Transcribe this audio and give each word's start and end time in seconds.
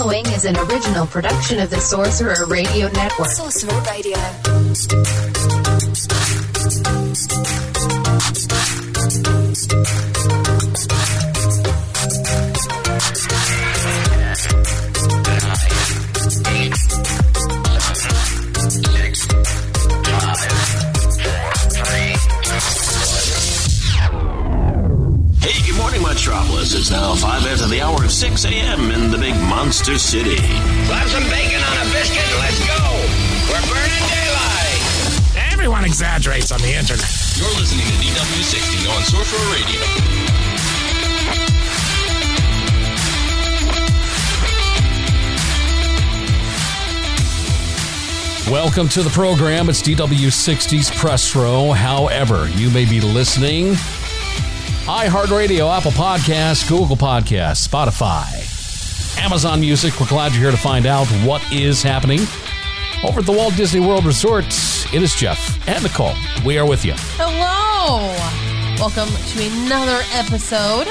following 0.00 0.24
is 0.28 0.46
an 0.46 0.56
original 0.56 1.06
production 1.06 1.60
of 1.60 1.68
the 1.68 1.78
Sorcerer 1.78 2.46
Radio 2.46 2.88
Network. 2.88 3.28
Sorcerer 3.28 3.82
Radio. 3.82 5.59
Now 26.90 27.14
5 27.14 27.46
after 27.46 27.68
the 27.68 27.80
hour 27.80 28.04
of 28.04 28.10
6 28.10 28.44
a.m. 28.44 28.90
in 28.90 29.10
the 29.10 29.18
big 29.18 29.34
monster 29.48 29.96
city. 29.96 30.36
Slap 30.86 31.06
some 31.06 31.22
bacon 31.30 31.62
on 31.62 31.86
a 31.86 31.90
biscuit 31.94 32.18
and 32.18 32.38
let's 32.42 32.58
go. 32.66 32.82
We're 33.46 33.62
burning 33.70 34.06
daylight. 34.10 34.82
Everyone 35.52 35.84
exaggerates 35.84 36.50
on 36.50 36.60
the 36.60 36.74
internet. 36.74 37.06
You're 37.38 37.54
listening 37.54 37.86
to 37.86 37.92
DW60 38.02 38.90
on 38.90 39.02
Sorcerer 39.04 39.52
Radio. 39.54 39.80
Welcome 48.50 48.88
to 48.88 49.02
the 49.04 49.10
program. 49.10 49.68
It's 49.68 49.80
DW60's 49.80 50.90
Press 50.90 51.36
Row. 51.36 51.70
However, 51.70 52.48
you 52.50 52.68
may 52.70 52.84
be 52.84 53.00
listening 53.00 53.76
iHeartRadio, 54.90 55.70
Apple 55.72 55.92
Podcasts, 55.92 56.68
Google 56.68 56.96
Podcasts, 56.96 57.64
Spotify, 57.64 58.26
Amazon 59.24 59.60
Music. 59.60 59.98
We're 60.00 60.08
glad 60.08 60.32
you're 60.32 60.42
here 60.42 60.50
to 60.50 60.56
find 60.56 60.84
out 60.84 61.06
what 61.24 61.40
is 61.52 61.80
happening 61.80 62.18
over 63.04 63.20
at 63.20 63.26
the 63.26 63.30
Walt 63.30 63.54
Disney 63.54 63.78
World 63.78 64.04
Resort. 64.04 64.46
It 64.92 65.00
is 65.00 65.14
Jeff 65.14 65.56
and 65.68 65.84
Nicole. 65.84 66.14
We 66.44 66.58
are 66.58 66.66
with 66.66 66.84
you. 66.84 66.94
Hello. 67.16 68.08
Welcome 68.80 69.14
to 69.28 69.64
another 69.64 70.02
episode 70.12 70.88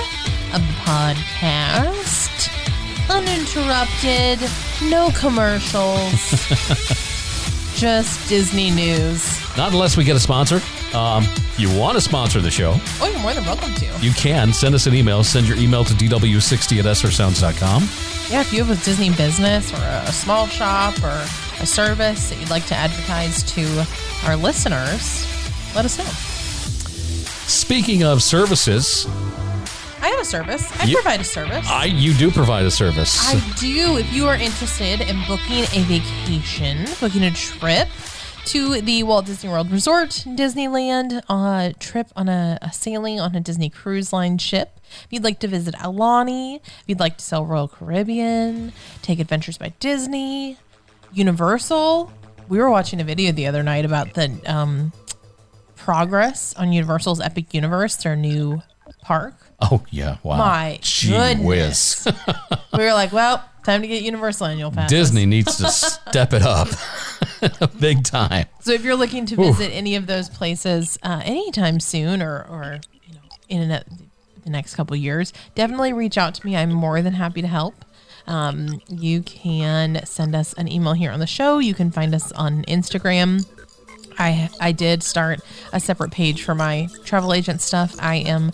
of 0.53 0.61
the 0.61 0.73
podcast. 0.87 2.49
Uninterrupted, 3.09 4.39
no 4.89 5.11
commercials, 5.11 6.13
just 7.75 8.29
Disney 8.29 8.71
news. 8.71 9.37
Not 9.57 9.73
unless 9.73 9.97
we 9.97 10.05
get 10.05 10.15
a 10.15 10.21
sponsor. 10.21 10.61
Um, 10.93 11.25
you 11.59 11.69
want 11.77 11.95
to 11.95 12.01
sponsor 12.01 12.39
the 12.41 12.49
show, 12.51 12.75
Oh, 13.01 13.09
you're 13.09 13.19
more 13.19 13.33
than 13.33 13.43
welcome 13.45 13.73
to. 13.75 13.85
you 13.99 14.11
can 14.13 14.53
send 14.53 14.73
us 14.75 14.87
an 14.87 14.93
email. 14.95 15.23
Send 15.23 15.47
your 15.47 15.57
email 15.57 15.83
to 15.83 15.93
dw60 15.93 16.79
at 16.79 16.85
srsounds.com. 16.85 17.83
Yeah, 18.31 18.41
if 18.41 18.53
you 18.53 18.63
have 18.63 18.69
a 18.79 18.83
Disney 18.83 19.09
business 19.11 19.73
or 19.73 19.81
a 19.83 20.11
small 20.11 20.47
shop 20.47 20.97
or 21.03 21.09
a 21.61 21.65
service 21.65 22.29
that 22.29 22.39
you'd 22.39 22.49
like 22.49 22.65
to 22.67 22.75
advertise 22.75 23.43
to 23.53 23.85
our 24.25 24.35
listeners, 24.35 25.25
let 25.75 25.85
us 25.85 25.97
know. 25.97 26.05
Speaking 27.47 28.03
of 28.03 28.21
services, 28.21 29.07
I 30.01 30.07
have 30.09 30.19
a 30.19 30.25
service. 30.25 30.65
I 30.79 30.85
You- 30.85 30.95
provide 30.95 31.19
a 31.19 31.23
service. 31.23 31.65
I 31.67 31.85
you 31.85 32.13
do 32.13 32.31
provide 32.31 32.65
a 32.65 32.71
service. 32.71 33.19
I 33.27 33.39
do. 33.59 33.97
If 33.97 34.13
you 34.13 34.27
are 34.27 34.35
interested 34.35 35.01
in 35.01 35.21
booking 35.27 35.63
a 35.73 35.83
vacation, 35.83 36.87
booking 37.01 37.23
a 37.23 37.31
trip 37.31 37.89
to 38.49 38.81
the 38.81 39.03
Walt 39.03 39.27
Disney 39.27 39.47
World 39.47 39.69
Resort, 39.71 40.09
Disneyland, 40.09 41.21
a 41.29 41.73
trip 41.77 42.07
on 42.15 42.27
a, 42.27 42.57
a 42.63 42.73
sailing 42.73 43.19
on 43.19 43.35
a 43.35 43.39
Disney 43.39 43.69
Cruise 43.69 44.11
Line 44.11 44.39
ship. 44.39 44.79
If 45.03 45.07
you'd 45.11 45.23
like 45.23 45.37
to 45.41 45.47
visit 45.47 45.75
Aulani, 45.75 46.55
if 46.55 46.83
you'd 46.87 46.99
like 46.99 47.17
to 47.17 47.23
sell 47.23 47.45
Royal 47.45 47.67
Caribbean, 47.67 48.73
take 49.03 49.19
Adventures 49.19 49.59
by 49.59 49.73
Disney, 49.79 50.57
Universal. 51.13 52.11
We 52.47 52.57
were 52.57 52.71
watching 52.71 52.99
a 52.99 53.03
video 53.03 53.31
the 53.31 53.45
other 53.45 53.61
night 53.61 53.85
about 53.85 54.15
the 54.15 54.31
um, 54.47 54.93
progress 55.75 56.55
on 56.55 56.73
Universal's 56.73 57.21
Epic 57.21 57.53
Universe, 57.53 57.97
their 57.97 58.15
new 58.15 58.63
park. 59.03 59.35
oh 59.61 59.83
yeah, 59.91 60.17
wow. 60.23 60.37
My 60.37 60.79
Gee 60.81 61.09
goodness. 61.09 62.03
we 62.73 62.83
were 62.83 62.93
like, 62.93 63.11
well, 63.11 63.43
time 63.63 63.81
to 63.81 63.87
get 63.87 64.03
Universal 64.03 64.47
annual 64.47 64.71
pass. 64.71 64.89
Disney 64.89 65.25
needs 65.25 65.57
to 65.57 65.67
step 65.69 66.33
it 66.33 66.41
up 66.41 66.69
big 67.79 68.03
time. 68.03 68.45
So 68.61 68.71
if 68.71 68.83
you're 68.83 68.95
looking 68.95 69.25
to 69.27 69.35
visit 69.35 69.71
any 69.71 69.95
of 69.95 70.07
those 70.07 70.29
places 70.29 70.97
uh, 71.03 71.21
anytime 71.23 71.79
soon, 71.79 72.21
or 72.21 72.45
or 72.49 72.79
you 73.03 73.13
know 73.13 73.21
in 73.47 73.71
a, 73.71 73.83
the 74.43 74.49
next 74.49 74.75
couple 74.75 74.95
of 74.95 74.99
years, 74.99 75.33
definitely 75.55 75.93
reach 75.93 76.17
out 76.17 76.35
to 76.35 76.45
me. 76.45 76.55
I'm 76.55 76.71
more 76.71 77.01
than 77.01 77.13
happy 77.13 77.41
to 77.41 77.47
help. 77.47 77.85
Um, 78.27 78.81
you 78.87 79.21
can 79.21 80.05
send 80.05 80.35
us 80.35 80.53
an 80.53 80.71
email 80.71 80.93
here 80.93 81.11
on 81.11 81.19
the 81.19 81.27
show. 81.27 81.59
You 81.59 81.73
can 81.73 81.91
find 81.91 82.13
us 82.13 82.31
on 82.33 82.63
Instagram. 82.65 83.45
I 84.17 84.49
I 84.59 84.71
did 84.71 85.01
start 85.03 85.39
a 85.73 85.79
separate 85.79 86.11
page 86.11 86.43
for 86.43 86.53
my 86.53 86.89
travel 87.05 87.33
agent 87.33 87.61
stuff. 87.61 87.95
I 87.99 88.17
am 88.17 88.51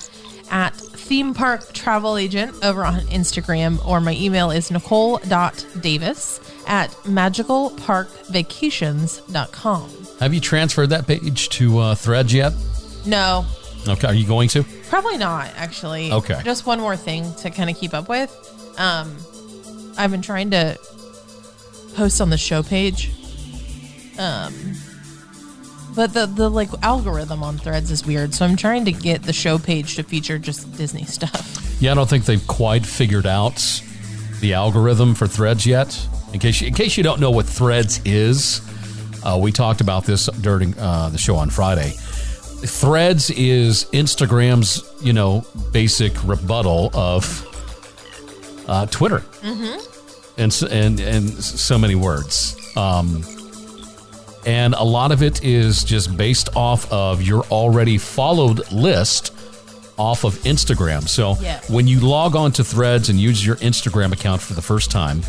at 0.52 0.80
theme 1.08 1.34
park 1.34 1.72
travel 1.74 2.18
agent 2.18 2.56
over 2.64 2.84
on 2.84 2.96
Instagram, 3.08 3.84
or 3.86 4.00
my 4.02 4.14
email 4.14 4.52
is 4.52 4.70
nicole.davis 4.72 6.40
at 6.68 6.90
magicalparkvacations.com. 7.06 9.90
Have 10.20 10.34
you 10.34 10.40
transferred 10.40 10.88
that 10.90 11.06
page 11.08 11.50
to 11.50 11.80
uh, 11.80 11.96
Threads 11.96 12.34
yet? 12.34 12.54
No, 13.06 13.46
Okay, 13.88 14.08
are 14.08 14.14
you 14.16 14.26
going 14.26 14.50
to? 14.50 14.64
probably 14.90 15.18
not 15.18 15.48
actually. 15.58 16.12
Okay. 16.12 16.42
Just 16.44 16.66
one 16.66 16.80
more 16.80 16.98
thing 16.98 17.32
to 17.36 17.52
kind 17.52 17.70
of 17.70 17.78
keep 17.78 17.94
up 17.94 18.10
with. 18.10 18.32
Um, 18.80 19.16
I've 19.98 20.10
been 20.12 20.24
trying 20.24 20.50
to 20.52 20.78
post 21.96 22.20
on 22.20 22.30
the 22.32 22.38
show 22.38 22.64
page. 22.64 23.12
Um, 24.18 24.54
but 25.96 26.14
the 26.14 26.26
the 26.26 26.50
like 26.50 26.70
algorithm 26.82 27.44
on 27.44 27.58
Threads 27.58 27.92
is 27.92 28.06
weird, 28.06 28.34
so 28.34 28.46
I'm 28.46 28.56
trying 28.56 28.86
to 28.86 28.92
get 28.92 29.24
the 29.24 29.34
show 29.34 29.58
page 29.58 29.96
to 29.96 30.04
feature 30.04 30.38
just 30.38 30.76
Disney 30.78 31.06
stuff. 31.06 31.78
Yeah, 31.80 31.92
I 31.92 31.96
don't 31.96 32.10
think 32.10 32.26
they've 32.26 32.46
quite 32.48 32.86
figured 32.86 33.26
out 33.26 33.82
the 34.42 34.54
algorithm 34.54 35.16
for 35.16 35.28
Threads 35.28 35.66
yet. 35.66 36.08
In 36.34 36.40
case 36.40 36.62
you, 36.62 36.68
in 36.68 36.74
case 36.74 36.98
you 36.98 37.04
don't 37.04 37.20
know 37.20 37.32
what 37.32 37.46
Threads 37.46 38.02
is, 38.06 38.62
uh, 39.24 39.40
we 39.42 39.52
talked 39.52 39.82
about 39.82 40.06
this 40.06 40.28
during 40.42 40.78
uh, 40.78 41.10
the 41.10 41.18
show 41.18 41.36
on 41.36 41.50
Friday. 41.50 41.94
Threads 42.66 43.30
is 43.32 43.86
Instagram's, 43.86 44.84
you 45.04 45.14
know, 45.14 45.46
basic 45.72 46.14
rebuttal 46.24 46.90
of 46.94 47.46
uh, 48.68 48.86
Twitter, 48.88 49.20
mm-hmm. 49.20 50.42
and 50.42 50.72
and 50.72 51.00
and 51.00 51.30
so 51.30 51.78
many 51.78 51.96
words. 51.96 52.56
Um, 52.76 53.24
and 54.46 54.74
a 54.74 54.84
lot 54.84 55.12
of 55.12 55.24
it 55.24 55.44
is 55.44 55.84
just 55.84 56.16
based 56.16 56.50
off 56.56 56.92
of 56.92 57.22
your 57.22 57.44
already 57.46 57.98
followed 57.98 58.72
list 58.72 59.32
off 59.98 60.24
of 60.24 60.36
Instagram. 60.44 61.08
So 61.08 61.38
Yeah. 61.42 61.60
when 61.68 61.88
you 61.88 62.00
log 62.00 62.36
on 62.36 62.52
to 62.54 62.64
Threads 62.64 63.10
and 63.10 63.20
use 63.20 63.46
your 63.46 63.56
Instagram 63.58 64.12
account 64.12 64.42
for 64.42 64.54
the 64.54 64.62
first 64.62 64.92
time, 64.92 65.22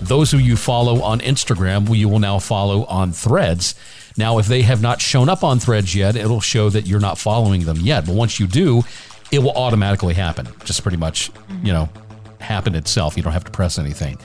those 0.00 0.30
who 0.30 0.38
you 0.38 0.56
follow 0.56 1.02
on 1.02 1.20
Instagram, 1.20 1.94
you 1.96 2.08
will 2.08 2.18
now 2.18 2.38
follow 2.38 2.84
on 2.86 3.12
Threads. 3.12 3.74
Now, 4.16 4.38
if 4.38 4.46
they 4.46 4.62
have 4.62 4.82
not 4.82 5.00
shown 5.00 5.28
up 5.28 5.44
on 5.44 5.60
Threads 5.60 5.94
yet, 5.94 6.16
it'll 6.16 6.40
show 6.40 6.68
that 6.70 6.86
you're 6.86 7.00
not 7.00 7.18
following 7.18 7.64
them 7.64 7.78
yet. 7.78 8.06
But 8.06 8.14
once 8.14 8.40
you 8.40 8.46
do, 8.46 8.82
it 9.30 9.40
will 9.40 9.52
automatically 9.52 10.14
happen. 10.14 10.48
Just 10.64 10.82
pretty 10.82 10.96
much, 10.96 11.32
mm-hmm. 11.32 11.66
you 11.66 11.72
know, 11.72 11.88
happen 12.40 12.74
itself. 12.74 13.16
You 13.16 13.22
don't 13.22 13.32
have 13.32 13.44
to 13.44 13.50
press 13.50 13.78
anything. 13.78 14.18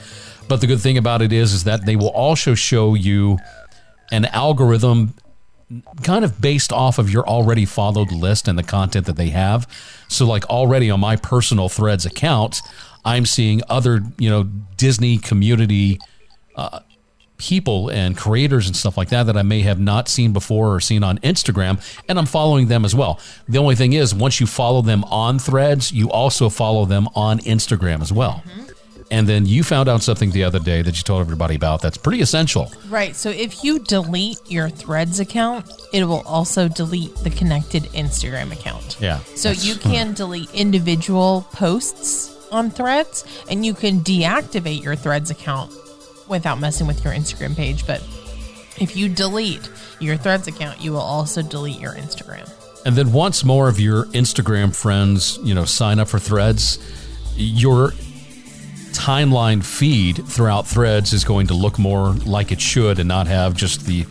But 0.48 0.60
the 0.60 0.66
good 0.66 0.80
thing 0.80 0.98
about 0.98 1.22
it 1.22 1.32
is, 1.32 1.52
is 1.52 1.64
that 1.64 1.86
they 1.86 1.96
will 1.96 2.08
also 2.08 2.54
show 2.54 2.94
you 2.94 3.38
an 4.12 4.26
algorithm 4.26 5.14
kind 6.02 6.24
of 6.24 6.40
based 6.40 6.72
off 6.72 6.98
of 6.98 7.10
your 7.10 7.26
already 7.26 7.64
followed 7.64 8.12
list 8.12 8.48
and 8.48 8.58
the 8.58 8.62
content 8.62 9.06
that 9.06 9.16
they 9.16 9.30
have. 9.30 9.66
So 10.08 10.26
like 10.26 10.44
already 10.46 10.90
on 10.90 11.00
my 11.00 11.16
personal 11.16 11.68
Threads 11.68 12.06
account, 12.06 12.60
I'm 13.04 13.26
seeing 13.26 13.60
other, 13.68 14.02
you 14.18 14.30
know, 14.30 14.44
Disney 14.76 15.18
community 15.18 15.98
uh, 16.56 16.80
people 17.36 17.90
and 17.90 18.16
creators 18.16 18.66
and 18.66 18.76
stuff 18.76 18.96
like 18.96 19.08
that 19.08 19.24
that 19.24 19.36
I 19.36 19.42
may 19.42 19.60
have 19.62 19.80
not 19.80 20.08
seen 20.08 20.32
before 20.32 20.74
or 20.74 20.80
seen 20.80 21.02
on 21.02 21.18
Instagram, 21.18 21.82
and 22.08 22.18
I'm 22.18 22.26
following 22.26 22.68
them 22.68 22.84
as 22.84 22.94
well. 22.94 23.18
The 23.48 23.58
only 23.58 23.74
thing 23.74 23.92
is, 23.92 24.14
once 24.14 24.40
you 24.40 24.46
follow 24.46 24.82
them 24.82 25.04
on 25.04 25.38
Threads, 25.38 25.92
you 25.92 26.10
also 26.10 26.48
follow 26.48 26.84
them 26.84 27.08
on 27.14 27.40
Instagram 27.40 28.00
as 28.00 28.12
well. 28.12 28.42
And 29.14 29.28
then 29.28 29.46
you 29.46 29.62
found 29.62 29.88
out 29.88 30.02
something 30.02 30.32
the 30.32 30.42
other 30.42 30.58
day 30.58 30.82
that 30.82 30.96
you 30.96 31.04
told 31.04 31.20
everybody 31.20 31.54
about 31.54 31.80
that's 31.80 31.96
pretty 31.96 32.20
essential. 32.20 32.72
Right. 32.88 33.14
So 33.14 33.30
if 33.30 33.62
you 33.62 33.78
delete 33.78 34.40
your 34.50 34.68
Threads 34.68 35.20
account, 35.20 35.70
it 35.92 36.02
will 36.02 36.22
also 36.22 36.66
delete 36.66 37.14
the 37.18 37.30
connected 37.30 37.84
Instagram 37.92 38.50
account. 38.50 38.96
Yeah. 39.00 39.20
So 39.36 39.52
you 39.52 39.76
can 39.76 40.14
delete 40.14 40.52
individual 40.52 41.46
posts 41.52 42.48
on 42.50 42.70
Threads, 42.70 43.24
and 43.48 43.64
you 43.64 43.72
can 43.72 44.00
deactivate 44.00 44.82
your 44.82 44.96
Threads 44.96 45.30
account 45.30 45.72
without 46.26 46.58
messing 46.58 46.88
with 46.88 47.04
your 47.04 47.12
Instagram 47.12 47.54
page. 47.54 47.86
But 47.86 48.00
if 48.80 48.96
you 48.96 49.08
delete 49.08 49.70
your 50.00 50.16
Threads 50.16 50.48
account, 50.48 50.80
you 50.82 50.90
will 50.90 50.98
also 50.98 51.40
delete 51.40 51.78
your 51.78 51.92
Instagram. 51.92 52.50
And 52.84 52.96
then 52.96 53.12
once 53.12 53.44
more 53.44 53.68
of 53.68 53.78
your 53.78 54.06
Instagram 54.06 54.74
friends, 54.74 55.38
you 55.44 55.54
know, 55.54 55.66
sign 55.66 56.00
up 56.00 56.08
for 56.08 56.18
threads, 56.18 56.80
your 57.36 57.92
timeline 58.94 59.62
feed 59.64 60.26
throughout 60.26 60.66
threads 60.66 61.12
is 61.12 61.24
going 61.24 61.48
to 61.48 61.54
look 61.54 61.78
more 61.78 62.10
like 62.24 62.52
it 62.52 62.60
should 62.60 62.98
and 62.98 63.08
not 63.08 63.26
have 63.26 63.54
just 63.54 63.84
the 63.86 64.06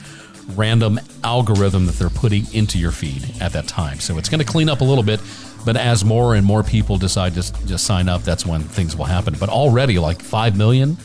random 0.55 0.99
algorithm 1.23 1.85
that 1.85 1.93
they're 1.95 2.09
putting 2.09 2.45
into 2.53 2.77
your 2.77 2.91
feed 2.91 3.23
at 3.41 3.53
that 3.53 3.67
time. 3.67 3.99
So 3.99 4.17
it's 4.17 4.29
going 4.29 4.39
to 4.39 4.45
clean 4.45 4.69
up 4.69 4.81
a 4.81 4.83
little 4.83 5.03
bit, 5.03 5.19
but 5.65 5.77
as 5.77 6.03
more 6.03 6.35
and 6.35 6.45
more 6.45 6.63
people 6.63 6.97
decide 6.97 7.33
to 7.35 7.41
just 7.65 7.85
sign 7.85 8.09
up, 8.09 8.23
that's 8.23 8.45
when 8.45 8.61
things 8.61 8.95
will 8.95 9.05
happen. 9.05 9.35
But 9.39 9.49
already, 9.49 9.99
like 9.99 10.21
5 10.21 10.57
million, 10.57 10.97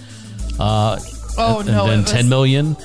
uh, 0.58 0.98
Oh 1.38 1.60
and 1.60 1.68
no! 1.68 1.86
then 1.86 2.02
was- 2.02 2.10
10 2.10 2.28
million. 2.28 2.76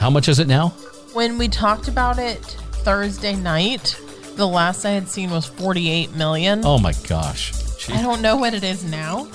How 0.00 0.10
much 0.10 0.28
is 0.28 0.40
it 0.40 0.48
now? 0.48 0.70
When 1.12 1.38
we 1.38 1.46
talked 1.46 1.86
about 1.86 2.18
it 2.18 2.40
Thursday 2.82 3.36
night, 3.36 3.96
the 4.34 4.48
last 4.48 4.84
I 4.84 4.90
had 4.90 5.08
seen 5.08 5.30
was 5.30 5.46
48 5.46 6.16
million. 6.16 6.62
Oh 6.64 6.78
my 6.78 6.94
gosh. 7.06 7.52
I 7.88 8.02
don't 8.02 8.22
know 8.22 8.36
what 8.36 8.54
it 8.54 8.62
is 8.62 8.84
now, 8.84 9.28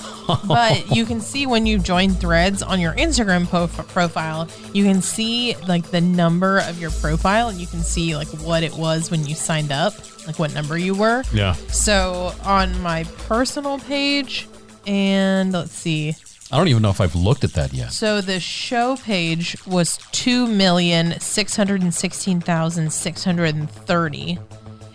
but 0.46 0.90
you 0.94 1.04
can 1.04 1.20
see 1.20 1.46
when 1.46 1.66
you 1.66 1.78
join 1.78 2.10
threads 2.10 2.62
on 2.62 2.80
your 2.80 2.92
Instagram 2.94 3.46
po- 3.46 3.68
profile, 3.84 4.48
you 4.72 4.84
can 4.84 5.02
see 5.02 5.56
like 5.66 5.90
the 5.90 6.00
number 6.00 6.60
of 6.60 6.80
your 6.80 6.90
profile 6.90 7.48
and 7.48 7.60
you 7.60 7.66
can 7.66 7.80
see 7.80 8.16
like 8.16 8.28
what 8.28 8.62
it 8.62 8.74
was 8.74 9.10
when 9.10 9.26
you 9.26 9.34
signed 9.34 9.72
up, 9.72 9.94
like 10.26 10.38
what 10.38 10.54
number 10.54 10.78
you 10.78 10.94
were. 10.94 11.22
Yeah. 11.32 11.52
So 11.52 12.32
on 12.44 12.80
my 12.80 13.04
personal 13.26 13.78
page, 13.80 14.48
and 14.86 15.52
let's 15.52 15.72
see. 15.72 16.14
I 16.50 16.56
don't 16.56 16.68
even 16.68 16.82
know 16.82 16.90
if 16.90 17.00
I've 17.00 17.14
looked 17.14 17.44
at 17.44 17.52
that 17.54 17.74
yet. 17.74 17.92
So 17.92 18.22
the 18.22 18.40
show 18.40 18.96
page 18.96 19.56
was 19.66 19.98
two 20.12 20.46
million 20.46 21.20
six 21.20 21.54
hundred 21.54 21.82
and 21.82 21.92
sixteen 21.92 22.40
thousand 22.40 22.90
six 22.92 23.22
hundred 23.22 23.54
and 23.54 23.70
thirty, 23.70 24.38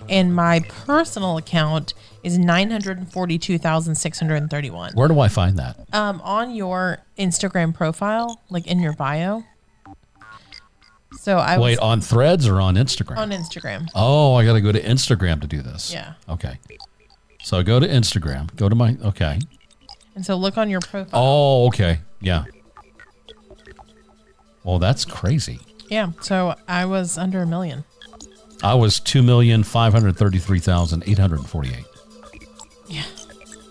and 0.09 0.35
my 0.35 0.61
personal 0.61 1.37
account 1.37 1.93
is 2.23 2.37
942,631. 2.37 4.93
Where 4.93 5.07
do 5.07 5.19
I 5.19 5.27
find 5.27 5.57
that? 5.59 5.77
Um, 5.93 6.21
on 6.21 6.55
your 6.55 6.99
Instagram 7.17 7.73
profile, 7.73 8.41
like 8.49 8.65
in 8.65 8.79
your 8.79 8.93
bio. 8.93 9.43
So 11.19 11.37
I 11.37 11.59
Wait, 11.59 11.71
was, 11.71 11.79
on 11.79 12.01
threads 12.01 12.47
or 12.47 12.59
on 12.59 12.75
Instagram? 12.75 13.17
On 13.17 13.31
Instagram. 13.31 13.87
Oh, 13.93 14.35
I 14.35 14.45
got 14.45 14.53
to 14.53 14.61
go 14.61 14.71
to 14.71 14.81
Instagram 14.81 15.41
to 15.41 15.47
do 15.47 15.61
this. 15.61 15.93
Yeah. 15.93 16.13
Okay. 16.27 16.57
So 17.43 17.61
go 17.61 17.79
to 17.79 17.87
Instagram. 17.87 18.55
Go 18.55 18.69
to 18.69 18.75
my, 18.75 18.97
okay. 19.03 19.39
And 20.15 20.25
so 20.25 20.35
look 20.35 20.57
on 20.57 20.69
your 20.69 20.79
profile. 20.79 21.09
Oh, 21.13 21.67
okay. 21.67 21.99
Yeah. 22.19 22.45
Well, 24.63 24.79
that's 24.79 25.05
crazy. 25.05 25.59
Yeah. 25.89 26.13
So 26.21 26.55
I 26.67 26.85
was 26.85 27.17
under 27.17 27.41
a 27.41 27.47
million. 27.47 27.83
I 28.63 28.75
was 28.75 28.99
2,533,848. 29.01 31.85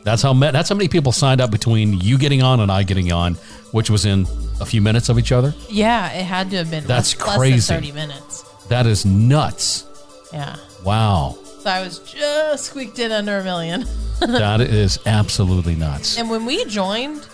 That's 0.05 0.23
how 0.23 0.33
that's 0.35 0.69
how 0.69 0.75
many 0.75 0.89
people 0.89 1.13
signed 1.13 1.41
up 1.41 1.51
between 1.51 2.01
you 2.01 2.19
getting 2.19 2.43
on 2.43 2.61
and 2.61 2.73
I 2.73 2.83
getting 2.83 3.13
on, 3.13 3.35
which 3.71 3.89
was 3.89 4.05
in 4.05 4.27
a 4.61 4.67
few 4.67 4.83
minutes 4.83 5.09
of 5.09 5.19
each 5.19 5.31
other. 5.33 5.55
Yeah, 5.69 6.11
it 6.13 6.25
had 6.25 6.51
to 6.51 6.57
have 6.59 6.71
been 6.71 6.85
That's 6.85 7.17
less, 7.19 7.27
less 7.29 7.37
crazy. 7.39 7.73
than 7.75 7.83
30 7.83 7.93
minutes. 7.93 8.43
That 8.69 8.87
is 8.87 9.05
nuts. 9.07 9.85
Yeah. 10.33 10.57
Wow. 10.85 11.37
So 11.61 11.71
I 11.71 11.83
was 11.83 12.01
just 12.01 12.65
squeaked 12.67 12.99
in 12.99 13.13
under 13.13 13.39
a 13.39 13.45
million. 13.45 13.85
that 14.21 14.61
is 14.61 14.99
absolutely 15.07 15.77
nuts. 15.77 16.19
And 16.19 16.29
when 16.29 16.45
we 16.45 16.65
joined, 16.65 17.25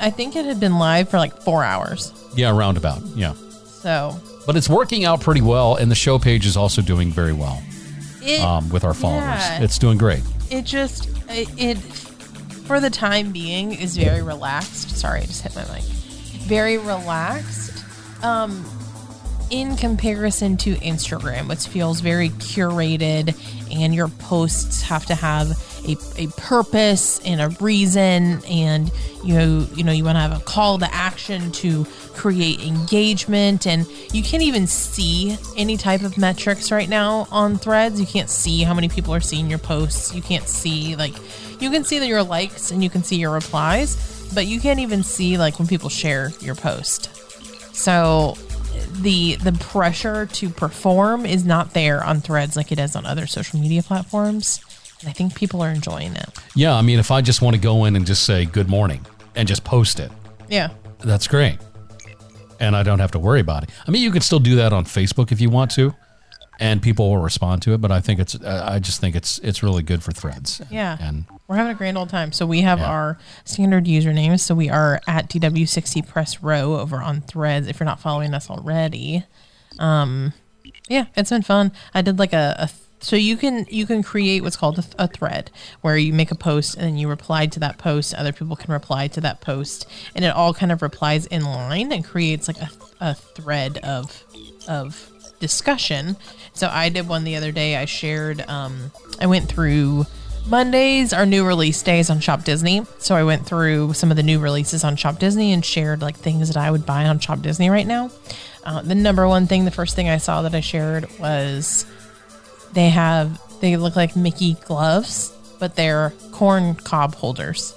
I 0.00 0.10
think 0.10 0.36
it 0.36 0.44
had 0.44 0.60
been 0.60 0.78
live 0.78 1.08
for 1.08 1.18
like 1.18 1.34
four 1.42 1.64
hours. 1.64 2.12
Yeah, 2.34 2.50
roundabout. 2.56 3.00
Yeah. 3.14 3.32
So 3.64 4.20
But 4.46 4.56
it's 4.56 4.68
working 4.68 5.04
out 5.04 5.20
pretty 5.22 5.40
well, 5.40 5.76
and 5.76 5.90
the 5.90 5.94
show 5.94 6.18
page 6.18 6.44
is 6.44 6.56
also 6.56 6.82
doing 6.82 7.10
very 7.10 7.32
well 7.32 7.62
it 8.22 8.40
um, 8.40 8.68
with 8.68 8.84
our 8.84 8.94
followers. 8.94 9.22
yeah. 9.22 9.62
It's 9.62 9.78
doing 9.78 9.96
great. 9.96 10.22
It 10.50 10.64
just 10.64 11.08
it, 11.28 11.48
it 11.56 11.76
for 11.78 12.80
the 12.80 12.90
time 12.90 13.32
being 13.32 13.72
is 13.72 13.96
very 13.96 14.22
relaxed. 14.22 14.90
Sorry, 14.96 15.20
I 15.20 15.24
just 15.24 15.42
hit 15.42 15.54
my 15.54 15.64
mic. 15.74 15.84
Very 15.84 16.78
relaxed. 16.78 17.84
Um 18.22 18.64
in 19.50 19.76
comparison 19.76 20.58
to 20.58 20.74
Instagram, 20.76 21.48
which 21.48 21.66
feels 21.66 22.00
very 22.00 22.28
curated 22.30 23.34
and 23.72 23.94
your 23.94 24.08
posts 24.08 24.82
have 24.82 25.06
to 25.06 25.14
have 25.14 25.50
a, 25.86 25.96
a 26.16 26.26
purpose 26.36 27.20
and 27.24 27.40
a 27.40 27.48
reason. 27.60 28.42
And 28.46 28.90
you 29.24 29.66
you 29.74 29.84
know 29.84 29.92
you 29.92 30.04
want 30.04 30.16
to 30.16 30.20
have 30.20 30.36
a 30.36 30.44
call 30.44 30.78
to 30.78 30.94
action 30.94 31.52
to 31.52 31.84
create 32.14 32.60
engagement. 32.60 33.66
And 33.66 33.86
you 34.12 34.22
can't 34.22 34.42
even 34.42 34.66
see 34.66 35.36
any 35.56 35.76
type 35.76 36.02
of 36.02 36.18
metrics 36.18 36.70
right 36.70 36.88
now 36.88 37.28
on 37.30 37.58
threads. 37.58 38.00
You 38.00 38.06
can't 38.06 38.30
see 38.30 38.62
how 38.62 38.74
many 38.74 38.88
people 38.88 39.14
are 39.14 39.20
seeing 39.20 39.48
your 39.48 39.58
posts. 39.58 40.14
You 40.14 40.22
can't 40.22 40.46
see 40.46 40.96
like 40.96 41.14
you 41.60 41.70
can 41.70 41.84
see 41.84 41.98
that 41.98 42.06
your 42.06 42.22
likes 42.22 42.70
and 42.70 42.82
you 42.82 42.90
can 42.90 43.02
see 43.02 43.16
your 43.16 43.32
replies 43.32 44.16
but 44.34 44.46
you 44.46 44.60
can't 44.60 44.80
even 44.80 45.02
see 45.02 45.38
like 45.38 45.58
when 45.58 45.68
people 45.68 45.88
share 45.88 46.32
your 46.40 46.54
post. 46.54 47.14
So 47.74 48.36
the 49.02 49.36
the 49.36 49.52
pressure 49.52 50.26
to 50.26 50.48
perform 50.50 51.26
is 51.26 51.44
not 51.44 51.74
there 51.74 52.02
on 52.04 52.20
threads 52.20 52.56
like 52.56 52.72
it 52.72 52.78
is 52.78 52.94
on 52.96 53.06
other 53.06 53.26
social 53.26 53.58
media 53.60 53.82
platforms 53.82 54.60
and 55.00 55.08
i 55.08 55.12
think 55.12 55.34
people 55.34 55.62
are 55.62 55.70
enjoying 55.70 56.14
it 56.16 56.28
Yeah, 56.54 56.74
I 56.74 56.82
mean, 56.82 56.98
if 56.98 57.10
I 57.10 57.20
just 57.20 57.42
want 57.42 57.54
to 57.56 57.60
go 57.62 57.84
in 57.84 57.94
and 57.96 58.06
just 58.06 58.24
say 58.24 58.44
good 58.44 58.68
morning 58.68 59.04
and 59.36 59.46
just 59.48 59.64
post 59.64 60.00
it, 60.00 60.10
yeah 60.48 60.70
that's 61.00 61.28
great. 61.28 61.58
And 62.60 62.74
I 62.74 62.82
don't 62.82 62.98
have 62.98 63.12
to 63.12 63.20
worry 63.20 63.38
about 63.38 63.62
it. 63.62 63.70
I 63.86 63.92
mean, 63.92 64.02
you 64.02 64.10
can 64.10 64.20
still 64.20 64.40
do 64.40 64.56
that 64.56 64.72
on 64.72 64.84
Facebook 64.84 65.30
if 65.30 65.40
you 65.40 65.48
want 65.48 65.70
to, 65.72 65.94
and 66.58 66.82
people 66.82 67.08
will 67.08 67.18
respond 67.22 67.62
to 67.62 67.72
it. 67.72 67.80
But 67.80 67.92
I 67.92 68.00
think 68.00 68.18
it's, 68.18 68.34
I 68.42 68.80
just 68.80 69.00
think 69.00 69.14
it's, 69.14 69.38
it's 69.38 69.62
really 69.62 69.84
good 69.84 70.02
for 70.02 70.10
threads. 70.10 70.60
Yeah. 70.68 70.96
And 71.00 71.24
We're 71.48 71.56
having 71.56 71.72
a 71.72 71.74
grand 71.74 71.96
old 71.96 72.10
time. 72.10 72.32
So 72.32 72.44
we 72.46 72.60
have 72.60 72.78
Yeah. 72.78 72.90
our 72.90 73.18
standard 73.44 73.86
usernames. 73.86 74.40
So 74.40 74.54
we 74.54 74.68
are 74.68 75.00
at 75.08 75.30
DW60 75.30 76.02
Press 76.02 76.42
Row 76.42 76.76
over 76.76 77.00
on 77.00 77.22
Threads. 77.22 77.66
If 77.68 77.80
you're 77.80 77.86
not 77.86 78.00
following 78.00 78.34
us 78.34 78.50
already, 78.50 79.24
um, 79.78 80.34
yeah, 80.88 81.06
it's 81.16 81.30
been 81.30 81.40
fun. 81.42 81.72
I 81.94 82.02
did 82.02 82.18
like 82.18 82.34
a, 82.34 82.54
a 82.58 82.70
so 83.00 83.14
you 83.14 83.36
can 83.36 83.64
you 83.70 83.86
can 83.86 84.02
create 84.02 84.42
what's 84.42 84.56
called 84.56 84.78
a, 84.78 84.82
th- 84.82 84.94
a 84.98 85.06
thread 85.06 85.50
where 85.82 85.96
you 85.96 86.12
make 86.12 86.32
a 86.32 86.34
post 86.34 86.74
and 86.74 86.84
then 86.84 86.98
you 86.98 87.08
reply 87.08 87.46
to 87.46 87.60
that 87.60 87.78
post. 87.78 88.12
Other 88.14 88.32
people 88.32 88.56
can 88.56 88.72
reply 88.72 89.06
to 89.08 89.20
that 89.20 89.40
post, 89.40 89.86
and 90.16 90.24
it 90.24 90.34
all 90.34 90.52
kind 90.52 90.72
of 90.72 90.82
replies 90.82 91.24
in 91.26 91.44
line 91.44 91.92
and 91.92 92.04
creates 92.04 92.48
like 92.48 92.60
a, 92.60 92.68
a 93.00 93.14
thread 93.14 93.78
of 93.78 94.24
of 94.66 95.10
discussion. 95.40 96.16
So 96.54 96.68
I 96.70 96.88
did 96.88 97.08
one 97.08 97.22
the 97.24 97.36
other 97.36 97.52
day. 97.52 97.76
I 97.76 97.84
shared. 97.84 98.40
Um, 98.48 98.90
I 99.20 99.26
went 99.26 99.48
through 99.48 100.06
Mondays 100.48 101.12
are 101.12 101.26
new 101.26 101.46
release 101.46 101.82
days 101.82 102.08
on 102.08 102.20
Shop 102.20 102.42
Disney. 102.42 102.86
So 102.98 103.14
I 103.14 103.22
went 103.22 103.44
through 103.44 103.92
some 103.92 104.10
of 104.10 104.16
the 104.16 104.22
new 104.22 104.38
releases 104.38 104.82
on 104.82 104.96
Shop 104.96 105.18
Disney 105.18 105.52
and 105.52 105.62
shared 105.62 106.00
like 106.00 106.16
things 106.16 106.48
that 106.48 106.56
I 106.56 106.70
would 106.70 106.86
buy 106.86 107.04
on 107.04 107.18
Shop 107.18 107.42
Disney 107.42 107.68
right 107.68 107.86
now. 107.86 108.10
Uh, 108.64 108.80
the 108.80 108.94
number 108.94 109.28
one 109.28 109.46
thing, 109.46 109.66
the 109.66 109.70
first 109.70 109.94
thing 109.94 110.08
I 110.08 110.16
saw 110.16 110.42
that 110.42 110.54
I 110.54 110.60
shared 110.60 111.06
was 111.18 111.84
they 112.72 112.88
have 112.88 113.40
they 113.60 113.76
look 113.76 113.94
like 113.94 114.16
Mickey 114.16 114.54
gloves, 114.54 115.36
but 115.58 115.76
they're 115.76 116.14
corn 116.32 116.74
cob 116.76 117.14
holders. 117.14 117.74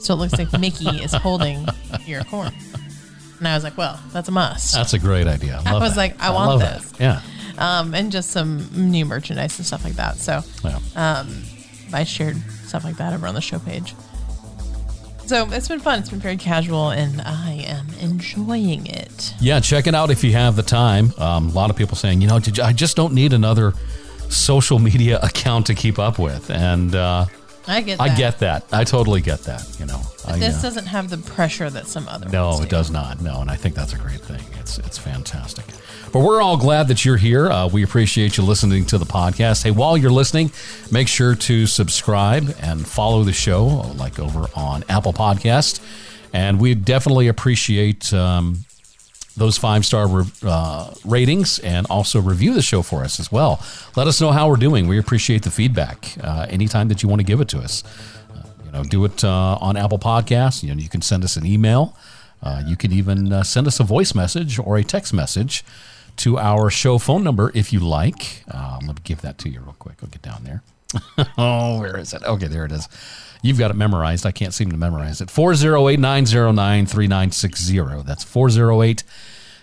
So 0.00 0.14
it 0.14 0.16
looks 0.16 0.38
like 0.38 0.52
Mickey 0.60 0.88
is 0.88 1.12
holding 1.12 1.66
your 2.06 2.24
corn. 2.24 2.52
And 3.38 3.46
I 3.46 3.54
was 3.54 3.64
like, 3.64 3.76
well, 3.76 4.00
that's 4.12 4.28
a 4.28 4.32
must. 4.32 4.74
that's 4.74 4.94
a 4.94 4.98
great 4.98 5.26
idea. 5.26 5.60
I, 5.64 5.72
love 5.72 5.82
was 5.82 5.90
that. 5.92 5.98
like, 5.98 6.20
I 6.20 6.30
want 6.30 6.48
love 6.48 6.60
this. 6.60 6.90
That. 6.92 7.00
Yeah. 7.00 7.22
Um, 7.58 7.94
and 7.94 8.10
just 8.10 8.30
some 8.30 8.66
new 8.72 9.04
merchandise 9.04 9.58
and 9.58 9.66
stuff 9.66 9.84
like 9.84 9.94
that. 9.94 10.16
So 10.16 10.40
yeah. 10.64 10.78
I 11.92 12.04
shared 12.04 12.36
stuff 12.64 12.84
like 12.84 12.96
that 12.96 13.12
over 13.12 13.26
on 13.26 13.34
the 13.34 13.40
show 13.40 13.58
page. 13.58 13.94
So 15.26 15.46
it's 15.50 15.68
been 15.68 15.80
fun. 15.80 15.98
It's 15.98 16.08
been 16.08 16.20
very 16.20 16.38
casual, 16.38 16.88
and 16.88 17.20
I 17.20 17.64
am 17.66 17.86
enjoying 18.00 18.86
it. 18.86 19.34
Yeah, 19.40 19.60
check 19.60 19.86
it 19.86 19.94
out 19.94 20.10
if 20.10 20.24
you 20.24 20.32
have 20.32 20.56
the 20.56 20.62
time. 20.62 21.12
Um, 21.18 21.48
a 21.48 21.52
lot 21.52 21.68
of 21.68 21.76
people 21.76 21.96
saying, 21.96 22.22
you 22.22 22.28
know, 22.28 22.40
I 22.62 22.72
just 22.72 22.96
don't 22.96 23.12
need 23.12 23.34
another 23.34 23.74
social 24.30 24.78
media 24.78 25.18
account 25.22 25.66
to 25.66 25.74
keep 25.74 25.98
up 25.98 26.18
with, 26.18 26.50
and 26.50 26.94
uh, 26.94 27.26
I 27.68 27.82
get. 27.82 28.00
I 28.00 28.08
that. 28.08 28.18
get 28.18 28.38
that. 28.40 28.64
I 28.72 28.84
totally 28.84 29.20
get 29.20 29.40
that. 29.40 29.64
You 29.78 29.86
know, 29.86 30.00
I, 30.26 30.38
This 30.38 30.58
uh, 30.58 30.62
doesn't 30.62 30.86
have 30.86 31.10
the 31.10 31.18
pressure 31.18 31.68
that 31.68 31.86
some 31.86 32.08
other. 32.08 32.28
no, 32.30 32.60
it 32.62 32.70
does 32.70 32.90
not. 32.90 33.20
No, 33.20 33.40
and 33.40 33.50
I 33.50 33.56
think 33.56 33.74
that's 33.74 33.92
a 33.92 33.98
great 33.98 34.20
thing. 34.20 34.40
It's 34.58 34.78
it's 34.78 34.98
fantastic. 34.98 35.64
But 36.12 36.20
we're 36.20 36.40
all 36.40 36.56
glad 36.56 36.88
that 36.88 37.04
you're 37.04 37.18
here. 37.18 37.50
Uh, 37.50 37.68
we 37.68 37.82
appreciate 37.82 38.38
you 38.38 38.42
listening 38.42 38.86
to 38.86 38.96
the 38.98 39.04
podcast. 39.04 39.62
Hey, 39.62 39.70
while 39.70 39.96
you're 39.98 40.10
listening, 40.10 40.50
make 40.90 41.06
sure 41.08 41.34
to 41.34 41.66
subscribe 41.66 42.54
and 42.60 42.86
follow 42.86 43.24
the 43.24 43.32
show, 43.34 43.66
like 43.96 44.18
over 44.18 44.46
on 44.54 44.84
Apple 44.88 45.12
Podcast. 45.12 45.80
And 46.32 46.58
we 46.60 46.74
definitely 46.74 47.28
appreciate 47.28 48.12
um, 48.14 48.64
those 49.38 49.56
five 49.56 49.86
star 49.86 50.06
re- 50.08 50.24
uh, 50.42 50.92
ratings 51.04 51.58
and 51.60 51.86
also 51.88 52.20
review 52.20 52.52
the 52.54 52.62
show 52.62 52.82
for 52.82 53.02
us 53.04 53.18
as 53.20 53.32
well. 53.32 53.62
Let 53.96 54.06
us 54.06 54.20
know 54.20 54.32
how 54.32 54.48
we're 54.48 54.56
doing. 54.56 54.88
We 54.88 54.98
appreciate 54.98 55.42
the 55.42 55.50
feedback 55.50 56.16
uh, 56.22 56.46
anytime 56.50 56.88
that 56.88 57.02
you 57.02 57.08
want 57.08 57.20
to 57.20 57.24
give 57.24 57.40
it 57.40 57.48
to 57.48 57.58
us. 57.58 57.82
Uh, 58.34 58.42
you 58.66 58.72
know, 58.72 58.82
do 58.84 59.04
it 59.04 59.24
uh, 59.24 59.58
on 59.60 59.76
Apple 59.76 59.98
Podcasts. 59.98 60.62
You 60.62 60.74
know, 60.74 60.80
you 60.80 60.88
can 60.88 61.02
send 61.02 61.24
us 61.24 61.36
an 61.36 61.46
email. 61.46 61.96
Uh, 62.42 62.62
you 62.66 62.76
can 62.76 62.92
even 62.92 63.32
uh, 63.32 63.42
send 63.42 63.66
us 63.66 63.80
a 63.80 63.84
voice 63.84 64.14
message 64.14 64.58
or 64.58 64.76
a 64.76 64.84
text 64.84 65.12
message 65.14 65.64
to 66.16 66.38
our 66.38 66.68
show 66.70 66.98
phone 66.98 67.24
number 67.24 67.50
if 67.54 67.72
you 67.72 67.80
like. 67.80 68.44
Let 68.52 68.82
me 68.82 68.92
give 69.04 69.20
that 69.22 69.38
to 69.38 69.48
you 69.48 69.60
real 69.60 69.76
quick. 69.78 69.96
I'll 70.02 70.08
get 70.10 70.22
down 70.22 70.44
there. 70.44 70.62
Oh, 71.36 71.78
where 71.80 71.96
is 71.98 72.14
it? 72.14 72.22
Okay, 72.22 72.46
there 72.46 72.64
it 72.64 72.72
is. 72.72 72.88
You've 73.42 73.58
got 73.58 73.70
it 73.70 73.74
memorized. 73.74 74.26
I 74.26 74.32
can't 74.32 74.52
seem 74.52 74.70
to 74.70 74.76
memorize 74.76 75.20
it. 75.20 75.30
408 75.30 75.98
909 75.98 76.86
3960. 76.86 78.02
That's 78.04 78.24
408 78.24 79.04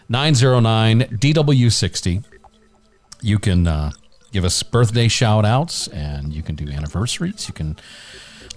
909 0.07 0.99
DW60. 1.17 2.25
You 3.21 3.39
can 3.39 3.67
uh, 3.67 3.91
give 4.31 4.45
us 4.45 4.61
birthday 4.63 5.07
shout 5.07 5.45
outs 5.45 5.87
and 5.87 6.33
you 6.33 6.43
can 6.43 6.55
do 6.55 6.69
anniversaries. 6.69 7.47
You 7.47 7.53
can 7.53 7.75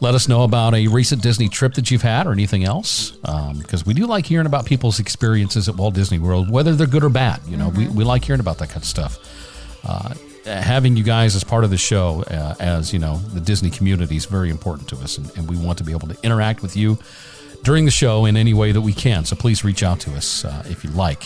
let 0.00 0.14
us 0.14 0.28
know 0.28 0.44
about 0.44 0.74
a 0.74 0.86
recent 0.86 1.22
Disney 1.22 1.48
trip 1.48 1.74
that 1.74 1.90
you've 1.90 2.02
had 2.02 2.26
or 2.26 2.32
anything 2.32 2.64
else. 2.64 3.10
Because 3.58 3.84
we 3.84 3.94
do 3.94 4.06
like 4.06 4.26
hearing 4.26 4.46
about 4.46 4.66
people's 4.66 5.00
experiences 5.00 5.68
at 5.68 5.76
Walt 5.76 5.94
Disney 5.94 6.18
World, 6.18 6.50
whether 6.50 6.74
they're 6.74 6.86
good 6.86 7.04
or 7.04 7.08
bad. 7.08 7.40
You 7.46 7.56
know, 7.56 7.70
we, 7.70 7.88
we 7.88 8.04
like 8.04 8.24
hearing 8.24 8.40
about 8.40 8.58
that 8.58 8.68
kind 8.68 8.82
of 8.82 8.84
stuff. 8.84 9.18
Uh, 9.84 10.14
having 10.48 10.96
you 10.96 11.04
guys 11.04 11.36
as 11.36 11.44
part 11.44 11.64
of 11.64 11.70
the 11.70 11.76
show, 11.76 12.24
uh, 12.30 12.54
as 12.58 12.92
you 12.92 12.98
know, 12.98 13.18
the 13.34 13.40
Disney 13.40 13.70
community 13.70 14.16
is 14.16 14.26
very 14.26 14.50
important 14.50 14.88
to 14.88 14.96
us, 14.96 15.18
and, 15.18 15.30
and 15.36 15.48
we 15.48 15.56
want 15.56 15.78
to 15.78 15.84
be 15.84 15.92
able 15.92 16.08
to 16.08 16.16
interact 16.22 16.62
with 16.62 16.76
you 16.76 16.98
during 17.62 17.84
the 17.84 17.90
show 17.90 18.24
in 18.24 18.36
any 18.36 18.54
way 18.54 18.72
that 18.72 18.80
we 18.80 18.92
can. 18.92 19.24
So 19.24 19.36
please 19.36 19.64
reach 19.64 19.82
out 19.82 20.00
to 20.00 20.14
us 20.14 20.44
uh, 20.44 20.64
if 20.66 20.84
you 20.84 20.90
like. 20.90 21.24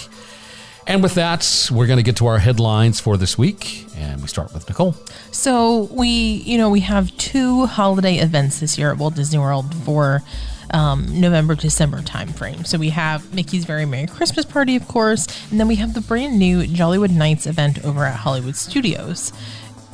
And 0.86 1.02
with 1.02 1.14
that, 1.14 1.68
we're 1.70 1.86
going 1.86 1.98
to 1.98 2.02
get 2.02 2.16
to 2.16 2.26
our 2.26 2.38
headlines 2.38 2.98
for 2.98 3.16
this 3.16 3.38
week, 3.38 3.86
and 3.96 4.20
we 4.20 4.26
start 4.26 4.52
with 4.52 4.68
Nicole. 4.68 4.96
So 5.30 5.84
we, 5.92 6.08
you 6.08 6.58
know, 6.58 6.70
we 6.70 6.80
have 6.80 7.16
two 7.16 7.66
holiday 7.66 8.16
events 8.16 8.58
this 8.58 8.76
year 8.76 8.90
at 8.90 8.98
Walt 8.98 9.14
Disney 9.14 9.38
World 9.38 9.72
for 9.84 10.22
um, 10.72 11.20
November 11.20 11.54
December 11.54 12.00
timeframe. 12.00 12.66
So 12.66 12.78
we 12.78 12.90
have 12.90 13.34
Mickey's 13.34 13.64
Very 13.64 13.84
Merry 13.86 14.06
Christmas 14.06 14.44
Party, 14.44 14.76
of 14.76 14.88
course, 14.88 15.26
and 15.50 15.60
then 15.60 15.68
we 15.68 15.76
have 15.76 15.94
the 15.94 16.00
brand 16.00 16.38
new 16.38 16.62
Jollywood 16.62 17.10
Nights 17.10 17.46
event 17.46 17.84
over 17.84 18.04
at 18.04 18.16
Hollywood 18.16 18.56
Studios. 18.56 19.32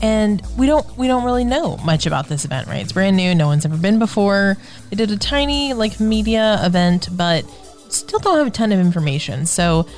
And 0.01 0.41
we 0.57 0.67
don't 0.67 0.97
we 0.97 1.09
don't 1.09 1.25
really 1.25 1.45
know 1.45 1.77
much 1.79 2.07
about 2.07 2.29
this 2.29 2.45
event, 2.45 2.69
right? 2.69 2.83
It's 2.83 2.93
brand 2.93 3.17
new. 3.17 3.35
No 3.35 3.49
one's 3.49 3.65
ever 3.65 3.77
been 3.77 3.99
before. 3.99 4.57
They 4.91 4.97
did 4.97 5.11
a 5.11 5.17
tiny 5.17 5.75
like 5.75 5.99
media 5.99 6.61
event, 6.63 7.09
but 7.13 7.45
still 7.89 8.21
don't 8.21 8.39
have 8.39 8.47
a 8.47 8.51
ton 8.51 8.71
of 8.71 8.79
information. 8.79 9.45
So 9.47 9.89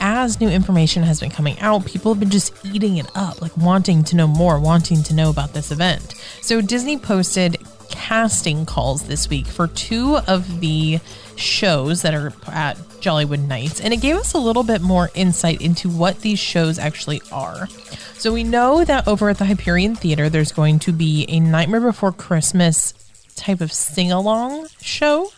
as 0.00 0.40
new 0.40 0.48
information 0.48 1.02
has 1.02 1.20
been 1.20 1.30
coming 1.30 1.58
out, 1.60 1.84
people 1.84 2.12
have 2.14 2.20
been 2.20 2.30
just 2.30 2.54
eating 2.64 2.96
it 2.96 3.10
up, 3.14 3.42
like 3.42 3.56
wanting 3.56 4.04
to 4.04 4.16
know 4.16 4.26
more, 4.26 4.58
wanting 4.58 5.02
to 5.02 5.14
know 5.14 5.30
about 5.30 5.52
this 5.52 5.70
event. 5.70 6.14
So 6.40 6.60
Disney 6.60 6.96
posted 6.96 7.58
casting 7.90 8.64
calls 8.64 9.02
this 9.02 9.28
week 9.28 9.46
for 9.46 9.66
two 9.66 10.16
of 10.26 10.60
the 10.60 11.00
shows 11.36 12.02
that 12.02 12.14
are 12.14 12.32
at 12.46 12.76
Jollywood 13.00 13.46
Nights, 13.46 13.80
and 13.80 13.92
it 13.92 14.00
gave 14.00 14.16
us 14.16 14.34
a 14.34 14.38
little 14.38 14.62
bit 14.62 14.80
more 14.80 15.10
insight 15.14 15.60
into 15.60 15.88
what 15.88 16.20
these 16.20 16.38
shows 16.38 16.78
actually 16.78 17.20
are. 17.32 17.66
So 18.14 18.32
we 18.32 18.44
know 18.44 18.84
that 18.84 19.08
over 19.08 19.30
at 19.30 19.38
the 19.38 19.46
Hyperion 19.46 19.94
Theater, 19.94 20.28
there's 20.28 20.52
going 20.52 20.78
to 20.80 20.92
be 20.92 21.24
a 21.28 21.40
Nightmare 21.40 21.80
Before 21.80 22.12
Christmas 22.12 22.92
type 23.36 23.60
of 23.60 23.72
sing 23.72 24.12
along 24.12 24.66
show. 24.80 25.30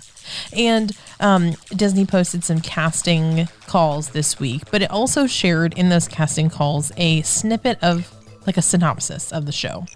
And 0.52 0.96
um, 1.20 1.52
Disney 1.74 2.06
posted 2.06 2.44
some 2.44 2.60
casting 2.60 3.48
calls 3.66 4.10
this 4.10 4.40
week, 4.40 4.70
but 4.70 4.82
it 4.82 4.90
also 4.90 5.26
shared 5.26 5.74
in 5.74 5.88
those 5.88 6.08
casting 6.08 6.48
calls 6.50 6.92
a 6.96 7.22
snippet 7.22 7.78
of 7.82 8.12
like 8.46 8.56
a 8.56 8.62
synopsis 8.62 9.32
of 9.32 9.46
the 9.46 9.52
show. 9.52 9.86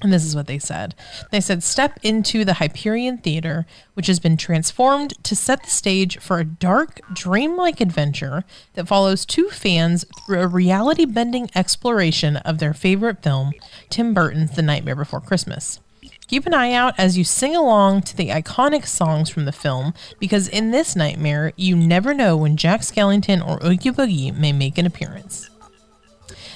And 0.00 0.12
this 0.12 0.24
is 0.24 0.36
what 0.36 0.46
they 0.46 0.60
said. 0.60 0.94
They 1.32 1.40
said, 1.40 1.64
Step 1.64 1.98
into 2.04 2.44
the 2.44 2.54
Hyperion 2.54 3.18
Theater, 3.18 3.66
which 3.94 4.06
has 4.06 4.20
been 4.20 4.36
transformed 4.36 5.12
to 5.24 5.34
set 5.34 5.64
the 5.64 5.70
stage 5.70 6.18
for 6.18 6.38
a 6.38 6.44
dark, 6.44 7.00
dreamlike 7.12 7.80
adventure 7.80 8.44
that 8.74 8.86
follows 8.86 9.26
two 9.26 9.48
fans 9.48 10.04
through 10.24 10.40
a 10.40 10.46
reality 10.46 11.04
bending 11.04 11.50
exploration 11.54 12.36
of 12.36 12.58
their 12.58 12.72
favorite 12.72 13.24
film, 13.24 13.52
Tim 13.90 14.14
Burton's 14.14 14.52
The 14.52 14.62
Nightmare 14.62 14.94
Before 14.94 15.20
Christmas. 15.20 15.80
Keep 16.28 16.46
an 16.46 16.54
eye 16.54 16.72
out 16.72 16.94
as 16.98 17.16
you 17.18 17.24
sing 17.24 17.56
along 17.56 18.02
to 18.02 18.16
the 18.16 18.28
iconic 18.28 18.86
songs 18.86 19.30
from 19.30 19.46
the 19.46 19.52
film, 19.52 19.94
because 20.20 20.46
in 20.46 20.70
this 20.70 20.94
nightmare, 20.94 21.52
you 21.56 21.74
never 21.74 22.12
know 22.12 22.36
when 22.36 22.56
Jack 22.56 22.82
Skellington 22.82 23.44
or 23.44 23.58
Oogie 23.66 23.90
Boogie 23.90 24.36
may 24.36 24.52
make 24.52 24.78
an 24.78 24.86
appearance. 24.86 25.48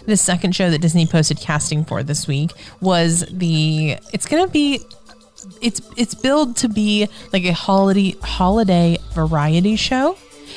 The 0.07 0.17
second 0.17 0.55
show 0.55 0.71
that 0.71 0.81
Disney 0.81 1.07
posted 1.07 1.39
casting 1.39 1.85
for 1.85 2.03
this 2.03 2.27
week 2.27 2.51
was 2.81 3.25
the. 3.31 3.99
It's 4.13 4.27
gonna 4.27 4.49
be. 4.49 4.81
It's 5.61 5.81
it's 5.97 6.15
billed 6.15 6.57
to 6.59 6.69
be 6.69 7.09
like 7.33 7.45
a 7.45 7.53
holiday 7.53 8.17
holiday 8.23 8.99
variety 9.13 9.77
show. 9.77 10.17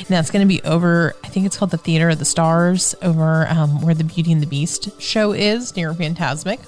Now 0.10 0.18
that's 0.18 0.30
going 0.30 0.48
to 0.48 0.54
be 0.54 0.62
over. 0.64 1.16
I 1.24 1.30
think 1.30 1.46
it's 1.46 1.58
called 1.58 1.72
the 1.72 1.78
Theater 1.78 2.10
of 2.10 2.20
the 2.20 2.26
Stars, 2.26 2.96
over 3.02 3.48
um, 3.48 3.82
where 3.82 3.96
the 3.96 4.04
Beauty 4.04 4.32
and 4.32 4.42
the 4.42 4.48
Beast 4.48 5.02
show 5.02 5.32
is 5.32 5.76
near 5.76 5.94
Fantasmic. 5.94 6.60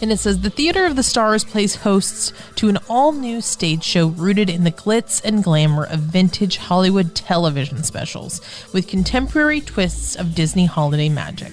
And 0.00 0.12
it 0.12 0.18
says 0.18 0.40
the 0.40 0.50
Theater 0.50 0.86
of 0.86 0.94
the 0.94 1.02
Stars 1.02 1.44
plays 1.44 1.76
hosts 1.76 2.32
to 2.54 2.68
an 2.68 2.78
all 2.88 3.12
new 3.12 3.40
stage 3.40 3.82
show 3.82 4.06
rooted 4.06 4.48
in 4.48 4.62
the 4.62 4.70
glitz 4.70 5.20
and 5.24 5.42
glamour 5.42 5.84
of 5.84 5.98
vintage 5.98 6.58
Hollywood 6.58 7.14
television 7.16 7.82
specials, 7.82 8.40
with 8.72 8.86
contemporary 8.86 9.60
twists 9.60 10.14
of 10.14 10.36
Disney 10.36 10.66
holiday 10.66 11.08
magic. 11.08 11.52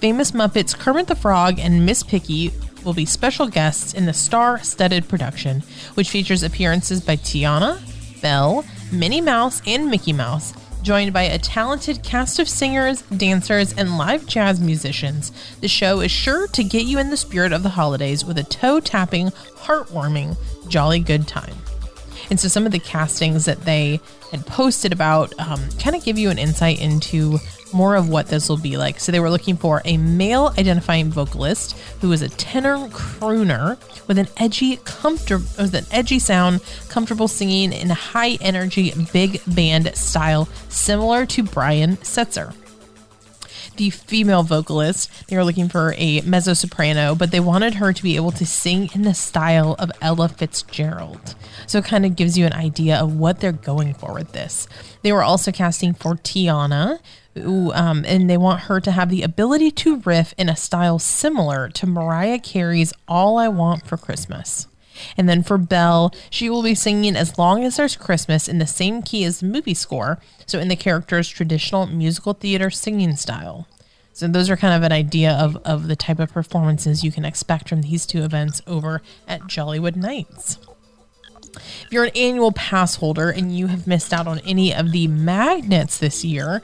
Famous 0.00 0.32
Muppets 0.32 0.76
Kermit 0.76 1.06
the 1.06 1.14
Frog 1.14 1.58
and 1.58 1.86
Miss 1.86 2.02
Piggy 2.02 2.52
will 2.84 2.94
be 2.94 3.04
special 3.04 3.48
guests 3.48 3.94
in 3.94 4.06
the 4.06 4.12
star 4.12 4.60
studded 4.62 5.08
production, 5.08 5.62
which 5.94 6.10
features 6.10 6.42
appearances 6.42 7.00
by 7.00 7.16
Tiana, 7.16 7.80
Belle, 8.20 8.64
Minnie 8.90 9.20
Mouse, 9.20 9.62
and 9.66 9.88
Mickey 9.88 10.12
Mouse, 10.12 10.52
joined 10.88 11.12
by 11.12 11.24
a 11.24 11.38
talented 11.38 12.02
cast 12.02 12.38
of 12.38 12.48
singers, 12.48 13.02
dancers, 13.14 13.74
and 13.74 13.98
live 13.98 14.24
jazz 14.24 14.58
musicians. 14.58 15.30
The 15.60 15.68
show 15.68 16.00
is 16.00 16.10
sure 16.10 16.46
to 16.46 16.64
get 16.64 16.86
you 16.86 16.98
in 16.98 17.10
the 17.10 17.16
spirit 17.18 17.52
of 17.52 17.62
the 17.62 17.68
holidays 17.68 18.24
with 18.24 18.38
a 18.38 18.42
toe 18.42 18.80
tapping, 18.80 19.26
heartwarming, 19.28 20.38
jolly 20.66 21.00
good 21.00 21.28
time. 21.28 21.54
And 22.30 22.40
so 22.40 22.48
some 22.48 22.64
of 22.64 22.72
the 22.72 22.78
castings 22.78 23.44
that 23.44 23.66
they 23.66 24.00
had 24.30 24.46
posted 24.46 24.94
about 24.94 25.38
um, 25.38 25.60
kind 25.78 25.94
of 25.94 26.02
give 26.02 26.16
you 26.16 26.30
an 26.30 26.38
insight 26.38 26.80
into 26.80 27.38
more 27.72 27.96
of 27.96 28.08
what 28.08 28.28
this 28.28 28.48
will 28.48 28.58
be 28.58 28.76
like. 28.76 29.00
So 29.00 29.12
they 29.12 29.20
were 29.20 29.30
looking 29.30 29.56
for 29.56 29.82
a 29.84 29.96
male 29.96 30.52
identifying 30.58 31.10
vocalist 31.10 31.78
who 32.00 32.08
was 32.08 32.22
a 32.22 32.28
tenor 32.28 32.76
crooner 32.88 33.78
with 34.06 34.18
an 34.18 34.28
edgy, 34.36 34.76
comfortable, 34.84 35.46
with 35.58 35.74
an 35.74 35.86
edgy 35.90 36.18
sound, 36.18 36.60
comfortable 36.88 37.28
singing 37.28 37.72
in 37.72 37.90
high 37.90 38.38
energy 38.40 38.92
big 39.12 39.40
band 39.46 39.94
style, 39.96 40.48
similar 40.68 41.26
to 41.26 41.42
Brian 41.42 41.96
Setzer 41.98 42.54
the 43.78 43.90
female 43.90 44.42
vocalist. 44.42 45.10
They 45.28 45.36
were 45.36 45.44
looking 45.44 45.68
for 45.68 45.94
a 45.96 46.20
mezzo 46.20 46.52
soprano, 46.52 47.14
but 47.14 47.30
they 47.30 47.40
wanted 47.40 47.74
her 47.74 47.92
to 47.92 48.02
be 48.02 48.16
able 48.16 48.32
to 48.32 48.44
sing 48.44 48.90
in 48.94 49.02
the 49.02 49.14
style 49.14 49.74
of 49.78 49.90
Ella 50.02 50.28
Fitzgerald. 50.28 51.34
So 51.66 51.78
it 51.78 51.86
kind 51.86 52.04
of 52.04 52.14
gives 52.14 52.36
you 52.36 52.44
an 52.44 52.52
idea 52.52 52.96
of 52.96 53.16
what 53.16 53.40
they're 53.40 53.52
going 53.52 53.94
for 53.94 54.12
with 54.12 54.32
this. 54.32 54.68
They 55.02 55.12
were 55.12 55.22
also 55.22 55.50
casting 55.50 55.94
for 55.94 56.14
Tiana, 56.14 56.98
who, 57.34 57.72
um, 57.72 58.04
and 58.06 58.28
they 58.28 58.36
want 58.36 58.62
her 58.62 58.80
to 58.80 58.90
have 58.90 59.10
the 59.10 59.22
ability 59.22 59.70
to 59.70 60.00
riff 60.00 60.34
in 60.36 60.48
a 60.48 60.56
style 60.56 60.98
similar 60.98 61.68
to 61.70 61.86
Mariah 61.86 62.38
Carey's 62.38 62.92
All 63.06 63.38
I 63.38 63.48
Want 63.48 63.86
for 63.86 63.96
Christmas. 63.96 64.66
And 65.16 65.28
then 65.28 65.42
for 65.42 65.58
Belle, 65.58 66.12
she 66.30 66.50
will 66.50 66.62
be 66.62 66.74
singing 66.74 67.16
As 67.16 67.38
Long 67.38 67.64
as 67.64 67.76
There's 67.76 67.96
Christmas 67.96 68.48
in 68.48 68.58
the 68.58 68.66
same 68.66 69.02
key 69.02 69.24
as 69.24 69.40
the 69.40 69.46
movie 69.46 69.74
score, 69.74 70.18
so 70.46 70.58
in 70.58 70.68
the 70.68 70.76
character's 70.76 71.28
traditional 71.28 71.86
musical 71.86 72.32
theater 72.32 72.70
singing 72.70 73.16
style. 73.16 73.66
So 74.12 74.26
those 74.26 74.50
are 74.50 74.56
kind 74.56 74.74
of 74.74 74.82
an 74.82 74.90
idea 74.90 75.32
of, 75.32 75.56
of 75.64 75.86
the 75.86 75.94
type 75.94 76.18
of 76.18 76.32
performances 76.32 77.04
you 77.04 77.12
can 77.12 77.24
expect 77.24 77.68
from 77.68 77.82
these 77.82 78.04
two 78.04 78.24
events 78.24 78.60
over 78.66 79.00
at 79.28 79.42
Jollywood 79.42 79.94
Nights. 79.94 80.58
If 81.54 81.92
you're 81.92 82.04
an 82.04 82.16
annual 82.16 82.52
pass 82.52 82.96
holder 82.96 83.30
and 83.30 83.56
you 83.56 83.68
have 83.68 83.86
missed 83.86 84.12
out 84.12 84.26
on 84.26 84.40
any 84.40 84.74
of 84.74 84.92
the 84.92 85.06
magnets 85.06 85.98
this 85.98 86.24
year, 86.24 86.62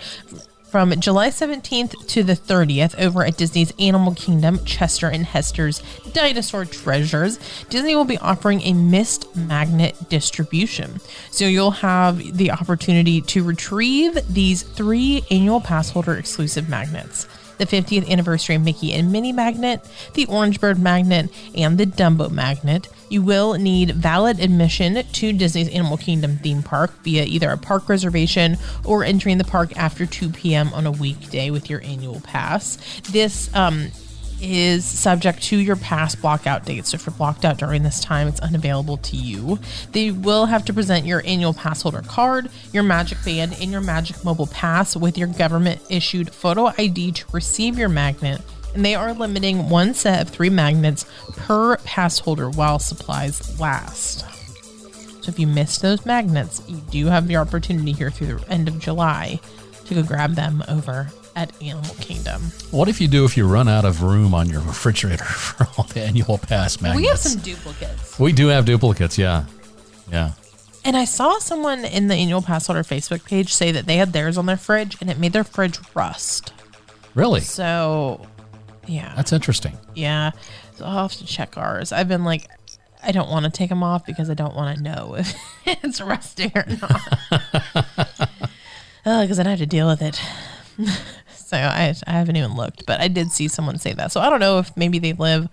from 0.75 0.99
July 0.99 1.29
17th 1.29 2.05
to 2.09 2.25
the 2.25 2.33
30th 2.33 2.99
over 2.99 3.25
at 3.25 3.37
Disney's 3.37 3.73
Animal 3.79 4.13
Kingdom, 4.17 4.59
Chester 4.65 5.07
and 5.07 5.25
Hester's 5.25 5.81
Dinosaur 6.13 6.65
Treasures, 6.65 7.39
Disney 7.71 7.95
will 7.95 8.05
be 8.05 8.19
offering 8.19 8.61
a 8.63 8.73
missed 8.73 9.37
magnet 9.37 9.95
distribution. 10.09 10.99
So 11.31 11.45
you'll 11.45 11.71
have 11.71 12.37
the 12.37 12.51
opportunity 12.51 13.21
to 13.21 13.45
retrieve 13.45 14.19
these 14.29 14.65
three 14.65 15.23
annual 15.31 15.61
pass 15.61 15.91
holder 15.91 16.15
exclusive 16.15 16.69
magnets 16.69 17.29
the 17.59 17.67
50th 17.67 18.09
anniversary 18.11 18.59
Mickey 18.59 18.93
and 18.93 19.13
Minnie 19.13 19.33
magnet, 19.33 19.85
the 20.15 20.27
Orange 20.27 20.61
Bird 20.61 20.79
magnet, 20.79 21.31
and 21.57 21.79
the 21.79 21.87
Dumbo 21.87 22.31
magnet. 22.31 22.89
You 23.09 23.23
will 23.23 23.55
need 23.55 23.93
valid 23.93 24.41
admission 24.41 25.05
to 25.05 25.33
Disney's 25.33 25.69
Animal 25.69 25.97
Kingdom 25.97 26.39
theme 26.39 26.63
park 26.63 26.93
via 27.03 27.25
either 27.25 27.51
a 27.51 27.59
park 27.59 27.89
reservation 27.89 28.57
or 28.85 29.05
entering 29.05 29.39
the 29.39 29.45
park 29.45 29.77
after 29.77 30.07
2 30.07 30.31
p.m. 30.31 30.73
on 30.73 30.87
a 30.87 30.91
weekday 30.91 31.51
with 31.51 31.71
your 31.71 31.83
annual 31.83 32.21
pass. 32.21 32.79
This 33.11 33.55
um, 33.55 33.91
is 34.45 34.85
subject 34.85 35.43
to 35.45 35.57
your 35.57 35.77
pass 35.77 36.15
blockout 36.15 36.65
date. 36.65 36.87
So 36.87 36.97
if 36.97 37.07
you're 37.07 37.15
blocked 37.15 37.45
out 37.45 37.57
during 37.57 37.83
this 37.83 38.01
time, 38.01 38.29
it's 38.29 38.41
unavailable 38.41 38.99
to 38.99 39.17
you. 39.17 39.59
They 39.93 40.11
will 40.11 40.47
have 40.47 40.65
to 40.67 40.75
present 40.75 41.07
your 41.07 41.23
annual 41.25 41.55
pass 41.55 41.83
holder 41.83 42.03
card, 42.03 42.51
your 42.73 42.83
Magic 42.83 43.19
Band, 43.25 43.57
and 43.61 43.71
your 43.71 43.81
Magic 43.81 44.25
Mobile 44.25 44.47
Pass 44.47 44.97
with 44.97 45.17
your 45.17 45.29
government 45.29 45.81
issued 45.89 46.31
photo 46.31 46.73
ID 46.79 47.13
to 47.13 47.25
receive 47.33 47.79
your 47.79 47.89
magnet 47.89 48.41
and 48.75 48.85
they 48.85 48.95
are 48.95 49.15
limiting 49.15 49.69
one 49.69 49.95
set 49.95 50.21
of 50.21 50.29
three 50.29 50.51
magnets 50.51 51.07
per 51.37 51.77
pass 51.79 52.19
holder 52.19 52.51
while 52.51 52.79
supplies 52.79 53.59
last. 53.61 54.25
So 55.23 55.31
if 55.31 55.39
you 55.39 55.47
missed 55.47 55.81
those 55.81 56.05
magnets, 56.05 56.61
you 56.69 56.79
do 56.91 57.07
have 57.07 57.29
the 57.29 57.37
opportunity 57.37 57.93
here 57.93 58.11
through 58.11 58.39
the 58.39 58.51
end 58.51 58.69
of 58.69 58.79
July 58.79 59.41
to 59.87 59.95
go 59.95 60.03
grab 60.03 60.35
them 60.35 60.63
over 60.69 61.09
at 61.37 61.51
Animal 61.63 61.95
Kingdom. 61.97 62.43
What 62.71 62.89
if 62.89 63.01
you 63.01 63.09
do 63.09 63.25
if 63.25 63.37
you 63.37 63.47
run 63.47 63.69
out 63.69 63.85
of 63.85 64.03
room 64.03 64.35
on 64.35 64.49
your 64.49 64.61
refrigerator 64.61 65.25
for 65.25 65.67
all 65.77 65.85
the 65.85 66.03
annual 66.03 66.39
pass 66.39 66.81
magnets? 66.81 67.01
We 67.01 67.09
have 67.09 67.19
some 67.19 67.41
duplicates. 67.41 68.19
We 68.19 68.33
do 68.33 68.49
have 68.49 68.65
duplicates, 68.65 69.19
yeah. 69.19 69.45
Yeah. 70.11 70.33
And 70.85 70.97
I 70.97 71.07
saw 71.07 71.39
someone 71.39 71.85
in 71.85 72.09
the 72.09 72.15
annual 72.15 72.43
pass 72.43 72.67
holder 72.67 72.83
Facebook 72.83 73.25
page 73.25 73.55
say 73.55 73.73
that 73.73 73.87
they 73.87 73.97
had 73.97 74.13
theirs 74.13 74.37
on 74.37 74.47
their 74.47 74.57
fridge 74.57 74.99
and 75.01 75.11
it 75.11 75.19
made 75.19 75.33
their 75.33 75.45
fridge 75.45 75.79
rust. 75.95 76.53
Really? 77.15 77.41
So, 77.41 78.21
yeah. 78.87 79.15
That's 79.17 79.33
interesting. 79.33 79.79
Yeah. 79.95 80.33
So 80.75 80.85
I'll 80.85 81.09
have 81.09 81.13
to 81.15 81.27
check 81.27 81.57
ours. 81.57 81.91
I've 81.91 82.09
been 82.09 82.25
like, 82.25 82.49
I 83.03 83.13
don't 83.13 83.31
want 83.31 83.45
to 83.45 83.51
take 83.51 83.71
them 83.71 83.83
off 83.83 84.05
because 84.05 84.29
I 84.29 84.35
don't 84.35 84.55
want 84.55 84.77
to 84.77 84.83
know 84.83 85.15
if 85.17 85.35
it's 85.67 86.01
rusting 86.01 86.53
or 86.55 86.65
not. 86.81 87.01
Uh, 89.07 89.19
oh, 89.19 89.21
because 89.21 89.37
then 89.37 89.47
I 89.47 89.51
have 89.51 89.59
to 89.59 89.67
deal 89.67 89.87
with 89.87 90.01
it. 90.01 90.19
So 91.45 91.57
I, 91.57 91.95
I 92.07 92.13
haven't 92.13 92.37
even 92.37 92.55
looked, 92.55 92.87
but 92.87 93.01
I 93.01 93.09
did 93.09 93.33
see 93.33 93.49
someone 93.49 93.79
say 93.79 93.93
that. 93.95 94.13
So 94.13 94.21
I 94.21 94.31
don't 94.31 94.41
know 94.41 94.59
if 94.59 94.77
maybe 94.77 94.99
they 94.99 95.13
live, 95.13 95.49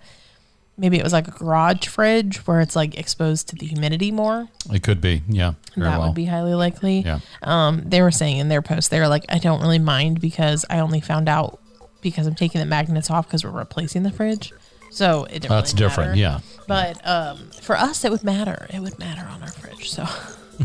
maybe 0.76 0.98
it 0.98 1.04
was 1.04 1.12
like 1.12 1.28
a 1.28 1.32
garage 1.32 1.86
fridge 1.86 2.38
where 2.46 2.60
it's 2.60 2.74
like 2.74 2.98
exposed 2.98 3.48
to 3.48 3.56
the 3.56 3.66
humidity 3.66 4.10
more. 4.10 4.48
It 4.72 4.82
could 4.82 5.00
be, 5.00 5.22
yeah. 5.28 5.54
That 5.76 5.98
well. 5.98 6.08
would 6.08 6.14
be 6.14 6.24
highly 6.24 6.54
likely. 6.54 7.00
Yeah. 7.00 7.20
Um, 7.42 7.82
they 7.84 8.02
were 8.02 8.10
saying 8.10 8.38
in 8.38 8.48
their 8.48 8.62
post, 8.62 8.90
they 8.90 9.00
were 9.00 9.08
like, 9.08 9.24
I 9.28 9.38
don't 9.38 9.60
really 9.60 9.78
mind 9.78 10.20
because 10.20 10.64
I 10.70 10.78
only 10.80 11.00
found 11.00 11.28
out 11.28 11.60
because 12.00 12.26
I'm 12.26 12.34
taking 12.34 12.58
the 12.60 12.66
magnets 12.66 13.10
off 13.10 13.26
because 13.28 13.44
we're 13.44 13.50
replacing 13.50 14.02
the 14.02 14.10
fridge. 14.10 14.52
So 14.90 15.24
it 15.24 15.42
That's 15.42 15.72
really 15.72 15.78
different, 15.88 16.10
matter. 16.10 16.20
yeah. 16.20 16.40
But 16.66 17.06
um, 17.06 17.50
for 17.62 17.76
us, 17.76 18.04
it 18.04 18.10
would 18.10 18.24
matter. 18.24 18.66
It 18.72 18.80
would 18.80 18.98
matter 18.98 19.26
on 19.26 19.42
our 19.42 19.50
fridge. 19.50 19.90
So 19.90 20.04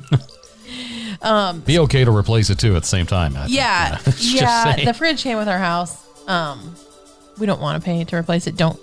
Be 1.65 1.79
okay 1.79 2.05
to 2.05 2.15
replace 2.15 2.50
it 2.50 2.59
too 2.59 2.75
at 2.75 2.83
the 2.83 2.88
same 2.88 3.05
time. 3.05 3.36
I 3.36 3.45
think, 3.45 3.55
yeah, 3.55 4.00
you 4.17 4.41
know. 4.41 4.74
Yeah. 4.77 4.86
The 4.86 4.93
fridge 4.93 5.24
came 5.24 5.38
with 5.38 5.47
our 5.47 5.57
house. 5.57 6.05
Um, 6.27 6.75
we 7.38 7.45
don't 7.45 7.62
want 7.62 7.81
to 7.81 7.86
pay 7.86 8.03
to 8.03 8.15
replace 8.15 8.47
it. 8.47 8.57
Don't. 8.57 8.79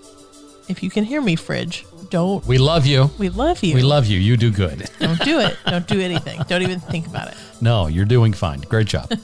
If 0.68 0.82
you 0.82 0.90
can 0.90 1.04
hear 1.04 1.20
me, 1.20 1.36
fridge, 1.36 1.84
don't. 2.08 2.46
we 2.46 2.58
love 2.58 2.86
you. 2.86 3.10
We 3.18 3.28
love 3.28 3.62
you. 3.62 3.74
We 3.74 3.82
love 3.82 4.06
you. 4.06 4.18
You 4.18 4.36
do 4.36 4.50
good. 4.50 4.88
Don't 4.98 5.20
do 5.20 5.40
it. 5.40 5.58
Don't 5.66 5.86
do 5.86 6.00
anything. 6.00 6.40
Don't 6.48 6.62
even 6.62 6.80
think 6.80 7.06
about 7.06 7.28
it. 7.28 7.34
No, 7.60 7.86
you're 7.86 8.04
doing 8.04 8.32
fine. 8.32 8.60
Great 8.60 8.86
job. 8.86 9.12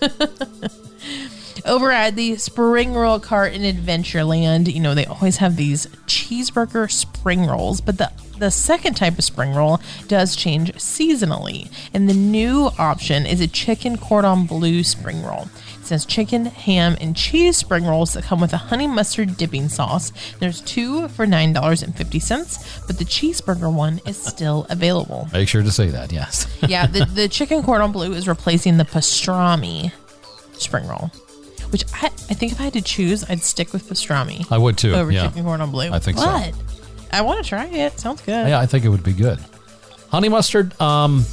over 1.67 1.91
at 1.91 2.17
the 2.17 2.37
spring 2.37 2.95
roll 2.95 3.21
cart 3.21 3.53
in 3.53 3.63
adventureland 3.63 4.73
you 4.73 4.81
know 4.81 4.95
they 4.95 5.05
always 5.05 5.37
have 5.37 5.57
these 5.57 5.87
cheeseburger 6.07 6.91
spring 6.91 7.47
rolls 7.47 7.83
but 7.83 7.99
the 7.99 8.11
the 8.41 8.51
second 8.51 8.95
type 8.95 9.17
of 9.19 9.25
spring 9.25 9.55
roll 9.55 9.81
does 10.09 10.35
change 10.35 10.73
seasonally 10.75 11.71
and 11.95 12.09
the 12.09 12.15
new 12.15 12.71
option 12.79 13.25
is 13.27 13.41
a 13.41 13.47
chicken 13.47 13.97
cordon 13.97 14.45
bleu 14.47 14.83
spring 14.83 15.23
roll 15.23 15.49
it 15.79 15.87
says 15.87 16.05
chicken 16.05 16.47
ham 16.47 16.97
and 17.01 17.17
cheese 17.17 17.57
spring 17.57 17.85
rolls 17.85 18.13
that 18.15 18.25
come 18.25 18.41
with 18.41 18.53
a 18.53 18.57
honey 18.57 18.87
mustard 18.87 19.37
dipping 19.37 19.69
sauce 19.69 20.13
there's 20.41 20.61
two 20.63 21.07
for 21.09 21.27
nine 21.27 21.53
dollars 21.53 21.83
and 21.83 21.97
fifty 21.97 22.19
cents 22.19 22.81
but 22.87 22.99
the 22.99 23.05
cheeseburger 23.05 23.73
one 23.73 24.01
is 24.07 24.17
still 24.21 24.67
available 24.71 25.29
Make 25.33 25.49
sure 25.49 25.63
to 25.63 25.71
say 25.71 25.89
that, 25.89 26.13
yes. 26.13 26.47
yeah, 26.69 26.87
the, 26.87 27.05
the 27.05 27.29
chicken 27.29 27.63
cordon 27.63 27.93
bleu 27.93 28.13
is 28.13 28.27
replacing 28.27 28.77
the 28.79 28.85
pastrami 28.85 29.93
spring 30.53 30.87
roll, 30.87 31.11
which 31.71 31.85
I, 31.95 32.07
I 32.07 32.35
think 32.35 32.53
if 32.53 32.61
I 32.61 32.65
had 32.65 32.73
to 32.75 32.83
choose, 32.83 33.25
I'd 33.29 33.43
stick 33.43 33.73
with 33.73 33.89
pastrami 33.89 34.51
I 34.51 34.59
would 34.59 34.77
too. 34.79 34.95
over 34.95 35.11
yeah. 35.11 35.27
chicken 35.29 35.45
cordon 35.45 35.71
bleu. 35.71 35.91
I 35.93 35.99
think 35.99 36.19
so. 36.19 36.25
I 37.13 37.23
want 37.23 37.43
to 37.43 37.49
try 37.49 37.67
it. 37.67 37.99
Sounds 37.99 38.21
good. 38.23 38.49
Yeah, 38.49 38.59
I 38.61 38.67
think 38.67 38.85
it 38.85 38.89
would 38.89 39.03
be 39.05 39.13
good. 39.13 39.39
Honey 40.11 40.29
mustard, 40.29 40.79
um, 40.81 41.25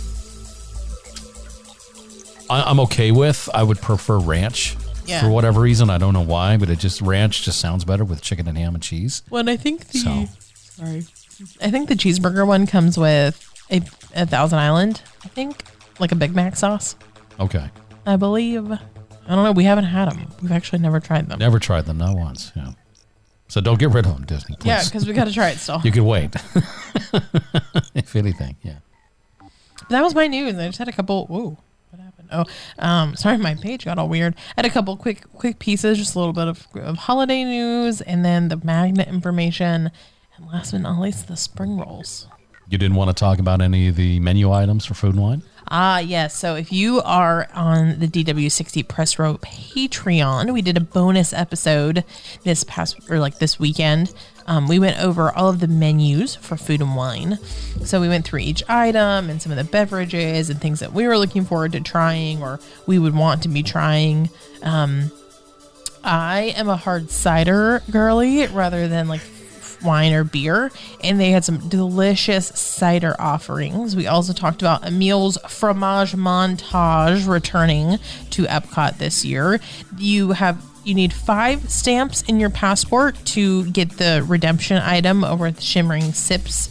I, 2.50 2.64
I'm 2.64 2.80
okay 2.82 3.12
with. 3.12 3.50
I 3.54 3.64
would 3.64 3.80
prefer 3.82 4.18
ranch 4.20 4.76
Yeah. 5.06 5.22
for 5.22 5.30
whatever 5.30 5.62
reason. 5.62 5.90
I 5.90 5.98
don't 5.98 6.14
know 6.14 6.22
why, 6.22 6.58
but 6.58 6.70
it 6.70 6.80
just 6.80 7.02
ranch 7.02 7.44
just 7.44 7.60
sounds 7.60 7.84
better 7.86 8.06
with 8.06 8.22
chicken 8.22 8.48
and 8.48 8.58
ham 8.58 8.74
and 8.76 8.84
cheese. 8.84 9.24
When 9.30 9.50
I 9.50 9.58
think 9.58 9.86
the 9.88 9.98
So 10.00 10.26
sorry, 10.54 11.06
I 11.62 11.70
think 11.72 11.90
the 11.90 11.96
cheeseburger 11.96 12.46
one 12.48 12.68
comes 12.68 12.98
with 12.98 13.44
a, 13.72 13.82
a 14.16 14.26
Thousand 14.26 14.60
Island. 14.60 15.02
I 15.26 15.28
think 15.28 15.64
like 16.00 16.12
a 16.12 16.16
Big 16.16 16.36
Mac 16.36 16.56
sauce. 16.56 16.96
okay, 17.40 17.70
I 18.06 18.16
believe. 18.16 18.72
I 18.72 19.36
don't 19.36 19.44
know. 19.44 19.52
We 19.52 19.66
haven't 19.66 19.84
had 19.86 20.10
them. 20.10 20.28
We've 20.42 20.54
actually 20.54 20.80
never 20.80 21.02
tried 21.02 21.28
them. 21.28 21.40
never 21.40 21.60
tried 21.60 21.86
them, 21.86 21.98
not 21.98 22.16
once. 22.16 22.54
Yeah. 22.56 22.72
So 23.48 23.62
don't 23.62 23.80
get 23.80 23.92
rid 23.92 24.06
of 24.06 24.14
them, 24.14 24.26
Disney. 24.26 24.56
Please. 24.58 24.68
Yeah, 24.68 24.84
because 24.84 25.08
we 25.08 25.14
got 25.14 25.28
to 25.28 25.34
try 25.34 25.50
it 25.50 25.58
still. 25.58 25.82
you 25.84 25.92
could 25.92 26.04
wait. 26.04 26.36
if 27.96 28.16
anything, 28.16 28.58
yeah. 28.62 28.80
that 29.90 30.02
was 30.02 30.14
my 30.14 30.28
news. 30.28 30.58
I 30.58 30.68
just 30.68 30.78
had 30.78 30.88
a 30.90 30.92
couple. 30.92 31.28
Whoa, 31.28 31.58
what 31.92 32.02
happened? 32.02 32.30
Oh, 32.32 32.46
um, 32.80 33.16
sorry, 33.16 33.38
my 33.38 33.56
page 33.56 33.86
got 33.86 33.98
all 33.98 34.10
weird. 34.10 34.36
I 34.36 34.62
had 34.62 34.66
a 34.66 34.70
couple 34.70 34.98
quick, 34.98 35.32
quick 35.34 35.60
pieces, 35.60 35.98
just 35.98 36.16
a 36.16 36.20
little 36.20 36.34
bit 36.34 36.48
of, 36.48 36.68
of 36.76 36.98
holiday 36.98 37.44
news, 37.46 38.02
and 38.02 38.26
then 38.26 38.50
the 38.50 38.58
magnet 38.58 39.08
information, 39.08 39.92
and 40.36 40.48
last 40.48 40.72
but 40.72 40.82
not 40.82 41.00
least, 41.00 41.30
the 41.30 41.38
spring 41.38 41.78
rolls. 41.78 42.28
You 42.70 42.78
didn't 42.78 42.98
want 42.98 43.10
to 43.10 43.14
talk 43.14 43.40
about 43.40 43.62
any 43.62 43.88
of 43.88 43.96
the 43.96 44.20
menu 44.20 44.52
items 44.52 44.86
for 44.86 44.94
food 44.94 45.14
and 45.14 45.24
wine. 45.24 45.44
Ah, 45.70 46.00
yes. 46.00 46.38
So 46.38 46.56
if 46.56 46.72
you 46.72 47.02
are 47.02 47.50
on 47.54 48.00
the 48.00 48.08
DW60 48.08 48.88
Press 48.88 49.20
Row 49.20 49.38
Patreon, 49.38 50.54
we 50.54 50.62
did 50.62 50.78
a 50.78 50.82
bonus 50.82 51.34
episode 51.34 52.06
this 52.44 52.64
past 52.64 52.98
or 53.10 53.20
like 53.20 53.40
this 53.40 53.60
weekend. 53.60 54.14
Um, 54.46 54.70
we 54.70 54.80
went 54.80 55.02
over 55.02 55.30
all 55.30 55.50
of 55.50 55.60
the 55.60 55.68
menus 55.68 56.36
for 56.36 56.56
food 56.56 56.80
and 56.80 56.96
wine. 56.96 57.38
So 57.84 58.00
we 58.00 58.08
went 58.08 58.26
through 58.26 58.40
each 58.40 58.64
item 58.70 59.30
and 59.30 59.42
some 59.42 59.52
of 59.52 59.58
the 59.58 59.66
beverages 59.66 60.50
and 60.50 60.62
things 60.62 60.80
that 60.80 60.94
we 60.94 61.06
were 61.06 61.18
looking 61.18 61.44
forward 61.44 61.74
to 61.74 61.82
trying 61.82 62.42
or 62.42 62.62
we 62.86 62.98
would 62.98 63.14
want 63.14 63.44
to 63.44 63.50
be 63.50 63.62
trying. 63.62 64.30
Um, 64.64 65.12
I 66.02 66.54
am 66.56 66.70
a 66.70 66.78
hard 66.78 67.12
cider 67.12 67.84
girly 67.92 68.48
rather 68.48 68.88
than 68.88 69.10
like 69.10 69.20
wine 69.84 70.14
or 70.14 70.24
beer, 70.24 70.72
and 71.04 71.20
they 71.20 71.32
had 71.32 71.44
some 71.44 71.70
delicious 71.70 72.48
cider 72.48 73.16
offerings. 73.20 73.96
We 73.96 74.08
also 74.08 74.34
talked 74.34 74.62
about 74.62 74.86
Emile's 74.86 75.38
Fromage 75.48 76.14
Montage 76.14 77.28
returning 77.28 78.00
to 78.32 78.44
Epcot 78.44 78.98
this 78.98 79.24
year. 79.26 79.60
You 79.98 80.32
have 80.32 80.64
you 80.84 80.96
need 80.96 81.12
five 81.12 81.70
stamps 81.70 82.22
in 82.24 82.40
your 82.40 82.50
passport 82.50 83.18
to 83.26 83.70
get 83.72 83.92
the 83.98 84.24
redemption 84.26 84.78
item 84.78 85.24
over 85.26 85.48
at 85.48 85.58
the 85.58 85.62
Shimmering 85.62 86.14
Sips 86.14 86.70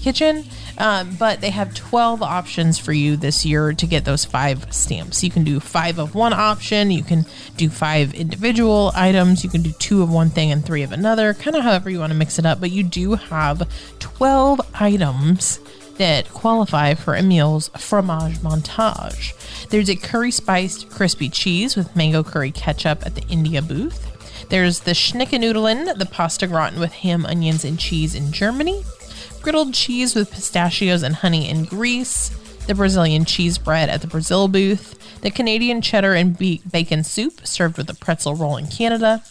kitchen. 0.00 0.44
Um, 0.78 1.16
but 1.18 1.40
they 1.40 1.50
have 1.50 1.74
12 1.74 2.22
options 2.22 2.78
for 2.78 2.92
you 2.92 3.16
this 3.16 3.44
year 3.44 3.72
to 3.72 3.86
get 3.86 4.04
those 4.04 4.24
five 4.24 4.72
stamps. 4.72 5.24
You 5.24 5.30
can 5.30 5.42
do 5.42 5.58
five 5.58 5.98
of 5.98 6.14
one 6.14 6.32
option, 6.32 6.92
you 6.92 7.02
can 7.02 7.26
do 7.56 7.68
five 7.68 8.14
individual 8.14 8.92
items, 8.94 9.42
you 9.42 9.50
can 9.50 9.62
do 9.62 9.72
two 9.72 10.02
of 10.02 10.10
one 10.10 10.30
thing 10.30 10.52
and 10.52 10.64
three 10.64 10.84
of 10.84 10.92
another, 10.92 11.34
kind 11.34 11.56
of 11.56 11.64
however 11.64 11.90
you 11.90 11.98
want 11.98 12.12
to 12.12 12.18
mix 12.18 12.38
it 12.38 12.46
up. 12.46 12.60
But 12.60 12.70
you 12.70 12.84
do 12.84 13.16
have 13.16 13.68
12 13.98 14.60
items 14.80 15.58
that 15.96 16.28
qualify 16.32 16.94
for 16.94 17.16
Emile's 17.16 17.70
fromage 17.70 18.38
montage. 18.38 19.34
There's 19.70 19.90
a 19.90 19.96
curry 19.96 20.30
spiced 20.30 20.88
crispy 20.90 21.28
cheese 21.28 21.74
with 21.74 21.96
mango 21.96 22.22
curry 22.22 22.52
ketchup 22.52 23.04
at 23.04 23.16
the 23.16 23.26
India 23.26 23.62
booth. 23.62 24.04
There's 24.48 24.80
the 24.80 24.92
Schinkennudeln, 24.92 25.98
the 25.98 26.06
pasta 26.06 26.46
gratin 26.46 26.78
with 26.78 26.92
ham, 26.92 27.26
onions, 27.26 27.64
and 27.64 27.80
cheese 27.80 28.14
in 28.14 28.30
Germany 28.30 28.84
griddled 29.48 29.72
cheese 29.72 30.14
with 30.14 30.30
pistachios 30.30 31.02
and 31.02 31.14
honey 31.14 31.48
in 31.48 31.64
Greece, 31.64 32.28
the 32.66 32.74
Brazilian 32.74 33.24
cheese 33.24 33.56
bread 33.56 33.88
at 33.88 34.02
the 34.02 34.06
Brazil 34.06 34.46
booth, 34.46 35.20
the 35.22 35.30
Canadian 35.30 35.80
cheddar 35.80 36.12
and 36.12 36.36
bacon 36.70 37.02
soup 37.02 37.46
served 37.46 37.78
with 37.78 37.88
a 37.88 37.94
pretzel 37.94 38.34
roll 38.34 38.58
in 38.58 38.66
Canada, 38.66 39.22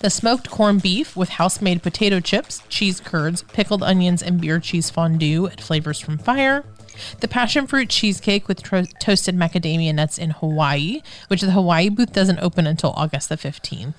the 0.00 0.10
smoked 0.10 0.50
corned 0.50 0.82
beef 0.82 1.16
with 1.16 1.28
house 1.28 1.60
made 1.60 1.84
potato 1.84 2.18
chips, 2.18 2.64
cheese 2.68 2.98
curds, 2.98 3.42
pickled 3.52 3.84
onions, 3.84 4.24
and 4.24 4.40
beer 4.40 4.58
cheese 4.58 4.90
fondue 4.90 5.46
at 5.46 5.60
Flavors 5.60 6.00
from 6.00 6.18
Fire. 6.18 6.64
The 7.20 7.28
passion 7.28 7.68
fruit 7.68 7.90
cheesecake 7.90 8.48
with 8.48 8.60
tro- 8.64 8.86
toasted 8.98 9.36
macadamia 9.36 9.94
nuts 9.94 10.18
in 10.18 10.30
Hawaii, 10.30 11.00
which 11.28 11.42
the 11.42 11.52
Hawaii 11.52 11.90
booth 11.90 12.12
doesn't 12.12 12.40
open 12.40 12.66
until 12.66 12.90
August 12.96 13.28
the 13.28 13.36
15th. 13.36 13.94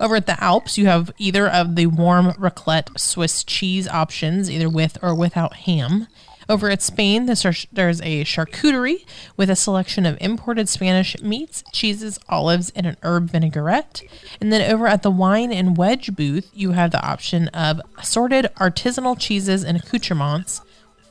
Over 0.00 0.16
at 0.16 0.26
the 0.26 0.42
Alps, 0.42 0.78
you 0.78 0.86
have 0.86 1.10
either 1.18 1.48
of 1.48 1.76
the 1.76 1.86
warm 1.86 2.32
raclette 2.32 2.98
Swiss 2.98 3.44
cheese 3.44 3.88
options, 3.88 4.50
either 4.50 4.68
with 4.68 4.98
or 5.02 5.14
without 5.14 5.54
ham. 5.54 6.06
Over 6.48 6.70
at 6.70 6.80
Spain, 6.80 7.26
there's 7.26 7.44
a 7.44 8.24
charcuterie 8.24 9.04
with 9.36 9.50
a 9.50 9.56
selection 9.56 10.06
of 10.06 10.16
imported 10.20 10.68
Spanish 10.68 11.20
meats, 11.20 11.64
cheeses, 11.72 12.20
olives, 12.28 12.70
and 12.76 12.86
an 12.86 12.96
herb 13.02 13.30
vinaigrette. 13.30 14.02
And 14.40 14.52
then 14.52 14.70
over 14.70 14.86
at 14.86 15.02
the 15.02 15.10
wine 15.10 15.52
and 15.52 15.76
wedge 15.76 16.14
booth, 16.14 16.48
you 16.54 16.70
have 16.72 16.92
the 16.92 17.04
option 17.04 17.48
of 17.48 17.80
assorted 17.98 18.46
artisanal 18.60 19.18
cheeses 19.18 19.64
and 19.64 19.76
accoutrements, 19.76 20.60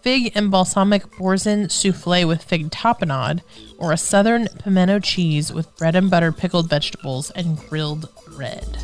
fig 0.02 0.32
and 0.36 0.50
balsamic 0.50 1.18
Boursin 1.18 1.68
souffle 1.68 2.26
with 2.26 2.42
fig 2.42 2.70
tapenade, 2.70 3.42
or 3.78 3.92
a 3.92 3.98
southern 3.98 4.48
pimento 4.48 5.00
cheese 5.00 5.52
with 5.52 5.76
bread 5.76 5.96
and 5.98 6.10
butter 6.10 6.32
pickled 6.32 6.70
vegetables 6.70 7.30
and 7.32 7.58
grilled 7.58 8.08
bread. 8.36 8.78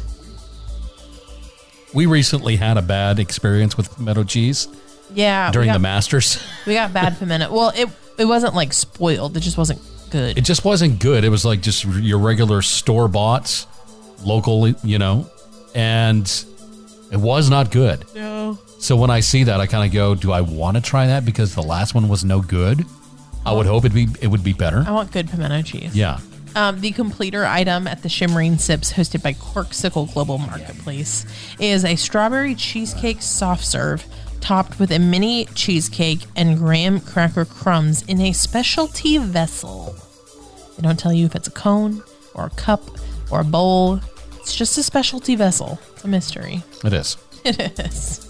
We 1.94 2.06
recently 2.06 2.56
had 2.56 2.78
a 2.78 2.82
bad 2.82 3.20
experience 3.20 3.76
with 3.76 3.94
pimento 3.96 4.24
cheese 4.24 4.68
Yeah, 5.14 5.52
during 5.52 5.68
got, 5.68 5.74
the 5.74 5.80
Masters. 5.80 6.42
we 6.66 6.74
got 6.74 6.94
bad 6.94 7.18
pimento. 7.20 7.52
Well, 7.54 7.72
it 7.76 7.90
it 8.18 8.26
wasn't 8.26 8.56
like 8.56 8.72
spoiled. 8.74 9.36
It 9.36 9.42
just 9.42 9.58
wasn't 9.58 9.82
good. 10.10 10.38
It 10.38 10.46
just 10.46 10.64
wasn't 10.64 11.00
good. 11.00 11.24
It 11.24 11.30
was 11.30 11.44
like 11.44 11.62
just 11.62 11.84
your 11.86 12.20
regular 12.20 12.62
store 12.62 13.08
bought, 13.08 13.66
local, 14.24 14.70
you 14.70 15.00
know, 15.00 15.30
and 15.76 16.26
it 17.12 17.18
was 17.18 17.50
not 17.50 17.72
good. 17.72 18.06
no. 18.16 18.58
So 18.80 18.96
when 18.96 19.12
I 19.12 19.20
see 19.20 19.44
that, 19.44 19.60
I 19.60 19.68
kind 19.68 19.86
of 19.86 19.94
go, 19.94 20.16
"Do 20.16 20.32
I 20.32 20.42
want 20.42 20.76
to 20.76 20.82
try 20.82 21.06
that?" 21.08 21.24
Because 21.24 21.54
the 21.54 21.62
last 21.62 21.94
one 21.94 22.08
was 22.10 22.24
no 22.26 22.42
good. 22.42 22.84
I 23.46 23.52
would 23.54 23.68
hope 23.68 23.86
it 23.86 23.94
be 23.94 24.08
it 24.22 24.28
would 24.28 24.44
be 24.44 24.54
better. 24.54 24.84
I 24.88 24.92
want 24.92 25.12
good 25.12 25.30
pimento 25.30 25.62
cheese. 25.62 25.96
Yeah, 25.96 26.18
Um, 26.56 26.82
the 26.82 26.92
completer 26.92 27.46
item 27.46 27.88
at 27.88 28.04
the 28.04 28.10
Shimmering 28.10 28.58
Sips, 28.58 28.92
hosted 28.94 29.24
by 29.24 29.34
Corkcicle 29.34 30.14
Global 30.14 30.38
Marketplace, 30.38 31.26
is 31.60 31.86
a 31.86 31.96
strawberry 31.96 32.56
cheesecake 32.56 33.22
soft 33.22 33.64
serve 33.66 34.06
topped 34.42 34.80
with 34.80 34.92
a 34.92 35.00
mini 35.00 35.46
cheesecake 35.46 36.22
and 36.36 36.58
graham 36.58 37.00
cracker 37.00 37.46
crumbs 37.46 38.02
in 38.04 38.20
a 38.20 38.34
specialty 38.34 39.18
vessel. 39.18 39.96
They 40.76 40.82
don't 40.82 41.00
tell 41.00 41.14
you 41.14 41.26
if 41.26 41.36
it's 41.36 41.48
a 41.48 41.52
cone 41.52 42.04
or 42.34 42.48
a 42.48 42.50
cup 42.52 42.82
or 43.30 43.42
a 43.42 43.46
bowl. 43.46 44.00
It's 44.40 44.56
just 44.56 44.78
a 44.78 44.84
specialty 44.84 45.36
vessel. 45.36 45.80
It's 45.94 46.04
a 46.04 46.08
mystery. 46.08 46.64
it 46.84 46.94
is. 46.94 47.18
It 47.44 47.80
is. 47.80 48.28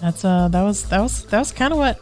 That's 0.00 0.24
uh 0.24 0.48
that 0.48 0.62
was 0.62 0.84
that 0.88 1.00
was 1.00 1.24
that 1.24 1.38
was 1.38 1.52
kind 1.52 1.72
of 1.72 1.78
what 1.78 2.00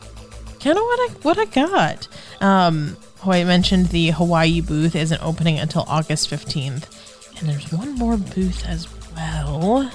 kind 0.60 0.76
of 0.76 0.82
what 0.84 1.10
I 1.10 1.12
what 1.22 1.38
I 1.38 1.44
got. 1.46 2.08
Um 2.40 2.96
oh, 3.24 3.32
I 3.32 3.44
mentioned 3.44 3.86
the 3.86 4.10
Hawaii 4.10 4.60
booth 4.60 4.94
isn't 4.94 5.22
opening 5.22 5.58
until 5.58 5.84
August 5.88 6.30
15th. 6.30 7.38
And 7.38 7.48
there's 7.48 7.72
one 7.72 7.94
more 7.94 8.16
booth 8.16 8.64
as 8.66 8.88
well. 9.14 9.90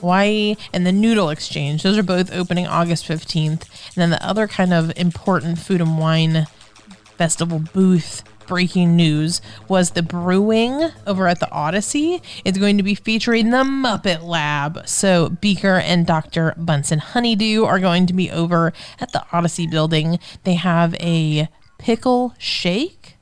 Hawaii 0.00 0.56
and 0.72 0.86
the 0.86 0.92
Noodle 0.92 1.30
Exchange. 1.30 1.82
Those 1.82 1.98
are 1.98 2.02
both 2.02 2.32
opening 2.32 2.66
August 2.66 3.06
15th. 3.06 3.50
And 3.50 3.96
then 3.96 4.10
the 4.10 4.24
other 4.24 4.46
kind 4.46 4.72
of 4.72 4.92
important 4.96 5.58
food 5.58 5.80
and 5.80 5.98
wine 5.98 6.46
festival 7.16 7.58
booth 7.58 8.22
breaking 8.48 8.96
news 8.96 9.40
was 9.68 9.90
the 9.90 10.02
brewing 10.02 10.90
over 11.06 11.28
at 11.28 11.38
the 11.38 11.50
Odyssey. 11.52 12.20
It's 12.44 12.58
going 12.58 12.78
to 12.78 12.82
be 12.82 12.96
featuring 12.96 13.50
the 13.50 13.58
Muppet 13.58 14.22
Lab. 14.24 14.88
So 14.88 15.28
Beaker 15.28 15.74
and 15.74 16.06
Dr. 16.06 16.54
Bunsen 16.56 16.98
Honeydew 16.98 17.64
are 17.64 17.78
going 17.78 18.06
to 18.06 18.12
be 18.12 18.30
over 18.30 18.72
at 18.98 19.12
the 19.12 19.24
Odyssey 19.32 19.66
building. 19.66 20.18
They 20.42 20.54
have 20.54 20.94
a 20.94 21.48
pickle 21.78 22.34
shake 22.38 23.16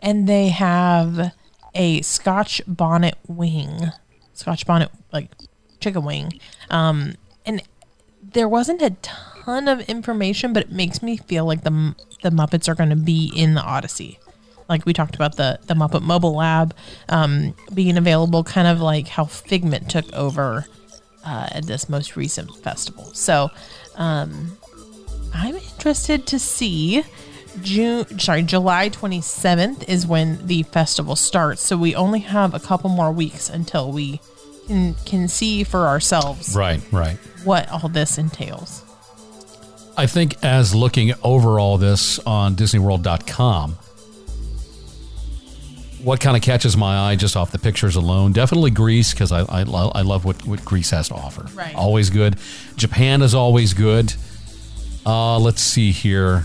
and 0.00 0.26
they 0.26 0.48
have 0.48 1.32
a 1.74 2.00
Scotch 2.02 2.62
bonnet 2.66 3.16
wing. 3.28 3.92
Scotch 4.32 4.66
bonnet 4.66 4.90
like 5.12 5.30
chicken 5.78 6.02
wing. 6.02 6.40
Um 6.70 7.14
and 7.46 7.62
there 8.22 8.48
wasn't 8.48 8.82
a 8.82 8.96
ton 9.02 9.68
of 9.68 9.80
information, 9.82 10.52
but 10.52 10.64
it 10.64 10.72
makes 10.72 11.02
me 11.02 11.16
feel 11.16 11.44
like 11.44 11.64
the 11.64 11.94
the 12.22 12.30
Muppets 12.30 12.68
are 12.68 12.74
going 12.74 12.90
to 12.90 12.96
be 12.96 13.32
in 13.34 13.54
the 13.54 13.62
Odyssey. 13.62 14.18
Like 14.70 14.86
we 14.86 14.94
talked 14.94 15.14
about 15.16 15.36
the 15.36 15.58
the 15.66 15.74
Muppet 15.74 16.00
Mobile 16.02 16.34
Lab 16.36 16.74
um, 17.10 17.54
being 17.74 17.98
available, 17.98 18.42
kind 18.44 18.66
of 18.68 18.80
like 18.80 19.08
how 19.08 19.24
Figment 19.26 19.90
took 19.90 20.10
over 20.14 20.64
uh, 21.24 21.48
at 21.50 21.66
this 21.66 21.88
most 21.88 22.16
recent 22.16 22.54
festival. 22.56 23.04
So 23.12 23.50
um, 23.96 24.56
I'm 25.34 25.56
interested 25.56 26.26
to 26.28 26.38
see. 26.38 27.02
June, 27.62 28.06
sorry, 28.20 28.42
July 28.42 28.90
27th 28.90 29.88
is 29.88 30.06
when 30.06 30.46
the 30.46 30.62
festival 30.62 31.16
starts. 31.16 31.60
So 31.60 31.76
we 31.76 31.96
only 31.96 32.20
have 32.20 32.54
a 32.54 32.60
couple 32.60 32.88
more 32.90 33.10
weeks 33.10 33.50
until 33.50 33.90
we 33.90 34.20
can 34.68 34.94
can 35.04 35.26
see 35.26 35.64
for 35.64 35.88
ourselves 35.88 36.54
Right, 36.54 36.80
right. 36.92 37.16
what 37.42 37.68
all 37.70 37.88
this 37.88 38.18
entails. 38.18 38.84
I 39.96 40.06
think 40.06 40.36
as 40.44 40.76
looking 40.76 41.12
over 41.24 41.58
all 41.58 41.76
this 41.76 42.20
on 42.20 42.54
DisneyWorld.com, 42.54 43.76
what 46.02 46.20
kind 46.20 46.36
of 46.36 46.42
catches 46.42 46.76
my 46.76 47.10
eye 47.10 47.16
just 47.16 47.36
off 47.36 47.50
the 47.52 47.58
pictures 47.58 47.96
alone? 47.96 48.32
Definitely 48.32 48.70
Greece 48.70 49.12
because 49.12 49.32
I, 49.32 49.40
I, 49.42 49.62
lo- 49.64 49.92
I 49.94 50.02
love 50.02 50.24
what, 50.24 50.44
what 50.46 50.64
Greece 50.64 50.90
has 50.90 51.08
to 51.08 51.14
offer. 51.14 51.46
Right. 51.54 51.74
Always 51.74 52.10
good. 52.10 52.36
Japan 52.76 53.22
is 53.22 53.34
always 53.34 53.74
good. 53.74 54.14
Uh, 55.06 55.38
let's 55.38 55.62
see 55.62 55.90
here. 55.92 56.44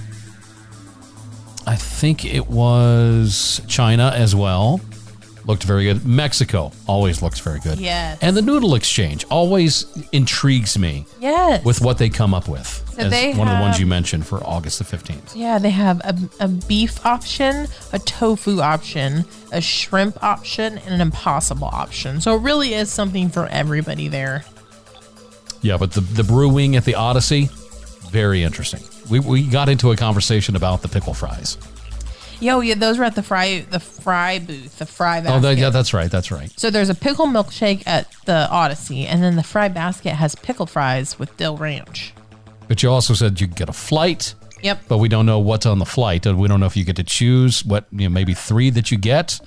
I 1.67 1.75
think 1.75 2.25
it 2.25 2.47
was 2.47 3.61
China 3.67 4.11
as 4.15 4.35
well. 4.35 4.79
Looked 5.45 5.63
very 5.63 5.83
good. 5.85 6.05
Mexico 6.05 6.71
always 6.87 7.21
looks 7.21 7.39
very 7.39 7.59
good. 7.59 7.79
Yes. 7.79 8.17
And 8.21 8.35
the 8.35 8.41
Noodle 8.41 8.75
Exchange 8.75 9.25
always 9.29 9.85
intrigues 10.11 10.77
me 10.77 11.05
Yes. 11.19 11.63
with 11.63 11.81
what 11.81 11.97
they 11.97 12.09
come 12.09 12.33
up 12.33 12.47
with. 12.47 12.81
So 12.95 13.01
as 13.01 13.11
they 13.11 13.33
one 13.33 13.49
of 13.49 13.57
the 13.57 13.61
ones 13.61 13.77
you 13.77 13.85
mentioned 13.85 14.25
for 14.25 14.41
August 14.43 14.79
the 14.79 14.85
15th. 14.85 15.35
yeah, 15.35 15.59
they 15.59 15.69
have 15.71 15.99
a, 15.99 16.15
a 16.39 16.47
beef 16.47 17.05
option, 17.05 17.67
a 17.91 17.99
tofu 17.99 18.61
option, 18.61 19.25
a 19.51 19.59
shrimp 19.59 20.23
option, 20.23 20.77
and 20.77 20.93
an 20.93 21.01
impossible 21.01 21.67
option. 21.67 22.21
So 22.21 22.35
it 22.35 22.41
really 22.41 22.73
is 22.73 22.89
something 22.89 23.27
for 23.29 23.47
everybody 23.47 24.07
there. 24.07 24.45
Yeah, 25.61 25.77
but 25.77 25.91
the, 25.91 26.01
the 26.01 26.23
brewing 26.23 26.77
at 26.77 26.85
the 26.85 26.95
Odyssey, 26.95 27.49
very 28.11 28.43
interesting. 28.43 28.81
We, 29.09 29.19
we 29.19 29.43
got 29.43 29.67
into 29.67 29.91
a 29.91 29.97
conversation 29.97 30.55
about 30.55 30.81
the 30.81 30.87
pickle 30.87 31.13
fries. 31.13 31.57
Yo, 32.39 32.59
yeah, 32.59 32.75
those 32.75 32.97
were 32.97 33.03
at 33.03 33.15
the 33.15 33.23
fry 33.23 33.65
the 33.71 33.79
fry 33.79 34.39
booth, 34.39 34.77
the 34.77 34.85
fry 34.85 35.21
basket. 35.21 35.35
Oh, 35.35 35.39
that, 35.39 35.57
yeah, 35.57 35.69
that's 35.69 35.93
right. 35.93 36.11
That's 36.11 36.31
right. 36.31 36.51
so 36.57 36.69
there's 36.69 36.89
a 36.89 36.95
pickle 36.95 37.27
milkshake 37.27 37.83
at 37.85 38.11
the 38.25 38.47
Odyssey, 38.49 39.05
and 39.07 39.23
then 39.23 39.35
the 39.35 39.43
fry 39.43 39.67
basket 39.67 40.13
has 40.13 40.35
pickle 40.35 40.65
fries 40.65 41.17
with 41.17 41.35
dill 41.37 41.57
ranch. 41.57 42.13
But 42.67 42.81
you 42.83 42.89
also 42.91 43.13
said 43.13 43.39
you 43.41 43.47
could 43.47 43.55
get 43.57 43.69
a 43.69 43.73
flight, 43.73 44.33
Yep. 44.61 44.83
but 44.87 44.97
we 44.97 45.07
don't 45.09 45.25
know 45.25 45.39
what's 45.39 45.65
on 45.65 45.79
the 45.79 45.85
flight. 45.85 46.25
And 46.25 46.37
we 46.39 46.47
don't 46.47 46.59
know 46.59 46.65
if 46.65 46.75
you 46.77 46.83
get 46.85 46.95
to 46.97 47.03
choose 47.03 47.63
what, 47.65 47.85
you 47.91 48.07
know, 48.07 48.09
maybe 48.13 48.33
three 48.33 48.69
that 48.71 48.91
you 48.91 48.97
get 48.97 49.39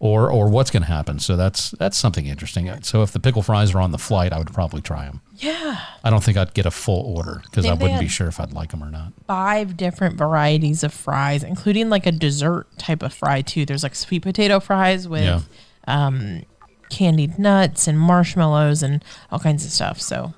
or 0.00 0.30
or 0.30 0.48
what's 0.48 0.70
going 0.70 0.82
to 0.82 0.88
happen. 0.88 1.18
So 1.18 1.36
that's 1.36 1.70
that's 1.72 1.96
something 1.96 2.26
interesting. 2.26 2.70
So 2.82 3.02
if 3.02 3.12
the 3.12 3.20
pickle 3.20 3.42
fries 3.42 3.74
are 3.74 3.80
on 3.80 3.90
the 3.92 3.98
flight, 3.98 4.32
I 4.32 4.38
would 4.38 4.52
probably 4.52 4.82
try 4.82 5.04
them. 5.06 5.20
Yeah. 5.36 5.78
I 6.04 6.10
don't 6.10 6.22
think 6.22 6.36
I'd 6.36 6.52
get 6.54 6.66
a 6.66 6.70
full 6.70 7.16
order 7.16 7.40
because 7.44 7.66
I 7.66 7.74
wouldn't 7.74 8.00
be 8.00 8.08
sure 8.08 8.28
if 8.28 8.38
I'd 8.38 8.52
like 8.52 8.70
them 8.70 8.82
or 8.84 8.90
not. 8.90 9.12
five 9.26 9.76
different 9.76 10.16
varieties 10.16 10.84
of 10.84 10.92
fries, 10.92 11.42
including 11.42 11.88
like 11.90 12.06
a 12.06 12.12
dessert 12.12 12.66
type 12.78 13.02
of 13.02 13.12
fry 13.14 13.40
too. 13.42 13.64
There's 13.66 13.82
like 13.82 13.94
sweet 13.96 14.22
potato 14.22 14.60
fries 14.60 15.08
with 15.08 15.24
Yeah. 15.24 15.40
um, 15.88 16.42
candied 16.90 17.38
nuts 17.38 17.88
and 17.88 17.98
marshmallows 17.98 18.82
and 18.82 19.02
all 19.32 19.38
kinds 19.40 19.64
of 19.64 19.70
stuff. 19.72 20.00
So 20.00 20.34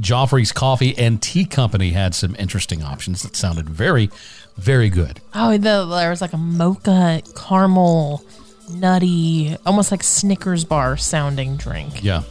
Joffrey's 0.00 0.52
Coffee 0.52 0.96
and 0.98 1.22
Tea 1.22 1.44
Company 1.44 1.90
had 1.90 2.14
some 2.14 2.34
interesting 2.38 2.82
options 2.82 3.22
that 3.22 3.36
sounded 3.36 3.68
very, 3.68 4.10
very 4.56 4.88
good. 4.88 5.20
oh, 5.34 5.52
the, 5.52 5.86
there 5.86 6.10
was 6.10 6.20
like 6.20 6.32
a 6.32 6.38
mocha 6.38 7.22
caramel 7.36 8.24
nutty, 8.70 9.56
almost 9.66 9.90
like 9.90 10.02
Snickers 10.02 10.64
bar 10.64 10.96
sounding 10.96 11.56
drink. 11.56 12.02
Yeah. 12.02 12.22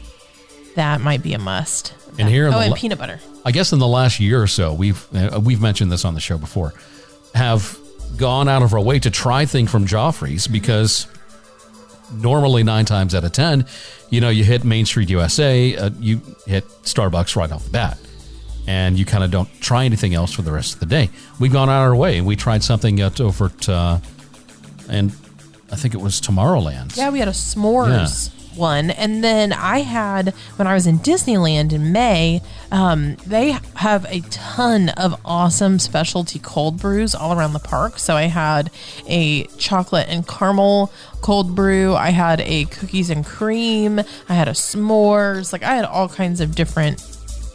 That 0.75 1.01
might 1.01 1.21
be 1.21 1.33
a 1.33 1.39
must. 1.39 1.93
And 2.17 2.27
here 2.27 2.47
in 2.47 2.53
oh, 2.53 2.57
the 2.57 2.63
and 2.63 2.71
la- 2.71 2.77
peanut 2.77 2.99
butter. 2.99 3.19
I 3.45 3.51
guess 3.51 3.71
in 3.73 3.79
the 3.79 3.87
last 3.87 4.19
year 4.19 4.41
or 4.41 4.47
so, 4.47 4.73
we've 4.73 5.07
uh, 5.15 5.39
we've 5.43 5.61
mentioned 5.61 5.91
this 5.91 6.05
on 6.05 6.13
the 6.13 6.19
show 6.19 6.37
before, 6.37 6.73
have 7.33 7.77
gone 8.17 8.47
out 8.47 8.61
of 8.61 8.73
our 8.73 8.79
way 8.79 8.99
to 8.99 9.09
try 9.09 9.45
things 9.45 9.71
from 9.71 9.85
Joffrey's 9.85 10.47
because 10.47 11.07
normally 12.13 12.63
nine 12.63 12.85
times 12.85 13.15
out 13.15 13.23
of 13.23 13.31
ten, 13.31 13.65
you 14.09 14.21
know, 14.21 14.29
you 14.29 14.43
hit 14.43 14.63
Main 14.63 14.85
Street 14.85 15.09
USA, 15.09 15.75
uh, 15.75 15.89
you 15.99 16.21
hit 16.45 16.67
Starbucks 16.83 17.35
right 17.35 17.51
off 17.51 17.65
the 17.65 17.71
bat, 17.71 17.97
and 18.67 18.97
you 18.97 19.05
kind 19.05 19.23
of 19.23 19.31
don't 19.31 19.49
try 19.61 19.85
anything 19.85 20.13
else 20.13 20.33
for 20.33 20.41
the 20.41 20.51
rest 20.51 20.75
of 20.75 20.79
the 20.79 20.85
day. 20.85 21.09
We've 21.39 21.51
gone 21.51 21.69
out 21.69 21.81
our 21.81 21.95
way 21.95 22.21
we 22.21 22.35
tried 22.35 22.63
something 22.63 22.99
at, 22.99 23.19
over 23.19 23.45
at, 23.45 23.69
uh, 23.69 23.99
and 24.89 25.11
I 25.71 25.75
think 25.75 25.93
it 25.93 26.01
was 26.01 26.21
Tomorrowland. 26.21 26.95
Yeah, 26.97 27.09
we 27.09 27.19
had 27.19 27.27
a 27.27 27.31
s'mores 27.31 28.32
one, 28.55 28.89
and 28.89 29.23
then 29.23 29.53
I 29.53 29.79
had 29.79 30.33
when 30.55 30.67
I 30.67 30.73
was 30.73 30.87
in 30.87 30.99
Disneyland 30.99 31.73
in 31.73 31.91
May. 31.91 32.41
Um, 32.71 33.15
they 33.27 33.57
have 33.75 34.05
a 34.09 34.21
ton 34.31 34.89
of 34.89 35.19
awesome 35.23 35.79
specialty 35.79 36.39
cold 36.39 36.79
brews 36.79 37.13
all 37.13 37.37
around 37.37 37.53
the 37.53 37.59
park. 37.59 37.99
So 37.99 38.15
I 38.15 38.23
had 38.23 38.71
a 39.07 39.43
chocolate 39.57 40.07
and 40.09 40.27
caramel 40.27 40.91
cold 41.21 41.55
brew. 41.55 41.95
I 41.95 42.09
had 42.09 42.41
a 42.41 42.65
cookies 42.65 43.09
and 43.09 43.25
cream. 43.25 43.99
I 44.27 44.33
had 44.33 44.47
a 44.47 44.51
s'mores. 44.51 45.53
Like 45.53 45.63
I 45.63 45.75
had 45.75 45.85
all 45.85 46.09
kinds 46.09 46.41
of 46.41 46.55
different 46.55 46.99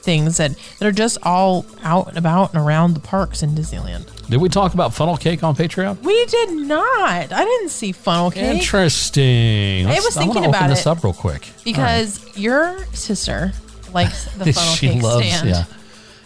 things 0.09 0.39
that, 0.39 0.53
that 0.79 0.87
are 0.89 0.93
just 0.93 1.19
all 1.23 1.67
out 1.83 2.09
and 2.09 2.17
about 2.17 2.55
and 2.55 2.63
around 2.65 2.95
the 2.95 3.01
parks 3.01 3.43
in 3.43 3.51
Disneyland. 3.51 4.07
Did 4.31 4.41
we 4.41 4.49
talk 4.49 4.73
about 4.73 4.95
funnel 4.95 5.19
cake 5.19 5.43
on 5.43 5.55
Patreon? 5.55 6.01
We 6.03 6.25
did 6.25 6.51
not. 6.53 7.31
I 7.31 7.45
didn't 7.45 7.69
see 7.69 7.93
funnel 7.93 8.31
cake. 8.31 8.59
Interesting. 8.63 9.85
I 9.87 9.91
Let's- 9.91 10.05
was 10.07 10.17
I 10.17 10.21
wanna 10.21 10.33
thinking 10.33 10.49
open 10.49 10.59
about 10.61 10.71
this 10.71 10.81
it 10.81 10.87
up 10.87 11.05
real 11.05 11.13
quick. 11.13 11.51
Because 11.63 12.25
your 12.39 12.83
sister 12.95 13.53
likes 13.93 14.25
the 14.39 14.51
funnel 14.55 14.75
she 14.75 14.89
cake 14.89 15.03
loves, 15.03 15.27
stand. 15.27 15.49
yeah. 15.51 15.65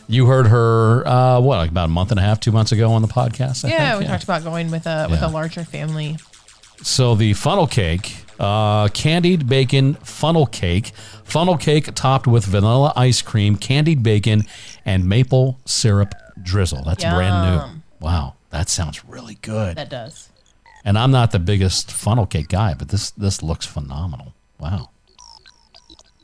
You 0.07 0.27
heard 0.27 0.47
her, 0.47 1.05
uh, 1.07 1.41
what, 1.41 1.57
like 1.57 1.71
about 1.71 1.87
a 1.87 1.93
month 1.93 2.13
and 2.13 2.21
a 2.21 2.23
half, 2.23 2.39
two 2.39 2.53
months 2.53 2.71
ago 2.71 2.93
on 2.93 3.03
the 3.03 3.09
podcast? 3.09 3.65
I 3.65 3.69
Yeah, 3.71 3.91
think? 3.93 4.03
we 4.03 4.07
talked 4.07 4.23
about 4.25 4.45
going 4.45 4.71
with 4.71 4.87
a 4.87 5.09
with 5.11 5.21
Yeah. 5.21 5.29
a 5.29 5.31
larger 5.31 5.65
family. 5.65 6.19
So 6.83 7.15
the 7.17 7.33
funnel 7.33 7.67
cake, 7.67 8.15
Uh, 8.43 8.89
candied 8.89 9.49
bacon 9.49 9.95
funnel 9.95 10.47
cake. 10.47 10.89
Funnel 11.23 11.57
cake 11.57 11.95
topped 11.95 12.27
with 12.27 12.45
vanilla 12.45 12.93
ice 12.97 13.23
cream, 13.23 13.55
candied 13.55 14.03
bacon, 14.03 14.43
and 14.85 15.09
maple 15.09 15.61
syrup 15.65 16.13
drizzle. 16.43 16.83
That's 16.83 17.05
brand 17.05 17.73
new. 17.73 17.83
Wow, 18.01 18.35
that 18.51 18.69
sounds 18.69 19.05
really 19.05 19.37
good. 19.37 19.77
That 19.77 19.89
does. 19.89 20.29
And 20.85 20.99
I'm 20.99 21.13
not 21.13 21.31
the 21.31 21.39
biggest 21.39 21.93
funnel 21.93 22.27
cake 22.27 22.49
guy, 22.49 22.75
but 22.75 22.89
this 22.89 23.13
this 23.13 23.45
looks 23.45 23.65
phenomenal. 23.65 24.35
Wow. 24.59 24.91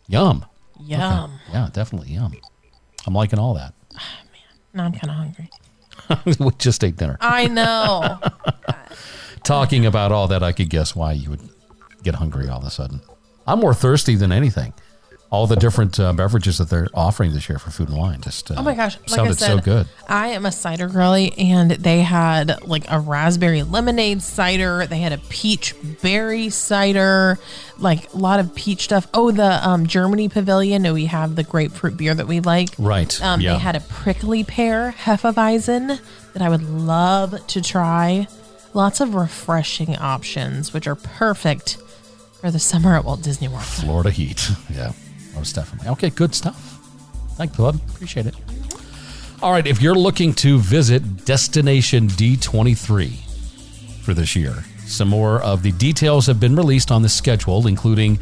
Yum. 0.09 0.45
Yum. 0.81 1.39
Yeah, 1.53 1.69
definitely 1.73 2.11
yum. 2.11 2.35
I'm 3.07 3.15
liking 3.15 3.39
all 3.39 3.55
that. 3.55 3.75
Now 4.75 4.85
I'm 4.87 4.93
kind 4.93 5.11
of 5.11 5.17
hungry. 5.17 5.51
we 6.45 6.51
just 6.59 6.83
ate 6.83 6.97
dinner. 6.97 7.17
I 7.21 7.47
know. 7.47 8.19
Talking 9.45 9.87
about 9.87 10.11
all 10.11 10.27
that, 10.29 10.43
I 10.43 10.51
could 10.51 10.69
guess 10.69 10.97
why 10.97 11.13
you 11.13 11.31
would 11.31 11.49
get 12.03 12.15
hungry 12.17 12.49
all 12.49 12.59
of 12.59 12.65
a 12.65 12.71
sudden. 12.71 13.01
I'm 13.47 13.61
more 13.61 13.75
thirsty 13.75 14.15
than 14.15 14.33
anything. 14.33 14.73
All 15.31 15.47
the 15.47 15.57
different 15.57 16.01
uh, 16.01 16.15
beverages 16.15 16.57
that 16.57 16.71
they're 16.71 16.89
offering 16.95 17.35
this 17.35 17.51
year 17.51 17.59
for 17.59 17.71
food 17.71 17.91
and 17.91 17.99
wine 17.99 18.23
just 18.23 18.51
uh, 18.51 18.55
Oh 18.57 18.63
my 18.63 18.75
gosh! 18.75 18.97
Like 19.01 19.09
sounded 19.11 19.33
I 19.33 19.35
said, 19.35 19.57
so 19.57 19.59
good. 19.59 19.87
I 20.09 20.29
am 20.29 20.47
a 20.47 20.53
cider 20.53 20.89
girly, 20.89 21.35
and 21.37 21.71
they 21.73 22.01
had 22.01 22.63
like 22.67 22.91
a 22.91 22.99
raspberry 22.99 23.63
lemonade 23.63 24.23
cider. 24.23 24.87
They 24.87 25.01
had 25.01 25.13
a 25.13 25.19
peach 25.19 25.75
berry 26.01 26.49
cider, 26.49 27.39
like 27.77 28.11
a 28.15 28.17
lot 28.17 28.41
of 28.41 28.55
peach 28.55 28.85
stuff. 28.85 29.07
Oh, 29.13 29.31
the 29.31 29.69
um, 29.69 29.87
Germany 29.87 30.31
Pavilion. 30.31 30.91
We 30.95 31.05
have 31.07 31.37
the 31.37 31.45
grapefruit 31.45 31.99
beer 31.99 32.15
that 32.15 32.27
we 32.27 32.41
like. 32.41 32.71
Right, 32.79 33.23
Um, 33.23 33.43
yeah. 33.43 33.53
They 33.53 33.59
had 33.59 33.77
a 33.77 33.81
prickly 33.81 34.45
pear 34.45 34.95
Hefeweizen 34.99 36.01
that 36.33 36.41
I 36.43 36.49
would 36.49 36.63
love 36.63 37.47
to 37.49 37.61
try. 37.61 38.29
Lots 38.73 39.01
of 39.03 39.15
refreshing 39.15 39.95
options, 39.97 40.73
which 40.73 40.87
are 40.87 40.95
perfect 40.95 41.77
for 42.41 42.51
the 42.51 42.59
summer 42.59 42.95
at 42.95 43.05
Walt 43.05 43.23
Disney 43.23 43.49
World. 43.49 43.65
Florida 43.65 44.11
heat. 44.11 44.51
Yeah, 44.71 44.93
most 45.35 45.55
definitely. 45.55 45.89
Okay, 45.91 46.11
good 46.11 46.35
stuff. 46.35 46.57
Thank 47.37 47.53
you, 47.53 47.65
bud. 47.65 47.81
Appreciate 47.91 48.27
it. 48.27 48.35
All 49.43 49.53
right, 49.53 49.67
if 49.67 49.81
you're 49.81 49.95
looking 49.95 50.33
to 50.35 50.59
visit 50.59 51.25
Destination 51.25 52.09
D23 52.09 53.17
for 54.03 54.15
this 54.15 54.37
year, 54.37 54.65
some 54.87 55.09
more 55.09 55.41
of 55.43 55.63
the 55.63 55.73
details 55.73 56.27
have 56.27 56.39
been 56.41 56.55
released 56.57 56.91
on 56.91 57.03
the 57.03 57.09
schedule, 57.09 57.67
including 57.67 58.19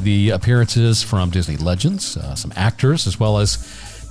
the 0.00 0.30
appearances 0.30 1.02
from 1.02 1.30
Disney 1.30 1.56
Legends, 1.56 2.16
uh, 2.16 2.34
some 2.34 2.52
actors, 2.56 3.06
as 3.06 3.18
well 3.18 3.38
as 3.38 3.56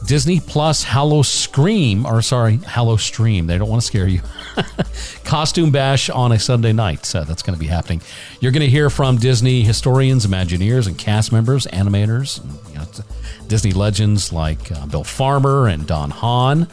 Disney 0.06 0.40
Plus 0.40 0.84
Hallow 0.84 1.22
Scream, 1.22 2.06
or 2.06 2.22
sorry, 2.22 2.58
Hallow 2.58 2.98
Stream. 2.98 3.48
They 3.48 3.58
don't 3.58 3.70
want 3.70 3.82
to 3.82 3.88
scare 3.88 4.08
you. 4.08 4.22
Costume 5.24 5.72
Bash 5.72 6.10
on 6.10 6.32
a 6.32 6.40
Sunday 6.40 6.74
night. 6.74 7.06
So 7.06 7.24
that's 7.24 7.42
going 7.42 7.56
to 7.56 7.60
be 7.60 7.68
happening. 7.68 8.02
You're 8.40 8.52
going 8.52 8.62
to 8.62 8.70
hear 8.70 8.90
from 8.90 9.18
Disney 9.18 9.64
historians, 9.64 10.26
Imagineers, 10.26 10.88
and 10.88 10.98
cast 10.98 11.32
members, 11.32 11.66
animators, 11.68 12.42
and, 12.42 12.72
you 12.72 12.80
know, 12.80 12.86
Disney 13.48 13.72
legends 13.72 14.32
like 14.32 14.72
uh, 14.72 14.86
Bill 14.86 15.04
Farmer 15.04 15.68
and 15.68 15.88
Don 15.88 16.12
Hahn, 16.12 16.68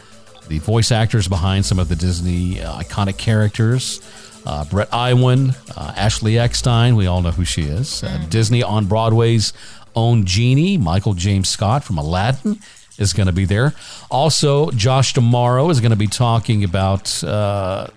the 0.49 0.59
voice 0.59 0.93
actors 0.93 1.29
behind 1.29 1.65
some 1.65 1.79
of 1.79 1.89
the 1.89 1.97
Disney 1.97 2.61
uh, 2.61 2.79
iconic 2.81 3.19
characters. 3.19 4.01
Uh, 4.45 4.65
Bret 4.65 4.93
Iwan, 4.93 5.55
uh, 5.77 5.95
Ashley 5.97 6.39
Eckstein, 6.39 6.97
we 6.97 7.07
all 7.07 7.23
know 7.23 7.31
who 7.31 7.45
she 7.45 7.63
is. 7.63 8.03
Uh, 8.03 8.25
Disney 8.29 8.63
on 8.63 8.87
Broadway's 8.87 9.53
own 9.95 10.25
Genie, 10.25 10.79
Michael 10.79 11.15
James 11.15 11.49
Scott 11.49 11.85
from 11.85 11.99
Aladdin 11.99 12.59
is 13.03 13.13
going 13.13 13.27
to 13.27 13.33
be 13.33 13.45
there. 13.45 13.75
Also, 14.11 14.71
Josh 14.71 15.13
D'Amaro 15.13 15.71
is 15.71 15.81
going 15.81 15.91
to 15.91 15.97
be 15.97 16.07
talking 16.07 16.65
about 16.65 17.23
uh, 17.23 17.89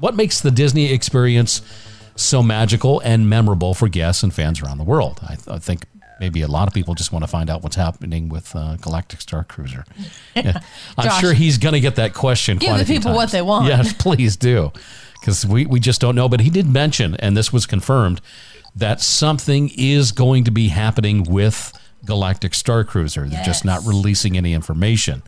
what 0.00 0.14
makes 0.14 0.40
the 0.40 0.50
Disney 0.50 0.92
experience 0.92 1.60
so 2.14 2.42
magical 2.42 3.00
and 3.00 3.28
memorable 3.28 3.74
for 3.74 3.88
guests 3.88 4.22
and 4.22 4.32
fans 4.32 4.62
around 4.62 4.78
the 4.78 4.84
world. 4.84 5.20
I, 5.22 5.36
I 5.48 5.58
think 5.58 5.84
maybe 6.18 6.42
a 6.42 6.48
lot 6.48 6.66
of 6.66 6.74
people 6.74 6.94
just 6.94 7.12
want 7.12 7.22
to 7.22 7.26
find 7.26 7.50
out 7.50 7.62
what's 7.62 7.76
happening 7.76 8.28
with 8.28 8.54
uh, 8.56 8.76
Galactic 8.76 9.20
Star 9.20 9.44
Cruiser. 9.44 9.84
Yeah. 10.34 10.60
I'm 10.98 11.18
sure 11.18 11.32
he's 11.32 11.56
going 11.56 11.72
to 11.72 11.80
get 11.80 11.96
that 11.96 12.12
question. 12.12 12.58
Give 12.58 12.76
the 12.76 12.84
people 12.84 13.14
what 13.14 13.30
they 13.30 13.40
want. 13.40 13.68
Yes, 13.68 13.94
please 13.94 14.36
do, 14.36 14.70
because 15.18 15.46
we 15.46 15.64
we 15.64 15.80
just 15.80 15.98
don't 15.98 16.14
know. 16.14 16.28
But 16.28 16.40
he 16.40 16.50
did 16.50 16.66
mention, 16.68 17.14
and 17.16 17.34
this 17.34 17.54
was 17.54 17.64
confirmed, 17.64 18.20
that 18.74 19.00
something 19.00 19.70
is 19.78 20.12
going 20.12 20.44
to 20.44 20.50
be 20.50 20.68
happening 20.68 21.22
with 21.22 21.72
Galactic 22.06 22.54
Star 22.54 22.84
Cruiser. 22.84 23.26
They're 23.28 23.44
just 23.44 23.64
not 23.64 23.84
releasing 23.84 24.36
any 24.36 24.54
information. 24.54 25.22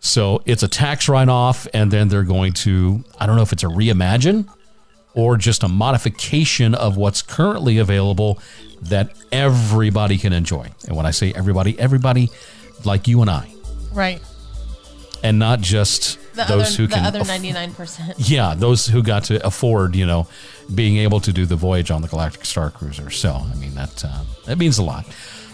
So 0.00 0.42
it's 0.46 0.62
a 0.62 0.68
tax 0.68 1.08
write 1.08 1.28
off, 1.28 1.66
and 1.74 1.90
then 1.90 2.08
they're 2.08 2.22
going 2.24 2.54
to, 2.54 3.04
I 3.18 3.26
don't 3.26 3.36
know 3.36 3.42
if 3.42 3.52
it's 3.52 3.62
a 3.64 3.66
reimagine 3.66 4.48
or 5.12 5.36
just 5.36 5.62
a 5.62 5.68
modification 5.68 6.74
of 6.74 6.96
what's 6.96 7.20
currently 7.20 7.76
available 7.78 8.38
that 8.82 9.10
everybody 9.30 10.16
can 10.16 10.32
enjoy. 10.32 10.68
And 10.86 10.96
when 10.96 11.04
I 11.04 11.10
say 11.10 11.32
everybody, 11.34 11.78
everybody 11.78 12.30
like 12.84 13.08
you 13.08 13.20
and 13.20 13.28
I, 13.28 13.52
Right. 13.92 14.22
and 15.22 15.38
not 15.38 15.60
just 15.60 16.18
The 16.34 16.44
those 16.44 16.68
other, 16.68 16.76
who 16.76 16.86
the 16.86 16.94
can. 16.94 17.04
other 17.04 17.24
ninety 17.24 17.52
nine 17.52 17.74
percent. 17.74 18.14
yeah, 18.30 18.54
those 18.56 18.86
who 18.86 19.02
got 19.02 19.24
to 19.24 19.44
afford, 19.46 19.94
you 19.96 20.06
know, 20.06 20.26
being 20.74 20.96
able 20.96 21.20
to 21.20 21.32
do 21.32 21.44
the 21.44 21.56
voyage 21.56 21.90
on 21.90 22.00
the 22.00 22.08
Galactic 22.08 22.46
Star 22.46 22.70
Cruiser. 22.70 23.10
So, 23.10 23.32
I 23.34 23.54
mean, 23.56 23.74
that 23.74 24.02
uh, 24.02 24.22
that 24.46 24.56
means 24.56 24.78
a 24.78 24.82
lot. 24.82 25.04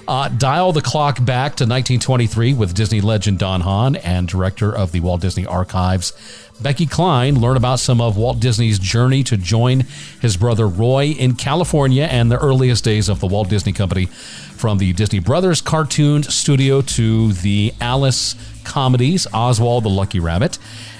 Uh, 0.09 0.29
dial 0.29 0.71
the 0.71 0.81
clock 0.81 1.16
back 1.25 1.57
to 1.57 1.64
1923 1.64 2.55
with 2.55 2.75
Disney 2.75 3.01
legend 3.01 3.40
Don 3.40 3.61
Hahn 3.62 3.97
and 3.97 4.29
director 4.29 4.73
of 4.73 4.92
the 4.92 5.01
Walt 5.01 5.21
Disney 5.21 5.45
Archives, 5.45 6.12
Becky 6.61 6.87
Cline. 6.87 7.40
Learn 7.40 7.57
about 7.57 7.81
some 7.81 8.01
of 8.01 8.16
Walt 8.16 8.38
Disney's 8.38 8.79
journey 8.79 9.25
to 9.25 9.37
join 9.37 9.81
his 10.21 10.37
brother 10.37 10.69
Roy 10.69 11.07
in 11.07 11.35
California 11.35 12.05
and 12.05 12.31
the 12.31 12.38
earliest 12.38 12.85
days 12.85 13.09
of 13.09 13.19
the 13.19 13.27
Walt 13.27 13.49
Disney 13.49 13.73
Company, 13.73 14.07
from 14.07 14.79
the 14.79 14.92
Disney 14.92 15.19
Brothers 15.19 15.61
cartoon 15.61 16.23
studio 16.23 16.83
to 16.83 17.33
the 17.33 17.73
Alice 17.81 18.37
comedies, 18.62 19.27
Oswald 19.35 19.83
the 19.83 19.88
Lucky 19.88 20.21
Rabbit, 20.21 20.59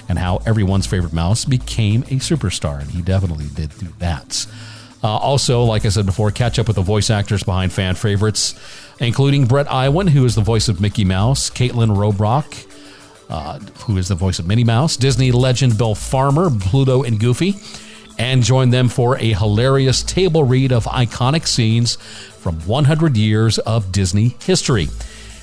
and 0.09 0.19
how 0.19 0.41
everyone's 0.45 0.85
favorite 0.85 1.13
mouse 1.13 1.45
became 1.45 2.03
a 2.03 2.19
superstar. 2.19 2.81
And 2.81 2.91
he 2.91 3.01
definitely 3.01 3.47
did 3.55 3.69
do 3.79 3.87
that. 3.99 4.45
Uh, 5.07 5.15
also, 5.19 5.63
like 5.63 5.85
I 5.85 5.89
said 5.89 6.05
before, 6.05 6.31
catch 6.31 6.59
up 6.59 6.67
with 6.67 6.75
the 6.75 6.81
voice 6.81 7.09
actors 7.09 7.41
behind 7.41 7.71
fan 7.71 7.95
favorites, 7.95 8.55
including 8.99 9.45
Bret 9.45 9.65
Iwan, 9.71 10.07
who 10.07 10.25
is 10.25 10.35
the 10.35 10.41
voice 10.41 10.67
of 10.67 10.81
Mickey 10.81 11.05
Mouse, 11.05 11.49
Kaitlyn 11.49 11.95
Robrock, 11.95 12.67
uh, 13.29 13.57
who 13.85 13.95
is 13.95 14.09
the 14.09 14.15
voice 14.15 14.37
of 14.37 14.47
Minnie 14.47 14.65
Mouse, 14.65 14.97
Disney 14.97 15.31
legend 15.31 15.77
Bill 15.77 15.95
Farmer, 15.95 16.49
Pluto, 16.49 17.03
and 17.03 17.21
Goofy, 17.21 17.55
and 18.19 18.43
join 18.43 18.71
them 18.71 18.89
for 18.89 19.17
a 19.17 19.31
hilarious 19.31 20.03
table 20.03 20.43
read 20.43 20.73
of 20.73 20.83
iconic 20.83 21.47
scenes 21.47 21.95
from 21.95 22.55
100 22.67 23.15
years 23.15 23.59
of 23.59 23.93
Disney 23.93 24.35
history. 24.41 24.89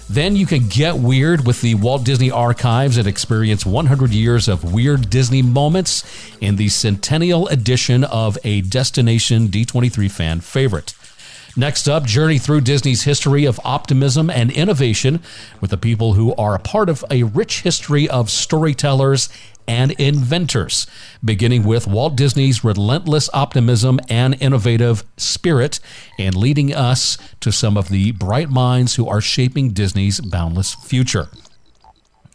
Then 0.08 0.36
you 0.36 0.44
can 0.44 0.68
get 0.68 0.96
weird 0.96 1.46
with 1.46 1.62
the 1.62 1.74
Walt 1.76 2.04
Disney 2.04 2.30
Archives 2.30 2.98
and 2.98 3.06
experience 3.06 3.64
100 3.64 4.10
years 4.10 4.48
of 4.48 4.74
weird 4.74 5.08
Disney 5.08 5.40
moments 5.40 6.04
in 6.40 6.56
the 6.56 6.68
centennial 6.68 7.48
edition 7.48 8.04
of 8.04 8.36
a 8.44 8.60
Destination 8.60 9.48
D23 9.48 10.10
fan 10.10 10.40
favorite. 10.40 10.94
Next 11.56 11.88
up, 11.88 12.04
journey 12.04 12.38
through 12.38 12.62
Disney's 12.62 13.04
history 13.04 13.44
of 13.44 13.60
optimism 13.64 14.28
and 14.28 14.50
innovation 14.50 15.20
with 15.60 15.70
the 15.70 15.76
people 15.76 16.14
who 16.14 16.34
are 16.34 16.54
a 16.54 16.58
part 16.58 16.88
of 16.88 17.04
a 17.10 17.22
rich 17.22 17.62
history 17.62 18.08
of 18.08 18.28
storytellers 18.28 19.28
and 19.66 19.92
inventors, 19.92 20.86
beginning 21.24 21.64
with 21.64 21.86
Walt 21.86 22.16
Disney's 22.16 22.64
relentless 22.64 23.30
optimism 23.32 23.98
and 24.08 24.40
innovative 24.40 25.04
spirit, 25.16 25.80
and 26.18 26.34
leading 26.34 26.74
us 26.74 27.18
to 27.40 27.50
some 27.52 27.76
of 27.76 27.88
the 27.88 28.12
bright 28.12 28.50
minds 28.50 28.96
who 28.96 29.08
are 29.08 29.20
shaping 29.20 29.70
Disney's 29.70 30.20
boundless 30.20 30.74
future. 30.74 31.28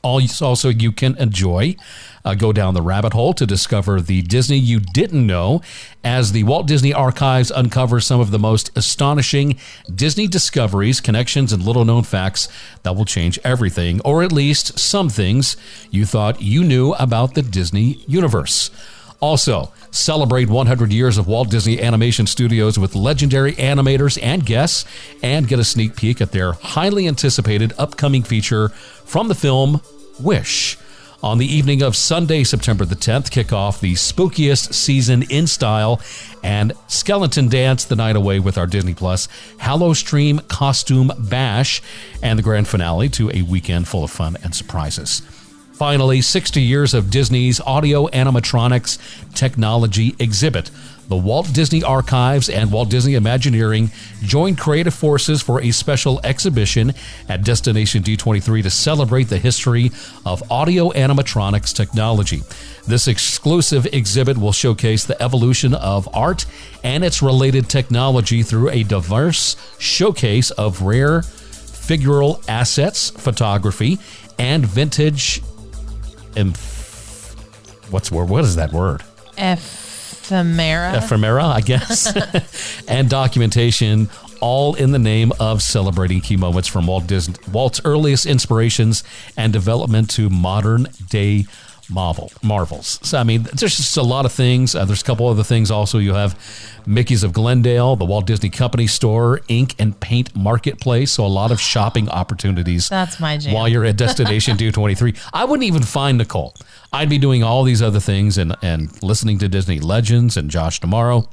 Also, 0.02 0.70
you 0.70 0.94
can 0.94 1.18
enjoy, 1.18 1.76
uh, 2.24 2.34
go 2.34 2.54
down 2.54 2.74
the 2.74 2.82
rabbit 2.82 3.12
hole 3.12 3.34
to 3.34 3.46
discover 3.46 4.00
the 4.00 4.22
Disney 4.22 4.58
you 4.58 4.80
didn't 4.80 5.28
know 5.28 5.62
as 6.06 6.32
the 6.32 6.44
Walt 6.44 6.68
Disney 6.68 6.94
Archives 6.94 7.52
uncovers 7.52 8.06
some 8.06 8.22
of 8.22 8.32
the 8.32 8.40
most 8.40 8.72
astonishing 8.78 9.58
Disney 9.94 10.26
discoveries, 10.26 11.02
connections, 11.02 11.52
and 11.52 11.66
little 11.66 11.84
known 11.84 12.04
facts 12.04 12.48
that 12.84 12.96
will 12.96 13.04
change 13.04 13.38
everything, 13.44 14.00
or 14.06 14.24
at 14.24 14.32
least 14.32 14.80
some 14.80 15.10
things 15.10 15.58
you 15.92 16.06
thought 16.06 16.42
you 16.42 16.64
knew 16.64 16.94
about 16.94 17.34
the 17.34 17.42
Disney 17.42 18.04
universe. 18.08 18.72
Also, 19.20 19.72
celebrate 19.92 20.50
100 20.50 20.94
years 20.94 21.18
of 21.18 21.28
Walt 21.28 21.50
Disney 21.50 21.82
Animation 21.82 22.26
Studios 22.26 22.80
with 22.80 22.96
legendary 22.96 23.54
animators 23.54 24.18
and 24.22 24.46
guests, 24.46 24.86
and 25.22 25.48
get 25.48 25.60
a 25.60 25.64
sneak 25.64 25.96
peek 25.96 26.22
at 26.22 26.32
their 26.32 26.54
highly 26.54 27.08
anticipated 27.08 27.74
upcoming 27.78 28.24
feature 28.24 28.70
from 28.70 29.28
the 29.28 29.36
film 29.36 29.82
Wish. 30.20 30.78
On 31.22 31.38
the 31.38 31.46
evening 31.46 31.82
of 31.82 31.98
Sunday, 31.98 32.46
September 32.46 32.86
the 32.86 32.96
10th, 32.96 33.30
kick 33.30 33.52
off 33.52 33.82
the 33.82 33.94
spookiest 33.94 34.74
season 34.74 35.24
in 35.24 35.48
style 35.48 36.00
and 36.44 36.72
skeleton 36.88 37.50
dance 37.50 37.84
the 37.84 37.98
night 37.98 38.16
away 38.16 38.40
with 38.40 38.58
our 38.58 38.68
Disney 38.68 38.94
Plus 38.94 39.28
Hallow 39.58 39.92
Stream 39.92 40.40
Costume 40.48 41.12
Bash 41.18 41.82
and 42.24 42.40
the 42.40 42.44
grand 42.44 42.70
finale 42.70 43.10
to 43.10 43.30
a 43.32 43.42
weekend 43.42 43.90
full 43.90 44.06
of 44.06 44.12
fun 44.12 44.38
and 44.44 44.56
surprises. 44.56 45.22
Finally, 45.80 46.20
60 46.20 46.62
years 46.62 46.94
of 46.94 47.10
Disney's 47.10 47.62
audio 47.62 48.08
animatronics 48.08 48.98
technology 49.34 50.14
exhibit. 50.20 50.70
The 51.08 51.16
Walt 51.16 51.54
Disney 51.54 51.84
Archives 51.84 52.50
and 52.50 52.70
Walt 52.70 52.90
Disney 52.90 53.16
Imagineering 53.16 53.90
joined 54.22 54.58
creative 54.58 54.94
forces 54.94 55.42
for 55.42 55.62
a 55.62 55.72
special 55.72 56.20
exhibition 56.26 56.92
at 57.30 57.46
Destination 57.46 58.04
D23 58.04 58.64
to 58.64 58.70
celebrate 58.70 59.30
the 59.30 59.38
history 59.38 59.92
of 60.26 60.44
audio 60.52 60.90
animatronics 60.90 61.74
technology. 61.74 62.42
This 62.86 63.08
exclusive 63.08 63.86
exhibit 63.94 64.38
will 64.38 64.52
showcase 64.52 65.06
the 65.06 65.20
evolution 65.24 65.74
of 65.74 66.14
art 66.14 66.46
and 66.84 67.06
its 67.06 67.22
related 67.22 67.70
technology 67.70 68.44
through 68.44 68.72
a 68.72 68.84
diverse 68.84 69.56
showcase 69.80 70.52
of 70.52 70.82
rare 70.82 71.22
figural 71.22 72.44
assets, 72.50 73.12
photography, 73.12 73.98
and 74.38 74.66
vintage. 74.66 75.42
And 76.36 76.56
what's 77.90 78.12
word? 78.12 78.30
What 78.30 78.44
is 78.44 78.56
that 78.56 78.72
word? 78.72 79.04
Ephemera. 79.38 80.98
Ephemera, 80.98 81.46
I 81.46 81.62
guess, 81.62 82.14
and 82.88 83.10
documentation, 83.10 84.10
all 84.42 84.76
in 84.76 84.92
the 84.92 85.00
name 85.00 85.32
of 85.40 85.62
celebrating 85.62 86.22
key 86.22 86.38
moments 86.38 86.68
from 86.68 86.88
Walt 86.88 87.08
Disney, 87.08 87.36
Walt's 87.52 87.82
earliest 87.84 88.26
inspirations 88.26 89.04
and 89.36 89.52
development 89.52 90.10
to 90.12 90.30
modern 90.30 90.88
day 91.10 91.46
Marvel 91.90 92.32
Marvels. 92.44 93.00
So 93.04 93.18
I 93.18 93.24
mean, 93.24 93.44
there's 93.54 93.78
just 93.78 93.98
a 93.98 94.04
lot 94.04 94.26
of 94.26 94.32
things. 94.32 94.76
Uh, 94.76 94.86
there's 94.86 95.02
a 95.02 95.06
couple 95.06 95.28
other 95.28 95.44
things 95.44 95.72
also. 95.72 95.98
You 95.98 96.14
have 96.14 96.38
Mickey's 96.86 97.24
of 97.24 97.34
Glendale, 97.34 97.96
the 97.96 98.06
Walt 98.06 98.26
Disney 98.26 98.50
Company 98.50 98.88
store, 98.88 99.42
ink 99.48 99.76
and 99.80 100.00
paint 100.00 100.36
marketplace. 100.36 101.12
So 101.12 101.26
a 101.26 101.28
lot 101.28 101.52
of 101.52 101.60
shopping 101.60 102.10
opportunities. 102.10 102.90
That's 102.90 103.20
my 103.20 103.38
jam. 103.38 103.54
While 103.54 103.68
you're 103.68 103.86
at 103.86 103.98
Destination 103.98 104.58
D23, 104.58 105.20
I 105.34 105.46
wouldn't 105.46 105.66
even 105.66 105.84
find 105.84 106.18
Nicole. 106.18 106.56
I'd 106.92 107.10
be 107.10 107.18
doing 107.18 107.44
all 107.44 107.64
these 107.64 107.82
other 107.82 108.00
things 108.00 108.38
and 108.38 108.56
and 108.62 109.02
listening 109.04 109.40
to 109.40 109.50
Disney 109.50 109.80
Legends 109.80 110.38
and 110.38 110.50
Josh 110.50 110.80
D'Amaro. 110.80 111.30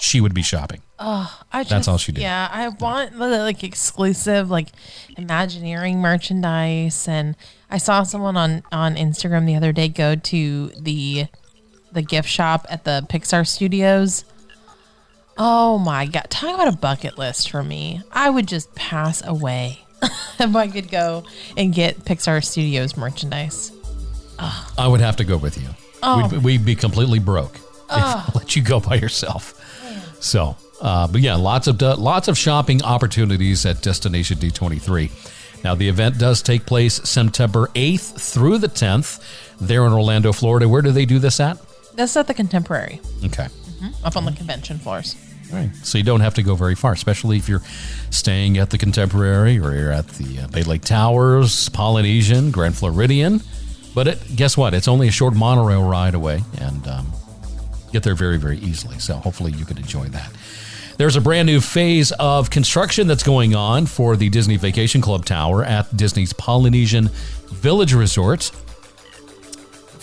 She 0.00 0.20
would 0.20 0.32
be 0.32 0.42
shopping. 0.42 0.80
I 0.98 1.28
just, 1.54 1.70
That's 1.70 1.88
all 1.88 1.98
she 1.98 2.12
did. 2.12 2.22
Yeah, 2.22 2.48
I 2.50 2.68
want 2.68 3.18
the, 3.18 3.26
like 3.28 3.62
exclusive 3.62 4.50
like 4.50 4.68
Imagineering 5.16 5.98
merchandise, 6.00 7.06
and 7.06 7.36
I 7.70 7.78
saw 7.78 8.02
someone 8.02 8.36
on 8.36 8.62
on 8.72 8.96
Instagram 8.96 9.46
the 9.46 9.56
other 9.56 9.72
day 9.72 9.88
go 9.88 10.14
to 10.14 10.68
the 10.78 11.26
the 11.92 12.02
gift 12.02 12.28
shop 12.28 12.66
at 12.70 12.84
the 12.84 13.06
Pixar 13.08 13.46
Studios. 13.46 14.24
Oh 15.36 15.78
my 15.78 16.06
god! 16.06 16.26
Talk 16.30 16.54
about 16.54 16.72
a 16.72 16.76
bucket 16.76 17.18
list 17.18 17.50
for 17.50 17.62
me. 17.62 18.02
I 18.12 18.30
would 18.30 18.46
just 18.46 18.74
pass 18.74 19.22
away 19.26 19.84
if 20.38 20.56
I 20.56 20.68
could 20.68 20.90
go 20.90 21.24
and 21.56 21.74
get 21.74 22.04
Pixar 22.04 22.44
Studios 22.44 22.96
merchandise. 22.96 23.72
I 24.78 24.88
would 24.88 25.00
have 25.00 25.16
to 25.16 25.24
go 25.24 25.36
with 25.36 25.58
you. 25.58 25.68
We'd, 25.68 25.74
oh. 26.02 26.40
we'd 26.42 26.64
be 26.64 26.74
completely 26.74 27.18
broke 27.18 27.56
if 27.56 27.62
I 27.90 28.30
let 28.34 28.56
you 28.56 28.62
go 28.62 28.80
by 28.80 28.94
yourself. 28.94 29.59
So, 30.20 30.56
uh, 30.80 31.06
but 31.08 31.20
yeah, 31.20 31.34
lots 31.34 31.66
of 31.66 31.80
lots 31.80 32.28
of 32.28 32.36
shopping 32.38 32.82
opportunities 32.82 33.66
at 33.66 33.82
Destination 33.82 34.38
D23. 34.38 35.62
Now, 35.64 35.74
the 35.74 35.88
event 35.88 36.18
does 36.18 36.42
take 36.42 36.64
place 36.64 36.94
September 37.08 37.66
8th 37.74 38.18
through 38.32 38.58
the 38.58 38.68
10th 38.68 39.20
there 39.60 39.84
in 39.86 39.92
Orlando, 39.92 40.32
Florida. 40.32 40.66
Where 40.68 40.80
do 40.82 40.90
they 40.90 41.04
do 41.04 41.18
this 41.18 41.38
at? 41.40 41.58
That's 41.96 42.16
at 42.16 42.26
the 42.26 42.34
Contemporary, 42.34 43.00
Okay. 43.26 43.46
up 44.04 44.16
on 44.16 44.24
the 44.24 44.32
convention 44.32 44.78
floors. 44.78 45.16
Right. 45.52 45.70
So 45.82 45.98
you 45.98 46.04
don't 46.04 46.20
have 46.20 46.34
to 46.34 46.42
go 46.42 46.54
very 46.54 46.74
far, 46.76 46.92
especially 46.92 47.36
if 47.36 47.48
you're 47.48 47.62
staying 48.10 48.56
at 48.56 48.70
the 48.70 48.78
Contemporary 48.78 49.58
or 49.58 49.74
you're 49.74 49.90
at 49.90 50.06
the 50.10 50.42
uh, 50.42 50.46
Bay 50.46 50.62
Lake 50.62 50.82
Towers, 50.82 51.68
Polynesian, 51.70 52.52
Grand 52.52 52.76
Floridian. 52.76 53.42
But 53.94 54.06
it, 54.06 54.36
guess 54.36 54.56
what? 54.56 54.72
It's 54.74 54.86
only 54.88 55.08
a 55.08 55.10
short 55.10 55.34
monorail 55.34 55.82
ride 55.86 56.14
away 56.14 56.42
and 56.58 56.86
um, 56.86 57.12
get 57.92 58.02
there 58.02 58.14
very, 58.14 58.38
very 58.38 58.58
easily. 58.58 58.98
So 58.98 59.14
hopefully 59.14 59.52
you 59.52 59.64
can 59.64 59.78
enjoy 59.78 60.06
that. 60.08 60.30
There's 60.96 61.16
a 61.16 61.20
brand 61.20 61.46
new 61.46 61.60
phase 61.60 62.12
of 62.12 62.50
construction 62.50 63.06
that's 63.06 63.22
going 63.22 63.54
on 63.54 63.86
for 63.86 64.16
the 64.16 64.28
Disney 64.28 64.56
Vacation 64.56 65.00
Club 65.00 65.24
Tower 65.24 65.64
at 65.64 65.96
Disney's 65.96 66.32
Polynesian 66.32 67.08
Village 67.48 67.94
Resort 67.94 68.50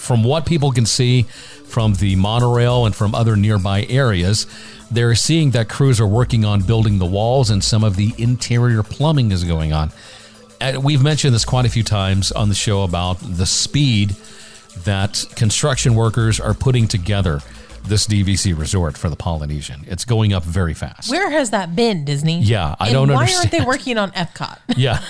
from 0.08 0.24
what 0.24 0.46
people 0.46 0.72
can 0.72 0.86
see 0.86 1.24
from 1.66 1.94
the 1.96 2.16
monorail 2.16 2.86
and 2.86 2.96
from 2.96 3.14
other 3.14 3.36
nearby 3.36 3.86
areas, 3.90 4.48
they're 4.90 5.16
seeing 5.16 5.52
that 5.52 5.68
crews 5.68 6.00
are 6.00 6.08
working 6.08 6.46
on 6.46 6.62
building 6.62 6.98
the 6.98 7.06
walls 7.06 7.50
and 7.50 7.62
some 7.62 7.84
of 7.84 7.98
the 7.98 8.14
interior 8.18 8.84
plumbing 8.84 9.32
is 9.32 9.44
going 9.44 9.74
on. 9.74 9.92
We've 10.82 11.04
mentioned 11.04 11.36
this 11.36 11.44
quite 11.44 11.66
a 11.66 11.70
few 11.70 11.84
times 11.84 12.32
on 12.32 12.48
the 12.48 12.56
show 12.56 12.84
about 12.84 13.20
the 13.20 13.46
speed 13.46 14.16
that 14.86 15.26
construction 15.36 15.94
workers 15.94 16.40
are 16.40 16.54
putting 16.54 16.88
together 16.88 17.42
this 17.84 18.08
DVC 18.08 18.58
resort 18.58 18.98
for 18.98 19.10
the 19.10 19.16
Polynesian. 19.16 19.86
It's 19.88 20.06
going 20.06 20.34
up 20.34 20.44
very 20.44 20.74
fast. 20.74 21.10
Where 21.12 21.30
has 21.32 21.52
that 21.52 21.76
been, 21.76 22.06
Disney? 22.06 22.40
Yeah, 22.42 22.76
I 22.80 22.86
And 22.88 22.94
don't 22.94 23.08
why 23.10 23.22
understand. 23.22 23.40
aren't 23.40 23.52
they 23.52 23.66
working 23.66 23.98
on 23.98 24.12
Epcot? 24.12 24.60
Yeah. 24.78 25.02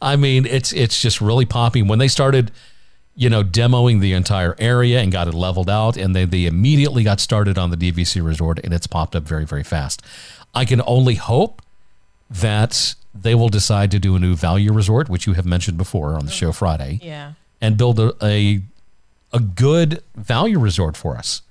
I 0.00 0.16
mean, 0.16 0.46
it's 0.46 0.72
it's 0.72 1.00
just 1.00 1.20
really 1.20 1.44
popping. 1.46 1.88
When 1.88 1.98
they 1.98 2.08
started, 2.08 2.50
you 3.16 3.28
know, 3.28 3.42
demoing 3.42 4.00
the 4.00 4.12
entire 4.12 4.54
area 4.58 5.00
and 5.00 5.10
got 5.10 5.26
it 5.26 5.34
leveled 5.34 5.68
out, 5.70 5.96
and 5.96 6.14
they, 6.14 6.24
they 6.24 6.46
immediately 6.46 7.02
got 7.02 7.18
started 7.20 7.58
on 7.58 7.70
the 7.70 7.76
DVC 7.76 8.24
resort, 8.24 8.60
and 8.62 8.72
it's 8.72 8.86
popped 8.86 9.16
up 9.16 9.24
very, 9.24 9.44
very 9.44 9.64
fast. 9.64 10.02
I 10.54 10.64
can 10.64 10.82
only 10.86 11.14
hope 11.14 11.62
that 12.30 12.94
they 13.14 13.34
will 13.34 13.48
decide 13.48 13.90
to 13.90 13.98
do 13.98 14.14
a 14.14 14.18
new 14.18 14.36
value 14.36 14.72
resort, 14.72 15.08
which 15.08 15.26
you 15.26 15.32
have 15.32 15.46
mentioned 15.46 15.78
before 15.78 16.14
on 16.14 16.26
the 16.26 16.30
show 16.32 16.48
mm-hmm. 16.48 16.58
Friday, 16.58 17.00
yeah. 17.02 17.32
and 17.60 17.76
build 17.76 17.98
a, 17.98 18.12
a 18.22 18.60
a 19.32 19.40
good 19.40 20.02
value 20.16 20.58
resort 20.58 20.96
for 20.96 21.16
us 21.16 21.42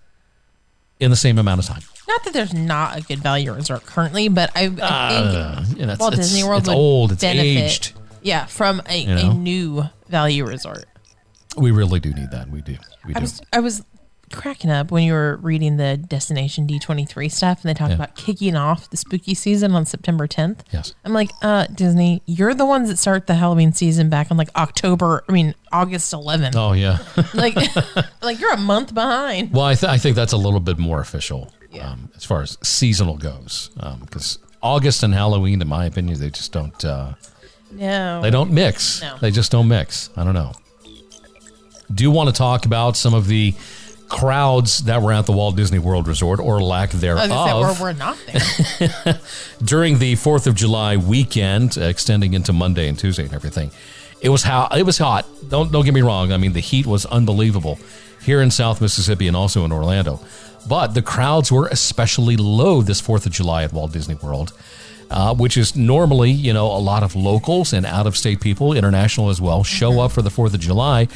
in 0.99 1.09
the 1.11 1.15
same 1.17 1.37
amount 1.37 1.59
of 1.59 1.65
time. 1.65 1.81
Not 2.07 2.23
that 2.23 2.33
there's 2.33 2.53
not 2.53 2.97
a 2.97 3.01
good 3.01 3.19
value 3.19 3.53
resort 3.53 3.85
currently, 3.85 4.29
but 4.29 4.49
I, 4.55 4.61
I 4.61 4.67
think 4.67 4.81
Uh, 4.81 5.85
know, 5.85 5.95
Walt 5.99 6.13
it's- 6.13 6.27
Disney 6.29 6.43
World 6.43 6.61
it's 6.61 6.69
would 6.69 6.75
old, 6.75 7.11
it's 7.11 7.21
benefit, 7.21 7.45
aged. 7.45 7.93
Yeah, 8.21 8.45
from 8.45 8.81
a, 8.87 8.97
You 8.97 9.07
know? 9.15 9.31
a 9.31 9.33
new 9.33 9.83
value 10.09 10.45
resort. 10.45 10.85
We 11.55 11.71
really 11.71 11.99
do 11.99 12.13
need 12.13 12.31
that. 12.31 12.49
We 12.49 12.61
do. 12.61 12.77
We 13.05 13.13
do. 13.13 13.17
I 13.17 13.21
was 13.21 13.41
I 13.53 13.59
was 13.59 13.83
cracking 14.31 14.69
up 14.69 14.91
when 14.91 15.03
you 15.03 15.13
were 15.13 15.37
reading 15.41 15.77
the 15.77 15.95
Destination 15.97 16.67
D23 16.67 17.31
stuff, 17.31 17.61
and 17.61 17.69
they 17.69 17.73
talked 17.73 17.91
Yeah. 17.91 17.95
about 17.95 18.15
kicking 18.15 18.55
off 18.55 18.89
the 18.89 18.97
spooky 18.97 19.33
season 19.33 19.73
on 19.73 19.85
September 19.85 20.27
10th. 20.27 20.59
Yes. 20.71 20.93
I'm 21.05 21.13
like, 21.13 21.31
uh, 21.41 21.65
Disney, 21.73 22.21
you're 22.25 22.53
the 22.53 22.65
ones 22.65 22.89
that 22.89 22.97
start 22.97 23.27
the 23.27 23.35
Halloween 23.35 23.71
season 23.73 24.09
back 24.09 24.29
on 24.29 24.37
like 24.37 24.49
October. 24.55 25.23
I 25.27 25.31
mean 25.31 25.55
August 25.71 26.13
11th. 26.13 26.55
Oh 26.55 26.73
yeah. 26.73 26.97
Like, 27.33 27.55
like 28.21 28.39
you're 28.39 28.53
a 28.53 28.57
month 28.57 28.93
behind. 28.93 29.51
Well, 29.53 29.65
I, 29.65 29.75
th- 29.75 29.89
I 29.91 29.97
think 29.97 30.15
that's 30.15 30.33
a 30.33 30.37
little 30.37 30.59
bit 30.59 30.77
more 30.77 30.99
official 30.99 31.53
Yeah. 31.71 31.91
um, 31.91 32.09
as 32.15 32.23
far 32.25 32.41
as 32.41 32.57
seasonal 32.63 33.17
goes, 33.17 33.69
because 34.01 34.39
August 34.61 35.03
and 35.03 35.13
Halloween, 35.13 35.61
in 35.61 35.67
my 35.67 35.85
opinion, 35.85 36.19
they 36.19 36.29
just 36.31 36.51
don't 36.51 36.83
uh, 36.83 37.13
No, 37.71 38.21
they 38.21 38.29
don't 38.31 38.51
mix. 38.51 39.01
No. 39.01 39.17
They 39.21 39.31
just 39.31 39.51
don't 39.51 39.67
mix. 39.67 40.09
I 40.17 40.23
don't 40.23 40.33
know. 40.33 40.51
Do 41.93 42.03
you 42.03 42.11
want 42.11 42.27
to 42.29 42.35
talk 42.35 42.65
about 42.65 42.97
some 42.97 43.13
of 43.13 43.27
the 43.27 43.53
crowds 44.09 44.79
that 44.79 45.01
were 45.01 45.11
at 45.11 45.25
the 45.25 45.31
Walt 45.31 45.55
Disney 45.55 45.79
World 45.79 46.07
Resort 46.07 46.39
or 46.39 46.61
lack 46.61 46.91
thereof 46.91 47.29
say, 47.29 47.81
we're, 47.81 47.93
not 47.93 48.17
there. 48.27 49.19
during 49.63 49.99
the 49.99 50.15
Fourth 50.15 50.47
of 50.47 50.55
July 50.55 50.97
weekend, 50.97 51.77
extending 51.77 52.33
into 52.33 52.53
Monday 52.53 52.87
and 52.87 52.97
Tuesday 52.97 53.25
and 53.25 53.33
everything. 53.33 53.71
It 54.21 54.29
was 54.29 54.43
how 54.43 54.67
it 54.75 54.83
was 54.83 54.97
hot. 54.97 55.27
Don't 55.47 55.71
don't 55.71 55.85
get 55.85 55.93
me 55.93 56.01
wrong. 56.01 56.31
I 56.31 56.37
mean, 56.37 56.53
the 56.53 56.59
heat 56.59 56.85
was 56.85 57.05
unbelievable 57.05 57.77
here 58.23 58.41
in 58.41 58.49
South 58.49 58.81
Mississippi 58.81 59.27
and 59.27 59.37
also 59.37 59.63
in 59.63 59.71
Orlando. 59.71 60.19
But 60.67 60.87
the 60.87 61.01
crowds 61.01 61.51
were 61.51 61.67
especially 61.67 62.35
low 62.35 62.81
this 62.81 62.99
Fourth 62.99 63.25
of 63.25 63.31
July 63.31 63.63
at 63.63 63.73
Walt 63.73 63.93
Disney 63.93 64.15
World, 64.15 64.53
uh, 65.11 65.35
which 65.35 65.55
is 65.55 65.75
normally 65.75 66.31
you 66.31 66.51
know 66.53 66.67
a 66.67 66.79
lot 66.79 67.03
of 67.03 67.15
locals 67.15 67.73
and 67.73 67.85
out 67.85 68.07
of 68.07 68.17
state 68.17 68.41
people, 68.41 68.73
international 68.73 69.29
as 69.29 69.39
well, 69.39 69.63
show 69.63 69.99
up 69.99 70.11
for 70.11 70.21
the 70.21 70.31
Fourth 70.31 70.53
of 70.53 70.59
July, 70.59 71.07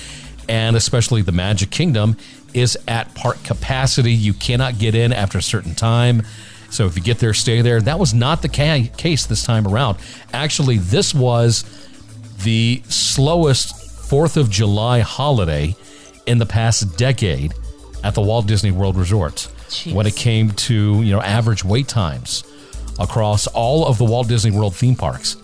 and 0.48 0.76
especially 0.76 1.22
the 1.22 1.32
Magic 1.32 1.72
Kingdom 1.72 2.16
is 2.54 2.78
at 2.88 3.14
park 3.16 3.44
capacity. 3.44 4.14
You 4.14 4.34
cannot 4.34 4.78
get 4.80 4.96
in 4.96 5.14
after 5.14 5.38
a 5.38 5.42
certain 5.42 5.76
time. 5.76 6.24
So 6.70 6.86
if 6.86 6.96
you 6.96 7.04
get 7.04 7.20
there, 7.20 7.34
stay 7.34 7.62
there. 7.62 7.82
That 7.82 8.00
was 8.00 8.14
not 8.14 8.42
the 8.42 8.50
ca- 8.50 8.90
case 8.98 9.26
this 9.26 9.44
time 9.44 9.68
around. 9.68 9.98
Actually, 10.34 10.78
this 10.78 11.14
was 11.14 11.64
the 12.44 12.82
slowest 12.88 13.76
4th 14.10 14.38
of 14.38 14.50
July 14.50 15.02
holiday 15.02 15.76
in 16.26 16.38
the 16.38 16.46
past 16.46 16.98
decade 16.98 17.54
at 18.04 18.16
the 18.16 18.22
Walt 18.22 18.48
Disney 18.48 18.72
World 18.72 18.96
Resort 18.96 19.48
Jeez. 19.68 19.94
when 19.94 20.08
it 20.08 20.16
came 20.16 20.52
to, 20.52 21.02
you 21.02 21.12
know, 21.12 21.22
average 21.22 21.64
wait 21.64 21.88
times 21.88 22.44
across 23.00 23.48
all 23.48 23.86
of 23.86 23.98
the 23.98 24.06
Walt 24.06 24.28
Disney 24.28 24.52
World 24.52 24.76
theme 24.76 24.96
parks. 24.96 25.36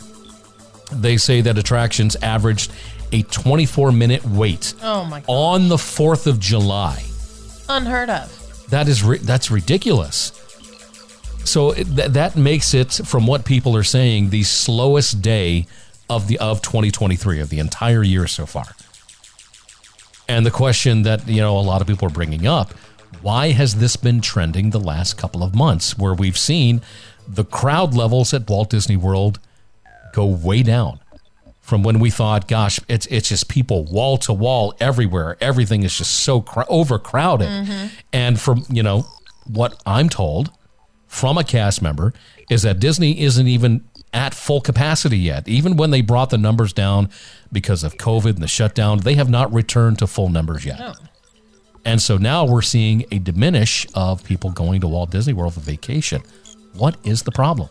They 0.92 1.18
say 1.18 1.42
that 1.42 1.58
attractions 1.58 2.16
averaged 2.22 2.72
a 3.12 3.24
24 3.24 3.92
minute 3.92 4.24
wait 4.26 4.74
Oh 4.82 5.06
my 5.06 5.24
on 5.28 5.70
the 5.70 5.76
4th 5.78 6.28
of 6.28 6.40
July. 6.40 7.04
Unheard 7.70 8.10
of. 8.10 8.68
That 8.70 8.88
is 8.88 9.04
ri- 9.04 9.20
that's 9.20 9.50
ridiculous. 9.50 10.32
So 11.46 11.72
it, 11.72 11.86
th- 11.86 12.12
that 12.12 12.36
makes 12.36 12.74
it, 12.74 12.92
from 12.92 13.26
what 13.26 13.46
people 13.46 13.76
are 13.78 13.84
saying, 13.84 14.30
the 14.30 14.44
slowest 14.44 15.22
day 15.22 15.68
of 16.10 16.28
the 16.28 16.38
of 16.40 16.62
2023 16.62 17.40
of 17.40 17.50
the 17.50 17.60
entire 17.60 18.04
year 18.04 18.28
so 18.28 18.46
far. 18.46 18.66
And 20.28 20.46
the 20.46 20.52
question 20.52 21.04
that 21.04 21.28
you 21.28 21.42
know 21.42 21.58
a 21.58 21.62
lot 21.62 21.82
of 21.82 21.88
people 21.88 22.08
are 22.08 22.12
bringing 22.12 22.46
up, 22.46 22.74
why 23.22 23.52
has 23.52 23.76
this 23.76 23.96
been 23.96 24.22
trending 24.22 24.72
the 24.72 24.80
last 24.80 25.18
couple 25.18 25.44
of 25.44 25.56
months 25.56 25.98
where 25.98 26.14
we've 26.14 26.38
seen 26.38 26.82
the 27.28 27.46
crowd 27.46 27.94
levels 27.94 28.34
at 28.34 28.50
Walt 28.50 28.70
Disney 28.70 28.98
World 28.98 29.40
go 30.14 30.26
way 30.26 30.64
down 30.64 31.00
from 31.68 31.84
when 31.84 32.00
we 32.00 32.10
thought, 32.10 32.48
gosh, 32.48 32.80
it's 32.88 33.06
it's 33.08 33.28
just 33.28 33.50
people 33.50 33.84
wall 33.84 34.18
to 34.20 34.32
wall 34.32 34.74
everywhere. 34.80 35.36
Everything 35.42 35.84
is 35.84 35.98
just 35.98 36.22
so 36.22 36.40
cr- 36.40 36.62
overcrowded. 36.70 37.92
And 38.14 38.40
from 38.40 38.64
you 38.70 38.82
know 38.82 39.06
what 39.46 39.82
I'm 39.86 40.08
told 40.08 40.50
from 41.08 41.38
a 41.38 41.44
cast 41.44 41.82
member 41.82 42.14
is 42.50 42.62
that 42.62 42.80
Disney 42.80 43.20
isn't 43.20 43.48
even 43.48 43.84
at 44.14 44.34
full 44.34 44.62
capacity 44.62 45.18
yet. 45.18 45.46
Even 45.50 45.76
when 45.76 45.92
they 45.92 46.00
brought 46.00 46.30
the 46.30 46.38
numbers 46.38 46.72
down 46.72 47.10
because 47.52 47.84
of 47.84 47.98
COVID 47.98 48.36
and 48.36 48.44
the 48.44 48.48
shutdown, 48.48 49.00
they 49.00 49.16
have 49.16 49.30
not 49.30 49.52
returned 49.54 50.00
to 50.00 50.08
full 50.08 50.30
numbers 50.30 50.64
yet. 50.64 50.80
And 51.84 52.02
so 52.02 52.16
now 52.16 52.46
we're 52.46 52.62
seeing 52.62 53.04
a 53.12 53.20
diminish 53.20 53.86
of 53.94 54.24
people 54.24 54.52
going 54.52 54.80
to 54.82 54.88
Walt 54.88 55.12
Disney 55.12 55.34
World 55.34 55.54
for 55.56 55.60
vacation. 55.60 56.22
What 56.74 56.96
is 57.04 57.24
the 57.24 57.32
problem? 57.32 57.68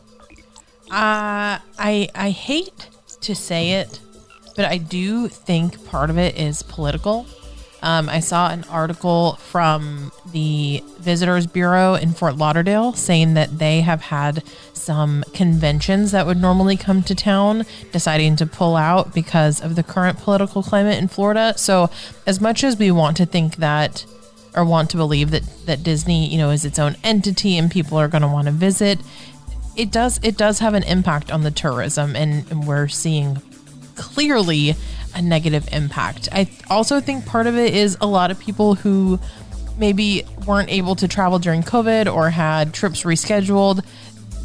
Uh, 0.90 1.58
I 1.78 2.08
I 2.14 2.30
hate 2.30 2.90
to 3.22 3.34
say 3.34 3.72
it, 3.72 4.00
but 4.54 4.64
I 4.64 4.78
do 4.78 5.28
think 5.28 5.84
part 5.86 6.10
of 6.10 6.18
it 6.18 6.36
is 6.38 6.62
political. 6.62 7.26
Um, 7.82 8.08
I 8.08 8.20
saw 8.20 8.50
an 8.50 8.64
article 8.70 9.34
from 9.34 10.10
the 10.32 10.82
Visitors 10.98 11.46
Bureau 11.46 11.94
in 11.94 12.12
Fort 12.12 12.36
Lauderdale 12.36 12.92
saying 12.94 13.34
that 13.34 13.58
they 13.58 13.82
have 13.82 14.00
had 14.00 14.42
some 14.72 15.22
conventions 15.34 16.10
that 16.10 16.26
would 16.26 16.40
normally 16.40 16.76
come 16.76 17.02
to 17.04 17.14
town 17.14 17.64
deciding 17.92 18.36
to 18.36 18.46
pull 18.46 18.76
out 18.76 19.14
because 19.14 19.60
of 19.60 19.76
the 19.76 19.82
current 19.82 20.18
political 20.18 20.62
climate 20.62 20.98
in 20.98 21.06
Florida. 21.06 21.54
So, 21.56 21.90
as 22.26 22.40
much 22.40 22.64
as 22.64 22.78
we 22.78 22.90
want 22.90 23.16
to 23.18 23.26
think 23.26 23.56
that 23.56 24.06
or 24.54 24.64
want 24.64 24.90
to 24.90 24.96
believe 24.96 25.30
that 25.30 25.44
that 25.66 25.82
Disney, 25.82 26.26
you 26.28 26.38
know, 26.38 26.50
is 26.50 26.64
its 26.64 26.78
own 26.78 26.96
entity 27.04 27.58
and 27.58 27.70
people 27.70 27.98
are 27.98 28.08
going 28.08 28.22
to 28.22 28.28
want 28.28 28.46
to 28.46 28.52
visit, 28.52 28.98
it 29.76 29.90
does 29.90 30.18
it 30.22 30.36
does 30.36 30.58
have 30.58 30.74
an 30.74 30.82
impact 30.84 31.30
on 31.30 31.42
the 31.42 31.50
tourism 31.50 32.16
and, 32.16 32.50
and 32.50 32.66
we're 32.66 32.88
seeing 32.88 33.40
clearly 33.94 34.74
a 35.14 35.22
negative 35.22 35.68
impact. 35.72 36.28
I 36.32 36.48
also 36.68 37.00
think 37.00 37.26
part 37.26 37.46
of 37.46 37.56
it 37.56 37.74
is 37.74 37.96
a 38.00 38.06
lot 38.06 38.30
of 38.30 38.38
people 38.38 38.74
who 38.74 39.18
maybe 39.78 40.24
weren't 40.46 40.70
able 40.70 40.94
to 40.96 41.08
travel 41.08 41.38
during 41.38 41.62
COVID 41.62 42.12
or 42.12 42.30
had 42.30 42.72
trips 42.72 43.02
rescheduled. 43.02 43.84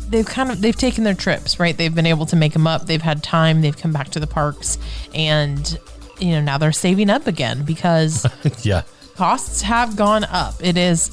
They've 0.09 0.25
kind 0.25 0.51
of 0.51 0.61
they've 0.61 0.75
taken 0.75 1.03
their 1.03 1.13
trips, 1.13 1.59
right? 1.59 1.75
They've 1.75 1.93
been 1.93 2.05
able 2.05 2.25
to 2.27 2.35
make 2.35 2.53
them 2.53 2.67
up. 2.67 2.85
They've 2.85 3.01
had 3.01 3.23
time. 3.23 3.61
They've 3.61 3.77
come 3.77 3.93
back 3.93 4.09
to 4.09 4.19
the 4.19 4.27
parks, 4.27 4.77
and 5.13 5.79
you 6.19 6.31
know 6.31 6.41
now 6.41 6.57
they're 6.57 6.73
saving 6.73 7.09
up 7.09 7.27
again 7.27 7.63
because 7.63 8.25
yeah. 8.65 8.81
costs 9.15 9.61
have 9.61 9.95
gone 9.95 10.25
up. 10.25 10.55
It 10.59 10.77
is 10.77 11.09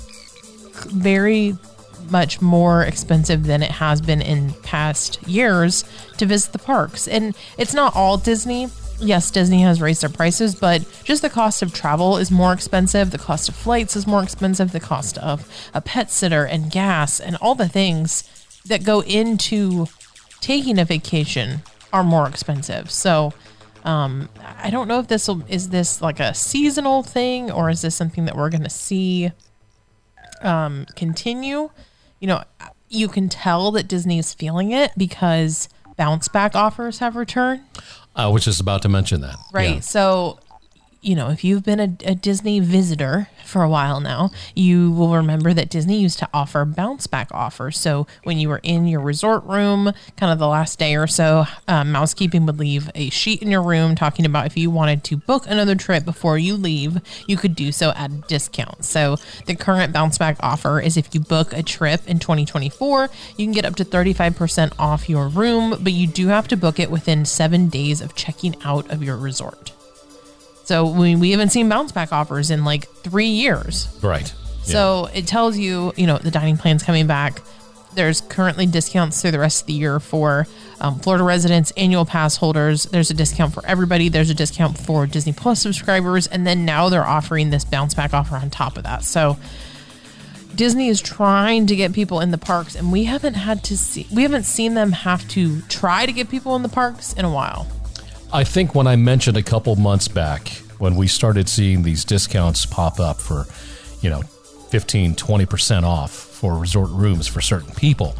very 0.90 1.56
much 2.10 2.40
more 2.40 2.82
expensive 2.82 3.44
than 3.44 3.62
it 3.62 3.70
has 3.72 4.00
been 4.00 4.20
in 4.20 4.52
past 4.62 5.22
years 5.26 5.84
to 6.16 6.26
visit 6.26 6.52
the 6.52 6.58
parks. 6.58 7.08
And 7.08 7.36
it's 7.56 7.74
not 7.74 7.94
all 7.94 8.16
Disney. 8.16 8.68
Yes, 9.00 9.30
Disney 9.30 9.62
has 9.62 9.80
raised 9.80 10.02
their 10.02 10.10
prices, 10.10 10.54
but 10.54 10.84
just 11.04 11.22
the 11.22 11.30
cost 11.30 11.62
of 11.62 11.72
travel 11.72 12.16
is 12.16 12.30
more 12.30 12.52
expensive. 12.52 13.10
The 13.10 13.18
cost 13.18 13.48
of 13.48 13.54
flights 13.54 13.94
is 13.94 14.06
more 14.06 14.22
expensive. 14.22 14.72
The 14.72 14.80
cost 14.80 15.18
of 15.18 15.48
a 15.72 15.80
pet 15.80 16.10
sitter 16.10 16.44
and 16.44 16.70
gas 16.70 17.20
and 17.20 17.36
all 17.36 17.54
the 17.54 17.68
things 17.68 18.24
that 18.66 18.84
go 18.84 19.02
into 19.02 19.86
taking 20.40 20.78
a 20.78 20.84
vacation 20.84 21.62
are 21.92 22.04
more 22.04 22.28
expensive. 22.28 22.90
So, 22.90 23.32
um, 23.84 24.28
I 24.58 24.70
don't 24.70 24.88
know 24.88 24.98
if 24.98 25.08
this 25.08 25.28
will 25.28 25.42
is 25.48 25.68
this 25.70 26.02
like 26.02 26.20
a 26.20 26.34
seasonal 26.34 27.02
thing 27.02 27.50
or 27.50 27.70
is 27.70 27.82
this 27.82 27.94
something 27.94 28.24
that 28.24 28.36
we're 28.36 28.50
going 28.50 28.64
to 28.64 28.70
see 28.70 29.30
um, 30.42 30.86
continue? 30.96 31.70
You 32.20 32.28
know, 32.28 32.44
you 32.88 33.08
can 33.08 33.28
tell 33.28 33.70
that 33.72 33.88
Disney 33.88 34.18
is 34.18 34.34
feeling 34.34 34.70
it 34.72 34.92
because 34.96 35.68
bounce 35.96 36.28
back 36.28 36.54
offers 36.54 36.98
have 36.98 37.16
returned. 37.16 37.62
I 38.16 38.26
was 38.28 38.44
just 38.44 38.60
about 38.60 38.82
to 38.82 38.88
mention 38.88 39.20
that. 39.20 39.36
Right. 39.52 39.76
Yeah. 39.76 39.80
So, 39.80 40.40
you 41.00 41.14
know, 41.14 41.30
if 41.30 41.44
you've 41.44 41.62
been 41.62 41.78
a, 41.78 41.96
a 42.04 42.14
Disney 42.14 42.58
visitor 42.58 43.28
for 43.44 43.62
a 43.62 43.68
while 43.68 44.00
now, 44.00 44.30
you 44.54 44.90
will 44.90 45.14
remember 45.14 45.54
that 45.54 45.70
Disney 45.70 46.00
used 46.00 46.18
to 46.18 46.28
offer 46.34 46.64
bounce 46.64 47.06
back 47.06 47.28
offers. 47.32 47.78
So 47.78 48.06
when 48.24 48.38
you 48.38 48.48
were 48.48 48.60
in 48.62 48.86
your 48.86 49.00
resort 49.00 49.44
room, 49.44 49.92
kind 50.16 50.32
of 50.32 50.38
the 50.38 50.48
last 50.48 50.78
day 50.78 50.96
or 50.96 51.06
so, 51.06 51.46
um, 51.68 51.92
Mousekeeping 51.92 52.46
would 52.46 52.58
leave 52.58 52.90
a 52.94 53.10
sheet 53.10 53.42
in 53.42 53.50
your 53.50 53.62
room 53.62 53.94
talking 53.94 54.26
about 54.26 54.46
if 54.46 54.56
you 54.56 54.70
wanted 54.70 55.04
to 55.04 55.16
book 55.16 55.44
another 55.46 55.76
trip 55.76 56.04
before 56.04 56.36
you 56.36 56.56
leave, 56.56 57.00
you 57.26 57.36
could 57.36 57.54
do 57.54 57.70
so 57.70 57.90
at 57.90 58.10
a 58.10 58.14
discount. 58.28 58.84
So 58.84 59.16
the 59.46 59.54
current 59.54 59.92
bounce 59.92 60.18
back 60.18 60.36
offer 60.40 60.80
is 60.80 60.96
if 60.96 61.14
you 61.14 61.20
book 61.20 61.52
a 61.52 61.62
trip 61.62 62.06
in 62.08 62.18
2024, 62.18 63.08
you 63.36 63.46
can 63.46 63.52
get 63.52 63.64
up 63.64 63.76
to 63.76 63.84
35% 63.84 64.72
off 64.78 65.08
your 65.08 65.28
room, 65.28 65.78
but 65.80 65.92
you 65.92 66.08
do 66.08 66.28
have 66.28 66.48
to 66.48 66.56
book 66.56 66.80
it 66.80 66.90
within 66.90 67.24
seven 67.24 67.68
days 67.68 68.00
of 68.00 68.16
checking 68.16 68.56
out 68.64 68.90
of 68.90 69.02
your 69.02 69.16
resort. 69.16 69.72
So 70.68 70.86
we, 70.86 71.16
we 71.16 71.30
haven't 71.30 71.48
seen 71.48 71.70
bounce 71.70 71.92
back 71.92 72.12
offers 72.12 72.50
in 72.50 72.62
like 72.62 72.86
three 72.88 73.28
years. 73.28 73.88
Right. 74.02 74.30
So 74.64 75.08
it 75.14 75.26
tells 75.26 75.56
you, 75.56 75.94
you 75.96 76.06
know, 76.06 76.18
the 76.18 76.30
dining 76.30 76.58
plan's 76.58 76.82
coming 76.82 77.06
back. 77.06 77.40
There's 77.94 78.20
currently 78.20 78.66
discounts 78.66 79.22
through 79.22 79.30
the 79.30 79.38
rest 79.38 79.62
of 79.62 79.66
the 79.68 79.72
year 79.72 79.98
for 79.98 80.46
um, 80.78 80.98
Florida 80.98 81.24
residents, 81.24 81.70
annual 81.78 82.04
pass 82.04 82.36
holders. 82.36 82.84
There's 82.84 83.10
a 83.10 83.14
discount 83.14 83.54
for 83.54 83.64
everybody. 83.64 84.10
There's 84.10 84.28
a 84.28 84.34
discount 84.34 84.76
for 84.76 85.06
Disney 85.06 85.32
Plus 85.32 85.58
subscribers. 85.58 86.26
And 86.26 86.46
then 86.46 86.66
now 86.66 86.90
they're 86.90 87.02
offering 87.02 87.48
this 87.48 87.64
bounce 87.64 87.94
back 87.94 88.12
offer 88.12 88.36
on 88.36 88.50
top 88.50 88.76
of 88.76 88.82
that. 88.82 89.04
So 89.04 89.38
Disney 90.54 90.88
is 90.88 91.00
trying 91.00 91.66
to 91.68 91.76
get 91.76 91.94
people 91.94 92.20
in 92.20 92.30
the 92.30 92.36
parks, 92.36 92.74
and 92.74 92.92
we 92.92 93.04
haven't 93.04 93.34
had 93.34 93.64
to 93.64 93.78
see, 93.78 94.06
we 94.12 94.20
haven't 94.20 94.42
seen 94.42 94.74
them 94.74 94.92
have 94.92 95.26
to 95.28 95.62
try 95.62 96.04
to 96.04 96.12
get 96.12 96.28
people 96.28 96.56
in 96.56 96.62
the 96.62 96.68
parks 96.68 97.14
in 97.14 97.24
a 97.24 97.32
while. 97.32 97.66
I 98.30 98.44
think 98.44 98.74
when 98.74 98.86
I 98.86 98.96
mentioned 98.96 99.38
a 99.38 99.42
couple 99.42 99.74
months 99.76 100.06
back 100.06 100.48
when 100.78 100.96
we 100.96 101.06
started 101.06 101.48
seeing 101.48 101.82
these 101.82 102.04
discounts 102.04 102.66
pop 102.66 103.00
up 103.00 103.16
for, 103.16 103.46
you 104.02 104.10
know, 104.10 104.20
15, 104.68 105.14
20% 105.14 105.82
off 105.82 106.10
for 106.10 106.58
resort 106.58 106.90
rooms 106.90 107.26
for 107.26 107.40
certain 107.40 107.74
people, 107.74 108.14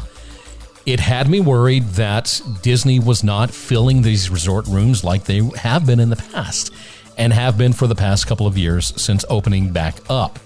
it 0.87 0.99
had 0.99 1.29
me 1.29 1.39
worried 1.39 1.83
that 1.89 2.41
Disney 2.63 2.99
was 2.99 3.23
not 3.23 3.51
filling 3.51 4.01
these 4.01 4.31
resort 4.31 4.65
rooms 4.65 5.03
like 5.03 5.25
they 5.25 5.47
have 5.57 5.85
been 5.85 5.99
in 5.99 6.09
the 6.09 6.15
past 6.15 6.73
and 7.15 7.31
have 7.31 7.55
been 7.55 7.73
for 7.73 7.85
the 7.85 7.93
past 7.93 8.25
couple 8.25 8.47
of 8.47 8.57
years 8.57 8.99
since 8.99 9.23
opening 9.29 9.71
back 9.71 9.97
up. 10.09 10.39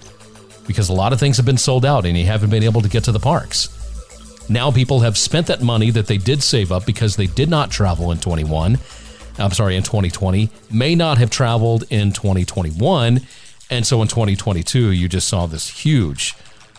Because 0.66 0.90
a 0.90 0.94
lot 0.94 1.14
of 1.14 1.20
things 1.20 1.38
have 1.38 1.46
been 1.46 1.56
sold 1.56 1.86
out 1.86 2.04
and 2.04 2.18
you 2.18 2.26
haven't 2.26 2.50
been 2.50 2.64
able 2.64 2.82
to 2.82 2.88
get 2.88 3.04
to 3.04 3.12
the 3.12 3.18
parks. 3.18 3.70
Now 4.50 4.70
people 4.70 5.00
have 5.00 5.16
spent 5.16 5.46
that 5.46 5.62
money 5.62 5.90
that 5.90 6.06
they 6.06 6.18
did 6.18 6.42
save 6.42 6.70
up 6.70 6.84
because 6.84 7.16
they 7.16 7.28
did 7.28 7.48
not 7.48 7.70
travel 7.70 8.12
in 8.12 8.18
21 8.18 8.78
I'm 9.38 9.50
sorry, 9.50 9.76
in 9.76 9.82
2020, 9.82 10.50
may 10.70 10.94
not 10.94 11.18
have 11.18 11.30
traveled 11.30 11.84
in 11.90 12.12
2021. 12.12 13.20
And 13.70 13.86
so 13.86 14.02
in 14.02 14.08
2022, 14.08 14.90
you 14.90 15.08
just 15.08 15.28
saw 15.28 15.46
this 15.46 15.68
huge, 15.68 16.34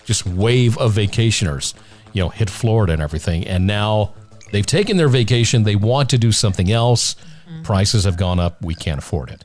just 0.06 0.26
wave 0.26 0.78
of 0.78 0.93
vacationers, 0.93 1.74
you 2.14 2.24
know, 2.24 2.30
hit 2.30 2.49
Florida 2.49 2.93
and 2.93 3.01
everything. 3.01 3.45
And 3.45 3.68
now 3.68 4.14
they've 4.51 4.66
taken 4.66 4.97
their 4.97 5.10
vacation. 5.10 5.64
They 5.64 5.76
want 5.76 6.10
to 6.12 6.18
do 6.18 6.32
something 6.32 6.72
else. 6.72 7.16
Mm-hmm. 7.49 7.64
Prices 7.64 8.03
have 8.06 8.18
gone 8.18 8.39
up. 8.39 8.62
We 8.62 8.76
can't 8.76 8.99
afford 8.99 9.32
it. 9.32 9.43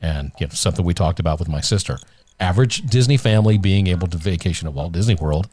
And, 0.00 0.30
you 0.38 0.46
know, 0.46 0.52
something 0.52 0.84
we 0.84 0.94
talked 0.94 1.18
about 1.18 1.38
with 1.38 1.48
my 1.48 1.60
sister. 1.60 1.98
Average 2.38 2.82
Disney 2.82 3.16
family 3.16 3.58
being 3.58 3.88
able 3.88 4.06
to 4.08 4.16
vacation 4.16 4.68
at 4.68 4.74
Walt 4.74 4.92
Disney 4.92 5.16
World 5.16 5.48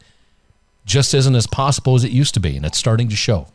just 0.84 1.14
isn't 1.14 1.34
as 1.34 1.48
possible 1.48 1.96
as 1.96 2.04
it 2.04 2.12
used 2.12 2.34
to 2.34 2.40
be. 2.40 2.56
And 2.56 2.64
it's 2.64 2.78
starting 2.78 3.08
to 3.08 3.16
show. 3.16 3.48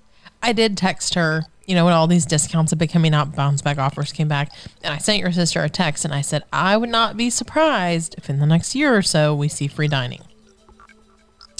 I 0.43 0.51
did 0.51 0.75
text 0.75 1.13
her, 1.13 1.45
you 1.65 1.75
know, 1.75 1.85
when 1.85 1.93
all 1.93 2.07
these 2.07 2.25
discounts 2.25 2.71
have 2.71 2.79
been 2.79 2.87
coming 2.87 3.13
out, 3.13 3.35
bounce 3.35 3.61
back 3.61 3.77
offers 3.77 4.11
came 4.11 4.27
back. 4.27 4.51
And 4.83 4.93
I 4.93 4.97
sent 4.97 5.19
your 5.19 5.31
sister 5.31 5.61
a 5.63 5.69
text 5.69 6.05
and 6.05 6.13
I 6.13 6.21
said, 6.21 6.43
I 6.51 6.75
would 6.75 6.89
not 6.89 7.17
be 7.17 7.29
surprised 7.29 8.15
if 8.17 8.29
in 8.29 8.39
the 8.39 8.45
next 8.45 8.75
year 8.75 8.95
or 8.95 9.01
so 9.01 9.35
we 9.35 9.47
see 9.47 9.67
free 9.67 9.87
dining. 9.87 10.21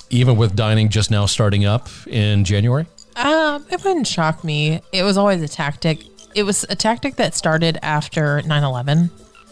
Even 0.09 0.35
with 0.35 0.55
dining 0.55 0.89
just 0.89 1.11
now 1.11 1.25
starting 1.25 1.65
up 1.65 1.87
in 2.07 2.43
January? 2.43 2.85
Um, 3.15 3.65
it 3.69 3.83
wouldn't 3.83 4.07
shock 4.07 4.43
me. 4.43 4.81
It 4.91 5.03
was 5.03 5.17
always 5.17 5.41
a 5.41 5.47
tactic. 5.47 5.99
It 6.35 6.43
was 6.43 6.65
a 6.69 6.75
tactic 6.75 7.15
that 7.15 7.35
started 7.35 7.77
after 7.81 8.41
9 8.41 8.63
11 8.63 9.09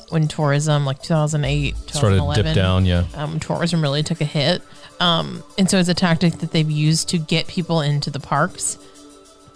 when 0.09 0.27
tourism, 0.27 0.85
like 0.85 1.01
2008, 1.01 1.75
Started 1.75 1.87
to 1.87 1.93
2011, 1.93 2.45
dip 2.45 2.55
down, 2.55 2.85
yeah. 2.85 3.05
um, 3.15 3.39
tourism 3.39 3.81
really 3.81 4.03
took 4.03 4.21
a 4.21 4.25
hit. 4.25 4.61
Um, 4.99 5.43
and 5.57 5.69
so 5.69 5.77
it's 5.77 5.89
a 5.89 5.93
tactic 5.93 6.33
that 6.39 6.51
they've 6.51 6.69
used 6.69 7.09
to 7.09 7.17
get 7.17 7.47
people 7.47 7.81
into 7.81 8.09
the 8.09 8.19
parks. 8.19 8.77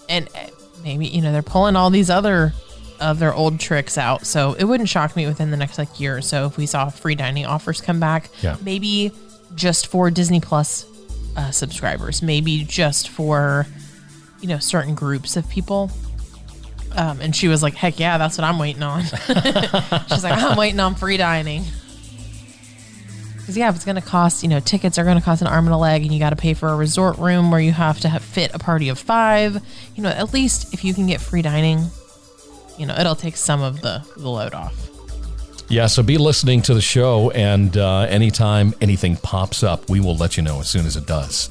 And 0.08 0.30
maybe, 0.84 1.08
you 1.08 1.22
know, 1.22 1.32
they're 1.32 1.42
pulling 1.42 1.76
all 1.76 1.90
these 1.90 2.10
other 2.10 2.54
of 3.00 3.20
their 3.20 3.34
old 3.34 3.60
tricks 3.60 3.98
out. 3.98 4.26
So 4.26 4.54
it 4.54 4.64
wouldn't 4.64 4.90
shock 4.90 5.16
me 5.16 5.26
within 5.26 5.52
the 5.52 5.58
next 5.58 5.78
like 5.78 6.00
year 6.00 6.18
or 6.18 6.22
so 6.22 6.46
if 6.46 6.58
we 6.58 6.66
saw 6.66 6.90
free 6.90 7.16
dining 7.16 7.46
offers 7.46 7.82
come 7.82 8.00
back. 8.00 8.30
Yeah. 8.42 8.58
Maybe 8.62 9.12
just 9.56 9.88
for 9.88 10.10
Disney 10.10 10.40
Plus 10.40 10.86
uh, 11.36 11.52
subscribers, 11.52 12.22
maybe 12.22 12.64
just 12.64 13.10
for, 13.10 13.66
you 14.42 14.48
know, 14.48 14.60
certain 14.60 14.96
groups 14.96 15.36
of 15.36 15.50
people. 15.50 15.92
Um, 16.96 17.22
and 17.22 17.36
she 17.36 17.48
was 17.48 17.64
like, 17.64 17.74
"Heck 17.74 18.00
yeah, 18.00 18.20
that's 18.20 18.38
what 18.38 18.46
I'm 18.46 18.60
waiting 18.60 18.84
on." 18.84 19.02
She's 20.08 20.24
like, 20.24 20.38
"I'm 20.38 20.56
waiting 20.56 20.80
on 20.80 20.94
free 20.94 21.18
dining." 21.18 21.64
Because 23.44 23.58
yeah, 23.58 23.68
if 23.68 23.76
it's 23.76 23.84
going 23.84 23.98
to 23.98 24.02
cost, 24.02 24.42
you 24.42 24.48
know, 24.48 24.62
tickets 24.62 24.98
are 24.98 25.04
going 25.04 25.18
to 25.18 25.22
cost 25.22 25.42
an 25.42 25.50
arm 25.50 25.66
and 25.66 25.74
a 25.74 25.78
leg, 25.78 26.04
and 26.04 26.14
you 26.14 26.20
got 26.20 26.30
to 26.30 26.38
pay 26.38 26.54
for 26.54 26.70
a 26.70 26.78
resort 26.78 27.18
room 27.18 27.52
where 27.52 27.60
you 27.60 27.74
have 27.74 28.00
to 28.00 28.08
have 28.08 28.24
fit 28.24 28.52
a 28.54 28.60
party 28.60 28.88
of 28.88 28.98
five. 28.98 29.62
You 29.96 30.04
know, 30.04 30.10
at 30.10 30.34
least 30.34 30.74
if 30.74 30.86
you 30.86 30.94
can 30.94 31.08
get 31.08 31.20
free 31.20 31.42
dining, 31.42 31.88
you 32.78 32.86
know, 32.86 32.96
it'll 32.96 33.16
take 33.16 33.36
some 33.36 33.62
of 33.62 33.82
the, 33.82 34.02
the 34.16 34.30
load 34.30 34.54
off. 34.54 34.74
Yeah, 35.68 35.88
so 35.88 36.04
be 36.04 36.18
listening 36.18 36.62
to 36.64 36.74
the 36.74 36.82
show, 36.82 37.32
and 37.32 37.76
uh, 37.76 38.02
anytime 38.02 38.74
anything 38.80 39.18
pops 39.18 39.62
up, 39.62 39.90
we 39.90 40.00
will 40.00 40.16
let 40.16 40.38
you 40.38 40.44
know 40.44 40.62
as 40.62 40.70
soon 40.70 40.86
as 40.86 40.96
it 40.96 41.06
does, 41.06 41.50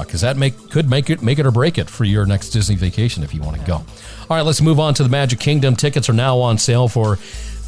because 0.00 0.22
that 0.22 0.36
make 0.36 0.70
could 0.70 0.88
make 0.88 1.10
it 1.10 1.22
make 1.22 1.38
it 1.38 1.46
or 1.46 1.50
break 1.50 1.76
it 1.76 1.90
for 1.90 2.04
your 2.04 2.24
next 2.24 2.50
Disney 2.50 2.76
vacation 2.76 3.22
if 3.22 3.34
you 3.34 3.42
want 3.42 3.58
to 3.58 3.66
go. 3.66 3.74
All 3.74 4.36
right, 4.36 4.42
let's 4.42 4.60
move 4.60 4.78
on 4.78 4.94
to 4.94 5.02
the 5.02 5.08
Magic 5.08 5.40
Kingdom. 5.40 5.76
Tickets 5.76 6.08
are 6.08 6.14
now 6.14 6.38
on 6.38 6.58
sale 6.58 6.88
for 6.88 7.18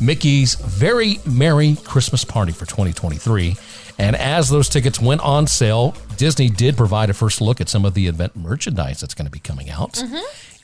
Mickey's 0.01 0.55
Very 0.55 1.19
Merry 1.27 1.77
Christmas 1.85 2.25
Party 2.25 2.53
for 2.53 2.67
2023. 2.67 3.57
And 3.99 4.17
as 4.17 4.49
those 4.49 4.69
tickets 4.69 4.99
went 5.01 5.21
on 5.21 5.47
sale, 5.47 5.95
Disney 6.17 6.49
did 6.49 6.77
provide 6.77 7.11
a 7.11 7.15
first 7.15 7.41
look 7.43 7.61
at 7.61 7.69
some 7.69 7.85
of 7.85 7.93
the 7.95 8.07
event 8.07 8.35
merchandise 8.35 9.01
that's 9.01 9.13
going 9.15 9.27
to 9.27 9.31
be 9.31 9.41
coming 9.41 9.69
out. 9.71 10.03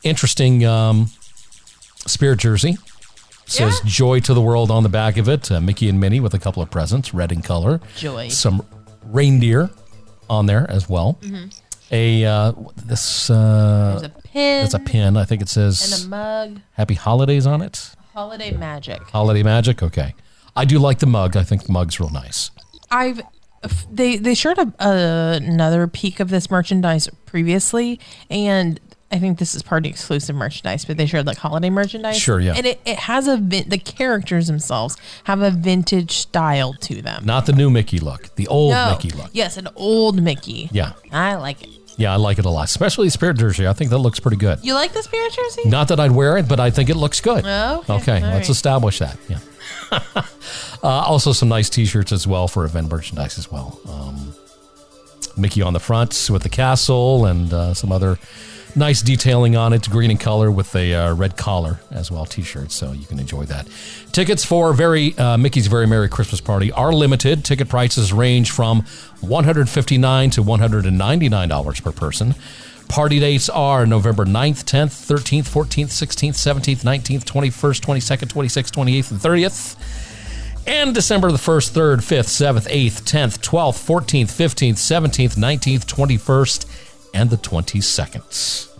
Interesting 0.02 0.64
um, 0.64 1.10
Spirit 2.06 2.38
jersey 2.38 2.76
says 3.44 3.74
Yeah. 3.84 3.90
"Joy 3.90 4.20
to 4.20 4.32
the 4.34 4.40
World" 4.40 4.70
on 4.70 4.82
the 4.84 4.88
back 4.88 5.16
of 5.18 5.28
it. 5.28 5.50
Uh, 5.52 5.60
Mickey 5.60 5.88
and 5.88 6.00
Minnie 6.00 6.20
with 6.20 6.32
a 6.34 6.38
couple 6.38 6.62
of 6.62 6.70
presents, 6.70 7.12
red 7.12 7.30
in 7.30 7.42
color. 7.42 7.80
Joy. 7.96 8.28
Some 8.28 8.64
reindeer 9.04 9.70
on 10.30 10.46
there 10.46 10.66
as 10.70 10.88
well. 10.88 11.18
A 11.92 12.24
uh, 12.24 12.52
this 12.86 13.28
uh, 13.30 13.98
There's 14.00 14.02
a 14.02 14.08
pin. 14.28 14.64
it's 14.64 14.74
a 14.74 14.78
pin. 14.80 15.16
I 15.16 15.24
think 15.24 15.42
it 15.42 15.48
says 15.48 15.92
and 16.04 16.06
a 16.06 16.08
mug. 16.08 16.60
"Happy 16.72 16.94
Holidays" 16.94 17.46
on 17.46 17.60
it. 17.62 17.90
Holiday 18.16 18.50
magic. 18.50 19.02
Holiday 19.10 19.42
Magic. 19.42 19.82
Okay, 19.82 20.14
I 20.56 20.64
do 20.64 20.78
like 20.78 21.00
the 21.00 21.06
mug. 21.06 21.36
I 21.36 21.42
think 21.42 21.64
the 21.64 21.72
mug's 21.72 22.00
real 22.00 22.08
nice. 22.08 22.50
I've 22.90 23.20
they 23.92 24.16
they 24.16 24.32
shared 24.32 24.56
a, 24.56 24.72
another 24.80 25.86
peek 25.86 26.18
of 26.18 26.30
this 26.30 26.50
merchandise 26.50 27.10
previously, 27.26 28.00
and 28.30 28.80
I 29.12 29.18
think 29.18 29.38
this 29.38 29.54
is 29.54 29.62
party 29.62 29.90
exclusive 29.90 30.34
merchandise. 30.34 30.86
But 30.86 30.96
they 30.96 31.04
shared 31.04 31.26
like 31.26 31.36
holiday 31.36 31.68
merchandise. 31.68 32.16
Sure, 32.16 32.40
yeah. 32.40 32.54
and 32.56 32.64
it, 32.64 32.80
it 32.86 33.00
has 33.00 33.28
a 33.28 33.36
vin- 33.36 33.68
the 33.68 33.76
characters 33.76 34.46
themselves 34.46 34.96
have 35.24 35.42
a 35.42 35.50
vintage 35.50 36.12
style 36.12 36.72
to 36.72 37.02
them. 37.02 37.26
Not 37.26 37.44
the 37.44 37.52
new 37.52 37.68
Mickey 37.68 37.98
look, 37.98 38.34
the 38.36 38.48
old 38.48 38.70
No. 38.70 38.92
Mickey 38.92 39.10
look. 39.10 39.28
Yes, 39.34 39.58
an 39.58 39.68
old 39.76 40.22
Mickey. 40.22 40.70
Yeah, 40.72 40.92
I 41.12 41.34
like 41.34 41.62
it. 41.62 41.68
Yeah, 41.96 42.12
I 42.12 42.16
like 42.16 42.38
it 42.38 42.44
a 42.44 42.50
lot, 42.50 42.64
especially 42.66 43.06
the 43.06 43.12
Spirit 43.12 43.38
jersey. 43.38 43.66
I 43.66 43.72
think 43.72 43.90
that 43.90 43.98
looks 43.98 44.20
pretty 44.20 44.36
good. 44.36 44.58
You 44.62 44.74
like 44.74 44.92
the 44.92 45.02
spirit 45.02 45.32
jersey? 45.32 45.68
Not 45.68 45.88
that 45.88 45.98
I'd 45.98 46.10
wear 46.10 46.36
it, 46.36 46.48
but 46.48 46.60
I 46.60 46.70
think 46.70 46.90
it 46.90 46.96
looks 46.96 47.20
good. 47.20 47.44
Oh, 47.46 47.84
okay. 47.88 47.94
Okay, 47.94 48.22
All 48.22 48.32
let's 48.32 48.48
right. 48.48 48.50
establish 48.50 48.98
that. 48.98 49.16
Yeah. 49.28 49.38
uh, 49.90 50.22
also, 50.82 51.32
some 51.32 51.48
nice 51.48 51.70
T-shirts 51.70 52.12
as 52.12 52.26
well 52.26 52.48
for 52.48 52.64
event 52.64 52.90
merchandise 52.90 53.38
as 53.38 53.50
well. 53.50 53.80
Um, 53.88 54.34
Mickey 55.36 55.62
on 55.62 55.72
the 55.72 55.80
front 55.80 56.28
with 56.30 56.42
the 56.42 56.48
castle 56.48 57.26
and 57.26 57.52
uh, 57.52 57.74
some 57.74 57.92
other 57.92 58.18
nice 58.76 59.02
detailing 59.02 59.56
on 59.56 59.72
it, 59.72 59.88
green 59.88 60.10
in 60.10 60.18
color 60.18 60.50
with 60.50 60.74
a 60.76 60.94
uh, 60.94 61.14
red 61.14 61.36
collar 61.36 61.80
as 61.90 62.10
well. 62.10 62.26
T-shirt. 62.26 62.70
so 62.70 62.92
you 62.92 63.06
can 63.06 63.18
enjoy 63.18 63.44
that. 63.44 63.66
Tickets 64.12 64.44
for 64.44 64.72
very 64.72 65.16
uh, 65.18 65.36
Mickey's 65.36 65.66
Very 65.66 65.86
Merry 65.86 66.08
Christmas 66.08 66.40
Party 66.40 66.70
are 66.72 66.92
limited. 66.92 67.44
Ticket 67.44 67.68
prices 67.68 68.12
range 68.12 68.50
from 68.50 68.82
159 69.20 70.30
to 70.30 70.42
199 70.42 71.48
dollars 71.48 71.80
per 71.80 71.92
person. 71.92 72.34
Party 72.88 73.18
dates 73.18 73.48
are 73.48 73.84
November 73.84 74.24
9th, 74.24 74.62
10th, 74.64 75.12
13th, 75.12 75.48
14th, 75.48 75.86
16th, 75.86 76.34
17th, 76.34 76.84
19th, 76.84 77.24
21st, 77.24 77.80
22nd, 77.80 78.28
26th, 78.28 78.70
28th, 78.70 79.10
and 79.10 79.20
30th. 79.20 79.76
And 80.68 80.94
December 80.94 81.30
the 81.30 81.38
1st, 81.38 81.72
3rd, 81.72 81.96
5th, 81.98 82.26
7th, 82.26 82.68
8th, 82.68 83.02
10th, 83.02 83.38
12th, 83.40 83.78
14th, 83.86 84.24
15th, 84.26 84.74
17th, 84.74 85.36
19th, 85.36 85.84
21st, 85.84 86.85
and 87.16 87.30
the 87.30 87.36
22nd. 87.38 88.72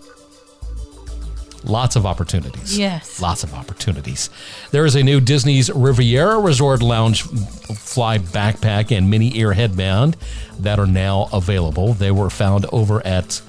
Lots 1.63 1.95
of 1.95 2.05
opportunities. 2.05 2.77
Yes. 2.77 3.19
Lots 3.19 3.43
of 3.43 3.53
opportunities. 3.55 4.29
There 4.71 4.85
is 4.85 4.95
a 4.95 5.01
new 5.03 5.19
Disney's 5.19 5.71
Riviera 5.71 6.39
Resort 6.39 6.83
Lounge 6.83 7.23
Fly 7.23 8.19
backpack 8.19 8.95
and 8.95 9.09
mini 9.09 9.35
ear 9.37 9.53
headband 9.53 10.15
that 10.59 10.79
are 10.79 10.85
now 10.85 11.29
available. 11.33 11.93
They 11.93 12.11
were 12.11 12.29
found 12.29 12.67
over 12.71 13.05
at 13.05 13.41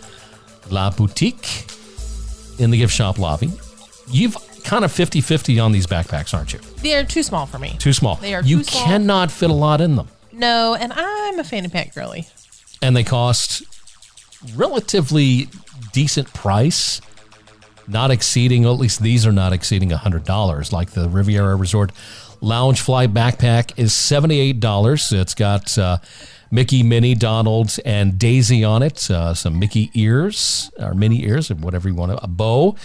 La 0.71 0.91
Boutique 0.91 1.67
in 2.59 2.71
the 2.71 2.79
gift 2.79 2.95
shop 2.95 3.19
lobby. 3.19 3.53
You've 4.11 4.37
kind 4.65 4.85
of 4.87 4.91
50 4.91 5.21
50 5.21 5.61
on 5.61 5.73
these 5.73 5.87
backpacks, 5.87 6.33
aren't 6.33 6.55
you? 6.55 6.61
They 6.83 6.95
are 6.97 7.05
too 7.05 7.23
small 7.23 7.45
for 7.45 7.59
me. 7.59 7.77
Too 7.79 7.93
small. 7.93 8.17
They 8.17 8.35
are 8.35 8.43
you 8.43 8.59
too 8.59 8.65
small. 8.65 8.85
cannot 8.85 9.31
fit 9.31 9.51
a 9.51 9.55
lot 9.55 9.83
in 9.83 9.97
them. 9.97 10.09
No, 10.33 10.75
and 10.75 10.93
I'm 10.97 11.39
a 11.39 11.45
fanny 11.45 11.69
pack 11.69 11.95
girly. 11.95 12.27
And 12.81 12.97
they 12.97 13.05
cost 13.05 13.63
relatively 14.55 15.49
decent 15.93 16.33
price, 16.33 17.01
not 17.87 18.11
exceeding, 18.11 18.65
at 18.65 18.71
least 18.71 19.01
these 19.01 19.27
are 19.27 19.33
not 19.33 19.53
exceeding 19.53 19.91
$100. 19.91 20.73
Like 20.73 20.91
the 20.91 21.09
Riviera 21.09 21.57
Resort 21.57 21.93
Lounge 22.41 22.81
Fly 22.81 23.07
backpack 23.07 23.73
is 23.77 23.93
$78. 23.93 25.13
It's 25.13 25.35
got 25.35 25.77
uh, 25.79 25.99
Mickey, 26.51 26.83
Minnie, 26.83 27.15
Donald, 27.15 27.77
and 27.85 28.19
Daisy 28.19 28.65
on 28.65 28.83
it. 28.83 29.11
Uh, 29.11 29.35
some 29.35 29.59
Mickey 29.59 29.91
ears, 29.95 30.71
or 30.79 30.95
mini 30.95 31.25
ears, 31.25 31.51
or 31.51 31.55
whatever 31.57 31.89
you 31.89 31.95
want 31.95 32.13
to, 32.13 32.23
a 32.23 32.29
bow. 32.29 32.77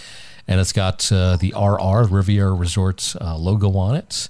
And 0.46 0.60
it's 0.60 0.72
got 0.72 1.10
uh, 1.10 1.36
the 1.36 1.54
RR, 1.56 2.12
Riviera 2.12 2.52
Resorts 2.52 3.16
uh, 3.16 3.36
logo 3.36 3.76
on 3.76 3.94
it. 3.94 4.28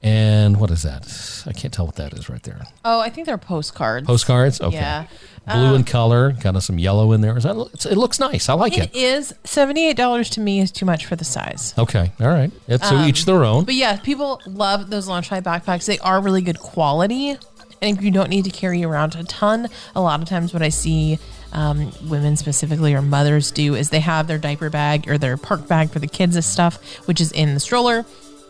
And 0.00 0.60
what 0.60 0.70
is 0.70 0.82
that? 0.84 1.42
I 1.46 1.52
can't 1.52 1.74
tell 1.74 1.84
what 1.86 1.96
that 1.96 2.12
is 2.12 2.28
right 2.28 2.42
there. 2.44 2.62
Oh, 2.84 3.00
I 3.00 3.10
think 3.10 3.26
they're 3.26 3.36
postcards. 3.36 4.06
Postcards? 4.06 4.60
Okay. 4.60 4.76
Yeah. 4.76 5.06
Blue 5.52 5.74
in 5.74 5.84
color, 5.84 6.32
kind 6.32 6.56
of 6.56 6.62
some 6.62 6.78
yellow 6.78 7.12
in 7.12 7.20
there. 7.20 7.36
It 7.36 7.96
looks 7.96 8.20
nice. 8.20 8.48
I 8.48 8.54
like 8.54 8.76
it. 8.76 8.90
It 8.94 8.96
is 8.96 9.34
seventy 9.44 9.88
eight 9.88 9.96
dollars 9.96 10.30
to 10.30 10.40
me 10.40 10.60
is 10.60 10.70
too 10.70 10.86
much 10.86 11.06
for 11.06 11.16
the 11.16 11.24
size. 11.24 11.74
Okay. 11.78 12.12
All 12.20 12.28
right. 12.28 12.50
It's 12.66 12.88
so 12.88 13.02
each 13.04 13.24
their 13.24 13.44
own. 13.44 13.64
But 13.64 13.74
yeah, 13.74 13.96
people 13.98 14.40
love 14.46 14.90
those 14.90 15.08
Loungefly 15.08 15.42
backpacks. 15.42 15.86
They 15.86 15.98
are 15.98 16.20
really 16.20 16.42
good 16.42 16.58
quality. 16.58 17.36
And 17.80 18.02
you 18.02 18.10
don't 18.10 18.28
need 18.28 18.44
to 18.44 18.50
carry 18.50 18.82
around 18.82 19.14
a 19.14 19.22
ton. 19.22 19.68
A 19.94 20.00
lot 20.00 20.20
of 20.20 20.28
times, 20.28 20.52
what 20.52 20.62
I 20.62 20.68
see 20.68 21.20
um, 21.52 21.92
women 22.08 22.36
specifically 22.36 22.92
or 22.92 23.02
mothers 23.02 23.52
do 23.52 23.76
is 23.76 23.90
they 23.90 24.00
have 24.00 24.26
their 24.26 24.38
diaper 24.38 24.68
bag 24.68 25.08
or 25.08 25.16
their 25.16 25.36
park 25.36 25.68
bag 25.68 25.90
for 25.90 26.00
the 26.00 26.08
kids' 26.08 26.34
and 26.34 26.44
stuff, 26.44 26.82
which 27.06 27.20
is 27.20 27.30
in 27.30 27.54
the 27.54 27.60
stroller. 27.60 28.04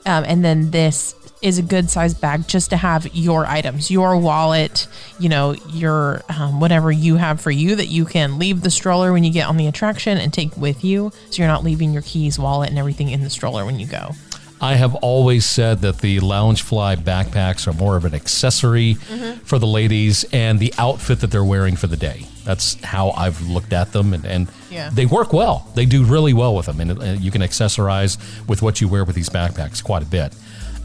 Um, 0.07 0.25
and 0.27 0.43
then 0.43 0.71
this 0.71 1.15
is 1.43 1.59
a 1.59 1.63
good 1.63 1.89
size 1.91 2.15
bag 2.15 2.49
just 2.49 2.71
to 2.71 2.77
have 2.77 3.15
your 3.15 3.47
items, 3.47 3.91
your 3.91 4.17
wallet, 4.19 4.89
you 5.21 5.29
know, 5.29 5.53
your 5.71 6.23
um, 6.29 6.59
whatever 6.61 6.91
you 6.91 7.17
have 7.17 7.41
for 7.41 7.51
you 7.51 7.77
that 7.77 7.87
you 7.87 8.05
can 8.05 8.39
leave 8.39 8.63
the 8.63 8.71
stroller 8.71 9.13
when 9.13 9.23
you 9.25 9.33
get 9.33 9.47
on 9.49 9.57
the 9.57 9.67
attraction 9.67 10.19
and 10.19 10.33
take 10.33 10.57
with 10.57 10.83
you. 10.85 11.13
So 11.31 11.43
you're 11.43 11.49
not 11.49 11.63
leaving 11.65 11.93
your 11.93 12.03
keys, 12.03 12.39
wallet, 12.39 12.71
and 12.71 12.79
everything 12.79 13.11
in 13.11 13.23
the 13.23 13.31
stroller 13.31 13.65
when 13.65 13.79
you 13.79 13.87
go. 13.87 14.13
I 14.61 14.75
have 14.75 14.97
always 14.97 15.47
said 15.47 15.83
that 15.83 15.99
the 15.99 16.19
Loungefly 16.19 16.97
backpacks 16.97 17.69
are 17.69 17.73
more 17.73 17.97
of 17.97 18.05
an 18.05 18.13
accessory 18.13 18.95
Mm-hmm. 18.95 19.41
for 19.45 19.61
the 19.61 19.69
ladies 19.69 20.25
and 20.33 20.59
the 20.59 20.75
outfit 20.79 21.21
that 21.21 21.31
they're 21.31 21.45
wearing 21.45 21.77
for 21.77 21.87
the 21.87 21.97
day. 21.97 22.27
That's 22.45 22.75
how 22.83 23.11
I've 23.13 23.41
looked 23.43 23.73
at 23.73 23.93
them, 23.93 24.13
and, 24.13 24.25
and 24.25 24.49
Yeah. 24.69 24.91
they 24.93 25.07
work 25.07 25.33
well. 25.33 25.71
They 25.77 25.87
do 25.87 26.03
really 26.03 26.33
well 26.33 26.57
with 26.57 26.67
them, 26.67 26.81
and 26.81 27.01
uh, 27.01 27.05
you 27.21 27.31
can 27.31 27.43
accessorize 27.43 28.19
with 28.49 28.61
what 28.61 28.81
you 28.81 28.89
wear 28.89 29.05
with 29.05 29.15
these 29.15 29.29
backpacks 29.29 29.85
quite 29.85 30.03
a 30.03 30.07
bit. 30.07 30.35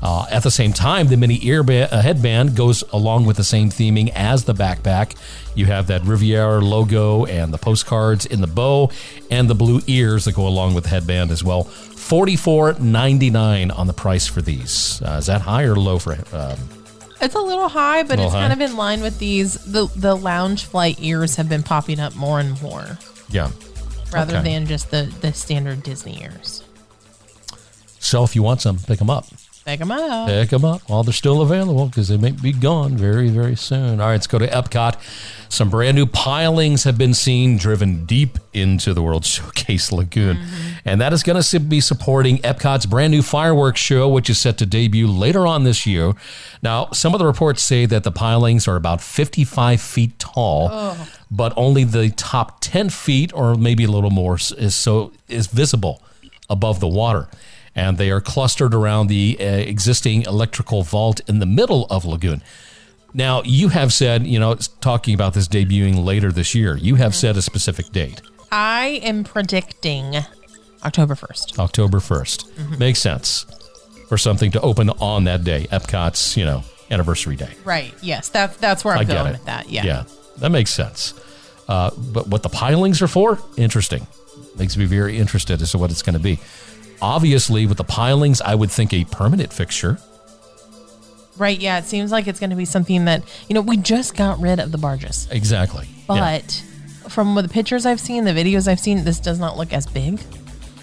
Uh, 0.06 0.26
at 0.30 0.44
the 0.44 0.52
same 0.52 0.74
time, 0.74 1.08
the 1.08 1.16
mini 1.16 1.40
ear 1.48 1.64
ba- 1.64 1.88
uh, 1.94 2.02
headband 2.02 2.58
goes 2.58 2.84
along 2.92 3.26
with 3.26 3.38
the 3.38 3.44
same 3.44 3.70
theming 3.70 4.12
as 4.14 4.44
the 4.44 4.54
backpack. 4.54 5.16
You 5.56 5.66
have 5.68 5.88
that 5.88 6.04
Riviera 6.04 6.60
logo 6.60 7.26
and 7.26 7.54
the 7.54 7.58
postcards 7.58 8.26
in 8.26 8.42
the 8.42 8.48
bow, 8.48 8.92
and 9.32 9.50
the 9.50 9.56
blue 9.56 9.80
ears 9.88 10.26
that 10.26 10.36
go 10.36 10.46
along 10.46 10.74
with 10.74 10.84
the 10.84 10.90
headband 10.90 11.32
as 11.32 11.42
well. 11.42 11.64
Forty-four 11.64 12.74
ninety-nine 12.80 13.72
on 13.72 13.88
the 13.88 13.94
price 13.94 14.28
for 14.28 14.42
these. 14.42 15.02
Uh, 15.02 15.12
is 15.20 15.28
that 15.28 15.40
high 15.42 15.64
or 15.64 15.76
low 15.78 16.00
for? 16.00 16.14
Um, 16.36 16.58
It's 17.22 17.36
a 17.36 17.40
little 17.40 17.70
high, 17.70 18.04
but 18.04 18.10
Little 18.20 18.26
it's 18.26 18.34
high. 18.34 18.42
kind 18.50 18.52
of 18.54 18.60
in 18.60 18.76
line 18.76 19.00
with 19.02 19.20
these. 19.20 19.54
The 19.54 19.88
the 19.96 20.18
Loungefly 20.18 20.96
ears 21.00 21.38
have 21.38 21.48
been 21.48 21.64
popping 21.64 22.02
up 22.02 22.14
more 22.14 22.42
and 22.42 22.62
more, 22.62 22.98
yeah. 23.30 23.52
rather 24.12 24.36
Okay. 24.36 24.44
than 24.52 24.68
just 24.68 24.92
the 24.92 25.04
the 25.22 25.32
standard 25.32 25.82
Disney 25.82 26.22
ears. 26.22 26.62
So 28.00 28.26
if 28.26 28.36
you 28.36 28.44
want 28.44 28.60
some, 28.60 28.80
pick 28.80 29.00
them 29.00 29.10
up. 29.10 29.26
Pick 29.66 29.80
them 29.80 29.92
up. 29.92 30.28
Pick 30.28 30.50
them 30.50 30.66
up 30.66 30.82
while 30.90 31.04
they're 31.04 31.14
still 31.14 31.42
available 31.42 31.86
because 31.86 32.10
they 32.10 32.18
may 32.18 32.32
be 32.32 32.52
gone 32.52 32.98
very, 32.98 33.30
very 33.30 33.56
soon. 33.56 34.02
All 34.02 34.08
right, 34.08 34.14
let's 34.14 34.28
go 34.28 34.38
to 34.38 34.48
Epcot. 34.48 34.98
Some 35.48 35.70
brand 35.70 35.96
new 35.96 36.06
pilings 36.06 36.84
have 36.84 36.98
been 36.98 37.14
seen 37.14 37.58
driven 37.58 38.06
deep 38.06 38.40
into 38.52 38.94
the 38.94 39.02
World 39.02 39.24
Showcase 39.26 39.92
Lagoon. 39.92 40.36
Mm-hmm. 40.38 40.78
And 40.84 41.00
that 41.00 41.14
is 41.14 41.24
going 41.24 41.42
to 41.42 41.60
be 41.62 41.80
supporting 41.80 42.40
Epcot's 42.40 42.86
brand 42.86 43.12
new 43.12 43.22
fireworks 43.22 43.80
show, 43.80 44.10
which 44.10 44.30
is 44.30 44.38
set 44.38 44.58
to 44.58 44.66
debut 44.66 45.08
later 45.08 45.48
on 45.48 45.64
this 45.64 45.86
year. 45.86 46.14
Now, 46.62 46.90
some 46.92 47.14
of 47.14 47.20
the 47.20 47.26
reports 47.26 47.64
say 47.64 47.86
that 47.86 48.04
the 48.04 48.12
pilings 48.12 48.68
are 48.68 48.76
about 48.76 49.00
55 49.00 49.80
feet 49.80 50.20
tall, 50.20 50.70
oh. 50.72 51.08
but 51.32 51.54
only 51.56 51.86
the 51.86 52.10
top 52.10 52.58
10 52.60 52.90
feet 52.90 53.32
or 53.34 53.56
maybe 53.56 53.86
a 53.86 53.92
little 53.92 54.10
more 54.10 54.36
is 54.58 54.76
so 54.76 55.14
is 55.30 55.48
visible 55.48 56.02
above 56.50 56.82
the 56.82 56.88
water. 56.88 57.30
And 57.76 57.98
they 57.98 58.12
are 58.12 58.22
clustered 58.22 58.74
around 58.74 59.08
the 59.08 59.38
uh, 59.40 59.44
existing 59.44 60.24
electrical 60.24 60.84
vault 60.84 61.22
in 61.28 61.40
the 61.40 61.46
middle 61.46 61.88
of 61.90 62.06
Lagoon. 62.06 62.44
Now, 63.16 63.42
you 63.44 63.70
have 63.70 63.94
said, 63.94 64.26
you 64.26 64.40
know, 64.40 64.56
talking 64.82 65.14
about 65.14 65.34
this 65.34 65.48
debuting 65.48 66.04
later 66.04 66.32
this 66.32 66.56
year, 66.56 66.76
you 66.78 66.96
have 66.96 67.16
said 67.16 67.38
a 67.38 67.42
specific 67.42 67.92
date, 67.92 68.22
I 68.52 69.02
am 69.04 69.24
predicting 69.24 70.18
October 70.84 71.16
1st. 71.16 71.58
October 71.58 71.98
1st. 72.00 72.78
Makes 72.78 73.00
sense 73.00 73.46
for 74.10 74.18
something 74.18 74.52
to 74.52 74.62
open 74.62 74.90
on 74.92 75.24
that 75.24 75.44
day, 75.44 75.66
Epcot's, 75.72 76.38
you 76.38 76.46
know, 76.46 76.64
anniversary 76.92 77.36
day. 77.36 77.52
Right. 77.64 77.94
Yes. 78.02 78.30
That, 78.30 78.58
that's 78.60 78.86
where 78.86 78.94
I'm 78.94 79.02
I 79.02 79.04
going 79.06 79.32
with 79.32 79.46
that. 79.46 79.70
Yeah. 79.70 79.84
Yeah, 79.84 80.04
that 80.38 80.50
makes 80.50 80.72
sense. 80.72 81.14
Uh, 81.68 81.92
but 81.98 82.28
what 82.28 82.44
the 82.44 82.50
pilings 82.50 83.02
are 83.02 83.08
for, 83.08 83.40
interesting. 83.58 84.06
Makes 84.58 84.78
me 84.78 84.86
very 84.86 85.18
interested 85.18 85.62
as 85.62 85.72
to 85.72 85.78
what 85.78 85.90
it's 85.90 86.04
going 86.04 86.14
to 86.14 86.20
be. 86.20 86.40
Obviously, 87.02 87.66
with 87.66 87.78
the 87.78 87.84
pilings, 87.84 88.42
I 88.42 88.56
would 88.56 88.72
think 88.72 88.94
a 88.94 89.04
permanent 89.06 89.52
fixture. 89.54 89.98
Right. 91.38 91.60
Yeah. 91.60 91.80
It 91.80 91.86
seems 91.86 92.12
like 92.12 92.28
it's 92.28 92.40
going 92.40 92.52
to 92.52 92.56
be 92.56 92.66
something 92.66 93.06
that, 93.06 93.24
you 93.50 93.56
know, 93.56 93.62
we 93.62 93.78
just 93.78 94.16
got 94.16 94.40
rid 94.40 94.60
of 94.60 94.72
the 94.72 94.78
barges. 94.78 95.28
Exactly. 95.32 95.88
Yeah. 96.10 96.40
But 96.42 96.64
from 97.10 97.34
the 97.36 97.50
pictures 97.50 97.86
I've 97.86 98.00
seen, 98.00 98.24
the 98.26 98.32
videos 98.32 98.68
I've 98.68 98.80
seen, 98.80 99.04
this 99.04 99.20
does 99.20 99.40
not 99.40 99.58
look 99.58 99.74
as 99.74 99.88
big. 99.88 100.20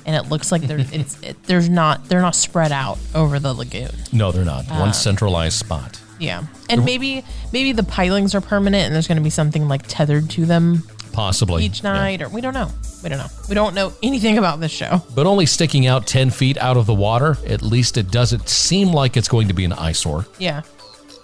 And 0.07 0.17
it 0.17 0.29
looks 0.31 0.51
like 0.51 0.63
there, 0.63 0.79
it's 0.93 1.21
it, 1.23 1.41
there's 1.45 1.69
not 1.69 2.07
they're 2.09 2.21
not 2.23 2.35
spread 2.35 2.73
out 2.73 2.99
over 3.15 3.39
the 3.39 3.53
lagoon. 3.55 3.91
No, 4.13 4.33
they're 4.33 4.45
not. 4.45 4.69
Uh, 4.71 4.75
One 4.81 4.93
centralized 4.93 5.59
spot. 5.59 6.01
Yeah, 6.19 6.45
and 6.69 6.85
maybe 6.85 7.25
maybe 7.53 7.73
the 7.73 7.83
pilings 7.85 8.35
are 8.35 8.41
permanent, 8.43 8.85
and 8.87 8.95
there's 8.95 9.07
going 9.09 9.17
to 9.19 9.25
be 9.25 9.31
something 9.31 9.69
like 9.69 9.83
tethered 9.87 10.29
to 10.31 10.45
them 10.45 10.83
Possibly. 11.13 11.65
each 11.65 11.83
Yeah. 11.83 11.93
night, 11.95 12.21
or 12.23 12.29
we 12.29 12.41
don't 12.43 12.53
know. 12.55 12.71
We 13.03 13.09
don't 13.09 13.19
know. 13.19 13.27
We 13.49 13.55
don't 13.55 13.75
know 13.75 13.93
anything 14.03 14.39
about 14.39 14.61
this 14.61 14.71
show. 14.73 15.03
But 15.15 15.27
only 15.27 15.47
sticking 15.47 15.87
out 15.87 16.07
10 16.07 16.31
feet 16.31 16.59
out 16.59 16.77
of 16.77 16.87
the 16.87 16.95
water, 16.95 17.37
at 17.47 17.63
least 17.63 17.97
it 17.97 18.11
doesn't 18.11 18.49
seem 18.49 18.93
like 18.93 19.17
it's 19.17 19.29
going 19.29 19.49
to 19.49 19.55
be 19.55 19.65
an 19.65 19.73
eyesore. 19.73 20.27
Yeah, 20.39 20.63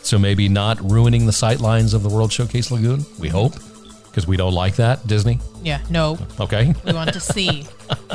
So 0.02 0.18
maybe 0.18 0.48
not 0.48 0.80
ruining 0.90 1.26
the 1.26 1.32
sight 1.32 1.60
lines 1.60 1.92
of 1.94 2.02
the 2.02 2.08
World 2.08 2.32
Showcase 2.32 2.70
Lagoon, 2.70 3.04
we 3.18 3.28
hope, 3.28 3.54
because 4.08 4.26
we 4.26 4.36
don't 4.36 4.54
like 4.54 4.76
that, 4.76 5.06
Disney. 5.06 5.38
yeah. 5.62 5.80
No, 5.90 6.18
Okay. 6.40 6.74
we 6.84 6.92
want 6.92 7.12
to 7.12 7.20
see. 7.20 7.66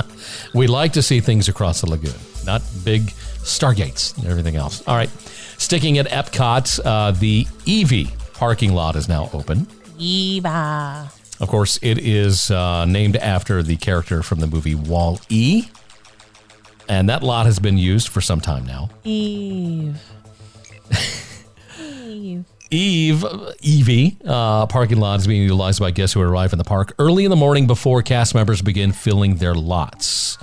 We 0.53 0.67
like 0.67 0.93
to 0.93 1.01
see 1.01 1.19
things 1.21 1.47
across 1.49 1.81
the 1.81 1.89
lagoon, 1.89 2.13
not 2.45 2.61
big 2.83 3.07
stargates 3.43 4.15
and 4.17 4.27
everything 4.27 4.55
else. 4.55 4.83
All 4.87 4.95
right. 4.95 5.09
Sticking 5.57 5.97
at 5.97 6.07
Epcot, 6.09 6.79
uh, 6.85 7.11
the 7.11 7.47
Evie 7.65 8.09
parking 8.33 8.73
lot 8.73 8.95
is 8.95 9.07
now 9.07 9.29
open. 9.33 9.65
Eva. 9.97 11.09
Of 11.41 11.49
course, 11.49 11.79
it 11.81 11.97
is 11.97 12.51
uh, 12.51 12.85
named 12.85 13.15
after 13.17 13.63
the 13.63 13.75
character 13.75 14.21
from 14.21 14.39
the 14.39 14.47
movie 14.47 14.75
Wall 14.75 15.19
E. 15.27 15.65
And 16.87 17.09
that 17.09 17.23
lot 17.23 17.47
has 17.47 17.57
been 17.57 17.79
used 17.79 18.09
for 18.09 18.21
some 18.21 18.39
time 18.39 18.63
now. 18.65 18.89
Eve. 19.03 19.99
Eve. 21.79 22.45
Eve, 22.73 23.25
Evie, 23.59 24.17
uh, 24.23 24.65
parking 24.65 24.97
lot 24.97 25.19
is 25.19 25.27
being 25.27 25.41
utilized 25.41 25.81
by 25.81 25.91
guests 25.91 26.13
who 26.13 26.21
arrive 26.21 26.53
in 26.53 26.57
the 26.57 26.63
park 26.63 26.93
early 26.99 27.25
in 27.25 27.29
the 27.29 27.35
morning 27.35 27.67
before 27.67 28.01
cast 28.01 28.33
members 28.33 28.61
begin 28.61 28.93
filling 28.93 29.35
their 29.35 29.53
lots. 29.53 30.37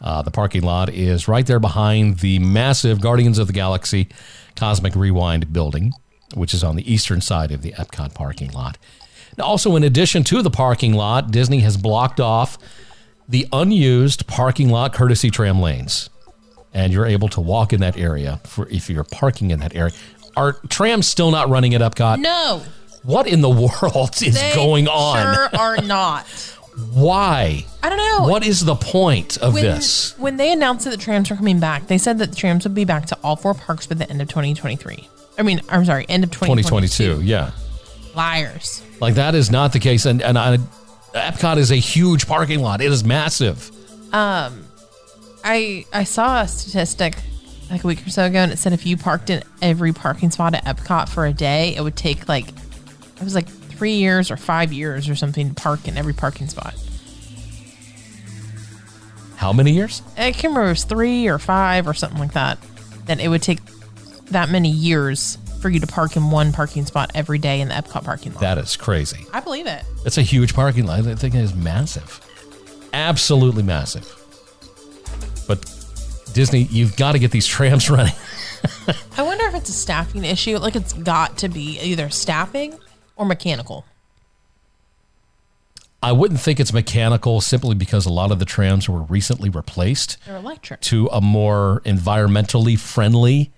Uh, 0.00 0.22
the 0.22 0.30
parking 0.30 0.62
lot 0.62 0.88
is 0.88 1.26
right 1.26 1.44
there 1.46 1.58
behind 1.58 2.18
the 2.20 2.38
massive 2.38 3.00
Guardians 3.00 3.38
of 3.38 3.48
the 3.48 3.52
Galaxy 3.52 4.08
Cosmic 4.54 4.94
Rewind 4.94 5.52
building, 5.52 5.92
which 6.34 6.54
is 6.54 6.62
on 6.62 6.76
the 6.76 6.92
eastern 6.92 7.20
side 7.20 7.50
of 7.50 7.62
the 7.62 7.72
Epcot 7.72 8.14
parking 8.14 8.52
lot. 8.52 8.78
Also, 9.40 9.76
in 9.76 9.82
addition 9.82 10.24
to 10.24 10.42
the 10.42 10.50
parking 10.50 10.94
lot, 10.94 11.30
Disney 11.30 11.60
has 11.60 11.76
blocked 11.76 12.20
off 12.20 12.58
the 13.28 13.46
unused 13.52 14.26
parking 14.26 14.68
lot 14.68 14.92
courtesy 14.92 15.30
tram 15.30 15.60
lanes 15.60 16.10
and 16.74 16.92
you're 16.92 17.06
able 17.06 17.28
to 17.28 17.40
walk 17.40 17.72
in 17.72 17.80
that 17.80 17.96
area 17.96 18.40
for 18.44 18.68
if 18.68 18.90
you're 18.90 19.04
parking 19.04 19.52
in 19.52 19.60
that 19.60 19.74
area. 19.74 19.92
Are 20.36 20.54
trams 20.68 21.06
still 21.06 21.30
not 21.30 21.48
running 21.48 21.74
at 21.74 21.80
Epcot? 21.80 22.18
No, 22.18 22.62
What 23.04 23.28
in 23.28 23.40
the 23.40 23.48
world 23.82 24.20
is 24.20 24.34
they 24.34 24.52
going 24.54 24.88
on? 24.88 25.34
Sure 25.34 25.48
are 25.58 25.76
not. 25.82 26.26
Why? 26.92 27.64
I 27.84 27.88
don't 27.88 27.98
know. 27.98 28.28
What 28.28 28.44
is 28.44 28.64
the 28.64 28.74
point 28.74 29.38
of 29.38 29.54
when, 29.54 29.62
this? 29.62 30.18
When 30.18 30.36
they 30.36 30.52
announced 30.52 30.84
that 30.86 30.90
the 30.90 30.96
trams 30.96 31.30
were 31.30 31.36
coming 31.36 31.60
back, 31.60 31.86
they 31.86 31.98
said 31.98 32.18
that 32.18 32.30
the 32.30 32.36
trams 32.36 32.64
would 32.64 32.74
be 32.74 32.84
back 32.84 33.06
to 33.06 33.18
all 33.22 33.36
four 33.36 33.54
parks 33.54 33.86
by 33.86 33.94
the 33.94 34.10
end 34.10 34.20
of 34.20 34.26
2023. 34.28 35.08
I 35.38 35.42
mean, 35.42 35.60
I'm 35.68 35.84
sorry, 35.84 36.04
end 36.08 36.24
of 36.24 36.32
2022. 36.32 36.68
2022, 36.68 37.22
yeah. 37.24 37.52
Liars. 38.16 38.82
Like 39.04 39.16
that 39.16 39.34
is 39.34 39.50
not 39.50 39.74
the 39.74 39.80
case, 39.80 40.06
and 40.06 40.22
and 40.22 40.38
I, 40.38 40.56
Epcot 41.12 41.58
is 41.58 41.70
a 41.70 41.76
huge 41.76 42.26
parking 42.26 42.60
lot. 42.60 42.80
It 42.80 42.90
is 42.90 43.04
massive. 43.04 43.70
Um, 44.14 44.64
I 45.44 45.84
I 45.92 46.04
saw 46.04 46.40
a 46.40 46.48
statistic 46.48 47.14
like 47.70 47.84
a 47.84 47.86
week 47.86 48.06
or 48.06 48.08
so 48.08 48.24
ago, 48.24 48.38
and 48.38 48.50
it 48.50 48.56
said 48.56 48.72
if 48.72 48.86
you 48.86 48.96
parked 48.96 49.28
in 49.28 49.42
every 49.60 49.92
parking 49.92 50.30
spot 50.30 50.54
at 50.54 50.64
Epcot 50.64 51.10
for 51.10 51.26
a 51.26 51.34
day, 51.34 51.74
it 51.76 51.82
would 51.82 51.96
take 51.96 52.30
like 52.30 52.48
it 52.48 53.22
was 53.22 53.34
like 53.34 53.46
three 53.46 53.96
years 53.96 54.30
or 54.30 54.38
five 54.38 54.72
years 54.72 55.06
or 55.06 55.14
something 55.14 55.50
to 55.50 55.54
park 55.54 55.86
in 55.86 55.98
every 55.98 56.14
parking 56.14 56.48
spot. 56.48 56.74
How 59.36 59.52
many 59.52 59.72
years? 59.72 60.00
I 60.16 60.32
can't 60.32 60.44
remember 60.44 60.68
it 60.68 60.70
was 60.70 60.84
three 60.84 61.26
or 61.26 61.38
five 61.38 61.86
or 61.86 61.92
something 61.92 62.20
like 62.20 62.32
that. 62.32 62.56
That 63.04 63.20
it 63.20 63.28
would 63.28 63.42
take 63.42 63.58
that 64.30 64.48
many 64.48 64.70
years 64.70 65.36
for 65.64 65.70
you 65.70 65.80
to 65.80 65.86
park 65.86 66.14
in 66.14 66.30
one 66.30 66.52
parking 66.52 66.84
spot 66.84 67.10
every 67.14 67.38
day 67.38 67.62
in 67.62 67.68
the 67.68 67.74
Epcot 67.74 68.04
parking 68.04 68.34
lot. 68.34 68.42
That 68.42 68.58
is 68.58 68.76
crazy. 68.76 69.24
I 69.32 69.40
believe 69.40 69.66
it. 69.66 69.82
It's 70.04 70.18
a 70.18 70.22
huge 70.22 70.52
parking 70.52 70.84
lot. 70.84 71.06
I 71.06 71.14
think 71.14 71.34
it 71.34 71.38
is 71.40 71.54
massive, 71.54 72.20
absolutely 72.92 73.62
massive. 73.62 74.04
But 75.48 75.64
Disney, 76.34 76.64
you've 76.64 76.96
got 76.98 77.12
to 77.12 77.18
get 77.18 77.30
these 77.30 77.46
trams 77.46 77.88
running. 77.96 78.12
I 79.16 79.22
wonder 79.22 79.46
if 79.46 79.54
it's 79.54 79.70
a 79.70 79.72
staffing 79.72 80.22
issue. 80.26 80.58
Like 80.58 80.76
it's 80.76 80.92
got 80.92 81.38
to 81.38 81.48
be 81.48 81.80
either 81.80 82.10
staffing 82.10 82.78
or 83.16 83.24
mechanical. 83.24 83.86
I 86.02 86.12
wouldn't 86.12 86.40
think 86.40 86.60
it's 86.60 86.74
mechanical 86.74 87.40
simply 87.40 87.74
because 87.74 88.04
a 88.04 88.12
lot 88.12 88.30
of 88.30 88.38
the 88.38 88.44
trams 88.44 88.86
were 88.86 89.00
recently 89.04 89.48
replaced 89.48 90.18
They're 90.26 90.36
electric. 90.36 90.82
to 90.82 91.06
a 91.06 91.22
more 91.22 91.80
environmentally 91.86 92.78
friendly 92.78 93.50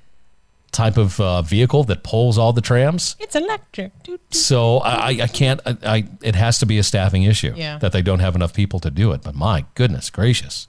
type 0.76 0.96
of 0.96 1.18
uh, 1.20 1.42
vehicle 1.42 1.84
that 1.84 2.02
pulls 2.02 2.36
all 2.38 2.52
the 2.52 2.60
trams. 2.60 3.16
It's 3.18 3.34
electric. 3.34 3.90
Doot, 4.02 4.20
doot. 4.30 4.34
So 4.34 4.78
I, 4.78 5.08
I- 5.22 5.26
can't. 5.26 5.60
I, 5.66 5.76
I 5.84 6.08
it 6.22 6.34
has 6.34 6.58
to 6.58 6.66
be 6.66 6.78
a 6.78 6.82
staffing 6.82 7.22
issue 7.24 7.52
Yeah. 7.56 7.78
that 7.78 7.92
they 7.92 8.02
don't 8.02 8.20
have 8.20 8.34
enough 8.36 8.52
people 8.54 8.78
to 8.80 8.90
do 8.90 9.12
it. 9.12 9.22
But 9.22 9.34
my 9.34 9.64
goodness 9.74 10.10
gracious, 10.10 10.68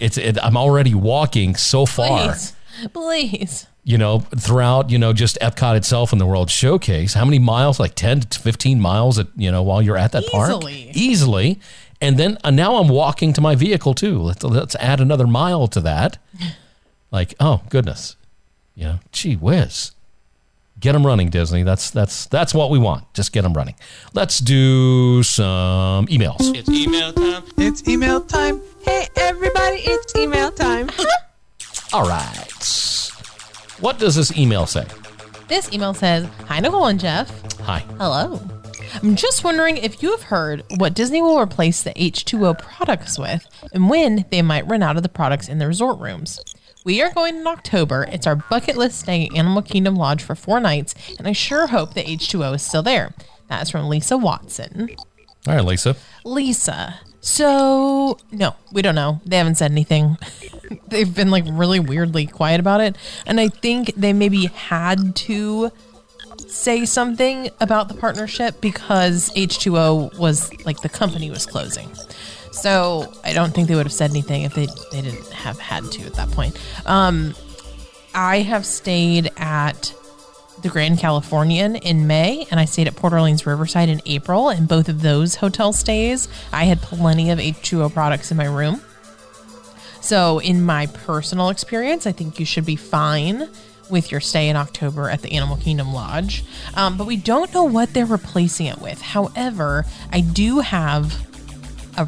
it's 0.00 0.18
it, 0.18 0.38
I'm 0.42 0.56
already 0.56 0.94
walking 0.94 1.54
so 1.56 1.86
far. 1.86 2.28
Please, 2.34 2.52
please. 2.92 3.66
You 3.86 3.98
know, 3.98 4.20
throughout 4.20 4.90
you 4.90 4.98
know 4.98 5.12
just 5.12 5.38
Epcot 5.42 5.76
itself 5.76 6.12
and 6.12 6.20
the 6.20 6.26
World 6.26 6.50
Showcase. 6.50 7.14
How 7.14 7.24
many 7.24 7.38
miles? 7.38 7.78
Like 7.78 7.94
ten 7.94 8.20
to 8.20 8.38
fifteen 8.40 8.80
miles. 8.80 9.18
At 9.18 9.28
you 9.36 9.50
know 9.52 9.62
while 9.62 9.82
you're 9.82 9.96
at 9.98 10.12
that 10.12 10.24
park 10.32 10.50
Easily. 10.50 10.90
easily. 10.94 11.60
And 12.00 12.18
then 12.18 12.36
uh, 12.44 12.50
now 12.50 12.76
I'm 12.76 12.88
walking 12.88 13.32
to 13.34 13.40
my 13.40 13.54
vehicle 13.54 13.94
too. 13.94 14.18
Let's, 14.20 14.42
let's 14.42 14.74
add 14.76 15.00
another 15.00 15.26
mile 15.26 15.66
to 15.68 15.80
that. 15.82 16.18
Like, 17.14 17.32
oh 17.38 17.62
goodness, 17.70 18.16
you 18.74 18.86
know, 18.86 18.98
gee 19.12 19.36
whiz, 19.36 19.92
get 20.80 20.94
them 20.94 21.06
running, 21.06 21.30
Disney. 21.30 21.62
That's 21.62 21.92
that's 21.92 22.26
that's 22.26 22.52
what 22.52 22.70
we 22.70 22.78
want. 22.80 23.04
Just 23.14 23.32
get 23.32 23.42
them 23.42 23.52
running. 23.52 23.76
Let's 24.14 24.40
do 24.40 25.22
some 25.22 26.08
emails. 26.08 26.38
It's 26.56 26.68
email 26.68 27.12
time. 27.12 27.44
It's 27.56 27.86
email 27.86 28.20
time. 28.20 28.60
Hey, 28.84 29.06
everybody, 29.14 29.76
it's 29.76 30.16
email 30.16 30.50
time. 30.50 30.90
All 31.92 32.02
right. 32.02 33.12
What 33.78 34.00
does 34.00 34.16
this 34.16 34.36
email 34.36 34.66
say? 34.66 34.84
This 35.46 35.72
email 35.72 35.94
says, 35.94 36.28
Hi, 36.48 36.58
Nicole 36.58 36.86
and 36.86 36.98
Jeff. 36.98 37.30
Hi. 37.60 37.84
Hello. 37.96 38.40
I'm 39.04 39.14
just 39.14 39.44
wondering 39.44 39.76
if 39.76 40.02
you 40.02 40.10
have 40.10 40.22
heard 40.22 40.64
what 40.78 40.94
Disney 40.94 41.22
will 41.22 41.38
replace 41.38 41.84
the 41.84 41.90
H2O 41.90 42.58
products 42.58 43.20
with 43.20 43.46
and 43.72 43.88
when 43.88 44.24
they 44.32 44.42
might 44.42 44.66
run 44.66 44.82
out 44.82 44.96
of 44.96 45.04
the 45.04 45.08
products 45.08 45.48
in 45.48 45.58
the 45.58 45.68
resort 45.68 46.00
rooms. 46.00 46.40
We 46.84 47.00
are 47.00 47.10
going 47.10 47.36
in 47.36 47.46
October. 47.46 48.06
It's 48.12 48.26
our 48.26 48.36
bucket 48.36 48.76
list 48.76 49.00
stay 49.00 49.24
at 49.26 49.34
Animal 49.34 49.62
Kingdom 49.62 49.96
Lodge 49.96 50.22
for 50.22 50.34
four 50.34 50.60
nights, 50.60 50.94
and 51.18 51.26
I 51.26 51.32
sure 51.32 51.68
hope 51.68 51.94
the 51.94 52.02
H2O 52.02 52.56
is 52.56 52.62
still 52.62 52.82
there. 52.82 53.14
That 53.48 53.62
is 53.62 53.70
from 53.70 53.88
Lisa 53.88 54.18
Watson. 54.18 54.90
All 55.46 55.54
right, 55.54 55.64
Lisa. 55.64 55.96
Lisa. 56.26 57.00
So, 57.22 58.18
no, 58.30 58.54
we 58.70 58.82
don't 58.82 58.94
know. 58.94 59.22
They 59.24 59.38
haven't 59.38 59.54
said 59.54 59.70
anything. 59.70 60.18
They've 60.88 61.12
been 61.12 61.30
like 61.30 61.44
really 61.48 61.80
weirdly 61.80 62.26
quiet 62.26 62.60
about 62.60 62.82
it. 62.82 62.96
And 63.26 63.40
I 63.40 63.48
think 63.48 63.94
they 63.96 64.12
maybe 64.12 64.46
had 64.46 65.16
to 65.16 65.72
say 66.46 66.84
something 66.84 67.48
about 67.60 67.88
the 67.88 67.94
partnership 67.94 68.60
because 68.60 69.30
H2O 69.30 70.18
was 70.18 70.52
like 70.66 70.80
the 70.82 70.90
company 70.90 71.30
was 71.30 71.46
closing. 71.46 71.90
So 72.54 73.12
I 73.24 73.32
don't 73.32 73.52
think 73.52 73.68
they 73.68 73.74
would 73.74 73.86
have 73.86 73.92
said 73.92 74.10
anything 74.10 74.42
if 74.42 74.54
they, 74.54 74.66
they 74.92 75.02
didn't 75.02 75.26
have 75.32 75.58
had 75.58 75.84
to 75.92 76.02
at 76.04 76.14
that 76.14 76.30
point. 76.30 76.58
Um, 76.86 77.34
I 78.14 78.38
have 78.38 78.64
stayed 78.64 79.30
at 79.36 79.92
the 80.62 80.68
Grand 80.68 80.98
Californian 80.98 81.76
in 81.76 82.06
May, 82.06 82.46
and 82.50 82.60
I 82.60 82.64
stayed 82.64 82.86
at 82.86 82.96
Port 82.96 83.12
Orleans 83.12 83.44
Riverside 83.44 83.88
in 83.88 84.00
April. 84.06 84.48
And 84.48 84.68
both 84.68 84.88
of 84.88 85.02
those 85.02 85.34
hotel 85.34 85.72
stays, 85.72 86.28
I 86.52 86.64
had 86.64 86.80
plenty 86.80 87.30
of 87.30 87.38
H2O 87.38 87.92
products 87.92 88.30
in 88.30 88.36
my 88.36 88.46
room. 88.46 88.80
So, 90.00 90.38
in 90.38 90.62
my 90.62 90.86
personal 90.86 91.48
experience, 91.48 92.06
I 92.06 92.12
think 92.12 92.38
you 92.38 92.46
should 92.46 92.66
be 92.66 92.76
fine 92.76 93.48
with 93.90 94.10
your 94.10 94.20
stay 94.20 94.48
in 94.48 94.56
October 94.56 95.10
at 95.10 95.22
the 95.22 95.32
Animal 95.32 95.56
Kingdom 95.56 95.92
Lodge. 95.92 96.44
Um, 96.74 96.96
but 96.96 97.06
we 97.06 97.16
don't 97.16 97.52
know 97.52 97.64
what 97.64 97.92
they're 97.92 98.06
replacing 98.06 98.66
it 98.66 98.78
with. 98.78 99.00
However, 99.00 99.84
I 100.12 100.20
do 100.20 100.60
have 100.60 101.26
a, 101.96 102.04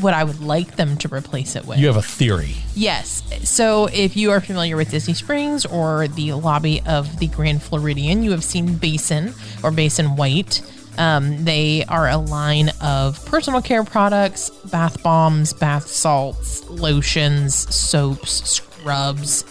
what 0.00 0.14
I 0.14 0.24
would 0.24 0.40
like 0.40 0.76
them 0.76 0.96
to 0.98 1.12
replace 1.12 1.56
it 1.56 1.66
with. 1.66 1.78
You 1.78 1.86
have 1.86 1.96
a 1.96 2.02
theory. 2.02 2.54
Yes. 2.74 3.22
So 3.48 3.86
if 3.86 4.16
you 4.16 4.30
are 4.30 4.40
familiar 4.40 4.76
with 4.76 4.90
Disney 4.90 5.14
Springs 5.14 5.64
or 5.66 6.08
the 6.08 6.32
lobby 6.32 6.82
of 6.86 7.18
the 7.18 7.28
Grand 7.28 7.62
Floridian, 7.62 8.22
you 8.22 8.30
have 8.32 8.44
seen 8.44 8.76
Basin 8.76 9.34
or 9.62 9.70
Basin 9.70 10.16
White. 10.16 10.62
Um, 10.98 11.44
they 11.44 11.84
are 11.84 12.08
a 12.08 12.16
line 12.16 12.70
of 12.80 13.24
personal 13.26 13.62
care 13.62 13.84
products, 13.84 14.50
bath 14.50 15.00
bombs, 15.02 15.52
bath 15.52 15.86
salts, 15.86 16.68
lotions, 16.68 17.54
soaps, 17.54 18.50
scrubs. 18.50 19.44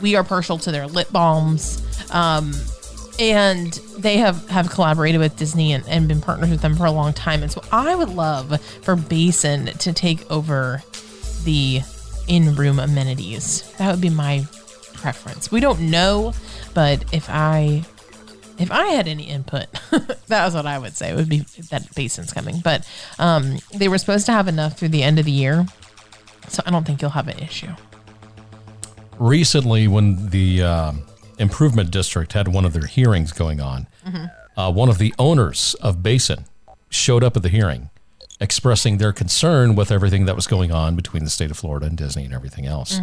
We 0.00 0.16
are 0.16 0.24
partial 0.24 0.58
to 0.58 0.72
their 0.72 0.86
lip 0.86 1.12
balms. 1.12 1.82
Um, 2.10 2.52
and 3.18 3.72
they 3.98 4.18
have 4.18 4.48
have 4.48 4.70
collaborated 4.70 5.20
with 5.20 5.36
Disney 5.36 5.72
and, 5.72 5.86
and 5.88 6.08
been 6.08 6.20
partners 6.20 6.50
with 6.50 6.62
them 6.62 6.76
for 6.76 6.84
a 6.84 6.90
long 6.90 7.12
time. 7.12 7.42
And 7.42 7.50
so 7.50 7.62
I 7.70 7.94
would 7.94 8.10
love 8.10 8.60
for 8.60 8.96
Basin 8.96 9.66
to 9.66 9.92
take 9.92 10.30
over 10.30 10.82
the 11.44 11.82
in 12.26 12.54
room 12.54 12.78
amenities. 12.78 13.62
That 13.78 13.90
would 13.90 14.00
be 14.00 14.10
my 14.10 14.44
preference. 14.94 15.50
We 15.52 15.60
don't 15.60 15.90
know, 15.90 16.32
but 16.72 17.04
if 17.12 17.28
I 17.28 17.84
if 18.58 18.70
I 18.70 18.86
had 18.86 19.08
any 19.08 19.24
input, 19.24 19.66
that 20.28 20.44
was 20.44 20.54
what 20.54 20.66
I 20.66 20.78
would 20.78 20.96
say. 20.96 21.10
It 21.10 21.16
would 21.16 21.28
be 21.28 21.40
that 21.70 21.94
Basin's 21.94 22.32
coming. 22.32 22.60
But 22.62 22.88
um, 23.18 23.58
they 23.74 23.88
were 23.88 23.98
supposed 23.98 24.26
to 24.26 24.32
have 24.32 24.48
enough 24.48 24.78
through 24.78 24.88
the 24.88 25.02
end 25.02 25.18
of 25.18 25.24
the 25.24 25.32
year, 25.32 25.66
so 26.48 26.62
I 26.66 26.70
don't 26.70 26.86
think 26.86 27.02
you'll 27.02 27.10
have 27.10 27.28
an 27.28 27.38
issue. 27.38 27.74
Recently, 29.18 29.86
when 29.86 30.30
the 30.30 30.62
um, 30.62 31.02
Improvement 31.38 31.90
District 31.90 32.32
had 32.32 32.48
one 32.48 32.64
of 32.64 32.72
their 32.72 32.86
hearings 32.86 33.32
going 33.32 33.60
on, 33.60 33.86
uh, 34.56 34.72
one 34.72 34.88
of 34.88 34.98
the 34.98 35.14
owners 35.18 35.74
of 35.80 36.02
Basin 36.02 36.44
showed 36.90 37.24
up 37.24 37.36
at 37.36 37.42
the 37.42 37.48
hearing 37.48 37.90
expressing 38.40 38.98
their 38.98 39.12
concern 39.12 39.74
with 39.76 39.90
everything 39.92 40.26
that 40.26 40.34
was 40.34 40.46
going 40.46 40.72
on 40.72 40.96
between 40.96 41.24
the 41.24 41.30
state 41.30 41.50
of 41.50 41.56
Florida 41.56 41.86
and 41.86 41.96
Disney 41.96 42.24
and 42.24 42.34
everything 42.34 42.66
else. 42.66 43.00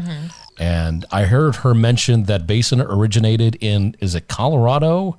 And 0.60 1.06
I 1.12 1.24
heard 1.24 1.58
her 1.58 1.74
mention 1.74 2.24
that 2.24 2.46
Basin 2.46 2.82
originated 2.82 3.58
in, 3.62 3.96
is 4.00 4.14
it 4.14 4.28
Colorado 4.28 5.18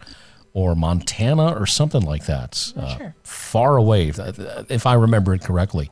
or 0.52 0.74
Montana 0.74 1.58
or 1.58 1.66
something 1.66 2.02
like 2.02 2.26
that? 2.26 2.72
Uh, 2.76 2.96
sure. 2.98 3.14
Far 3.24 3.76
away, 3.76 4.08
if, 4.08 4.18
if 4.70 4.86
I 4.86 4.94
remember 4.94 5.34
it 5.34 5.40
correctly. 5.42 5.90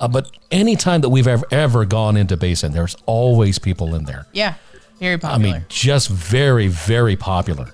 Uh, 0.00 0.06
but 0.06 0.30
anytime 0.52 1.00
that 1.00 1.08
we've 1.08 1.26
ever, 1.26 1.44
ever 1.50 1.84
gone 1.84 2.16
into 2.16 2.36
Basin, 2.36 2.72
there's 2.72 2.96
always 3.06 3.58
people 3.58 3.96
in 3.96 4.04
there. 4.04 4.26
Yeah, 4.32 4.54
very 5.00 5.18
I 5.22 5.38
mean, 5.38 5.64
just 5.68 6.08
very, 6.08 6.68
very 6.68 7.16
popular 7.16 7.68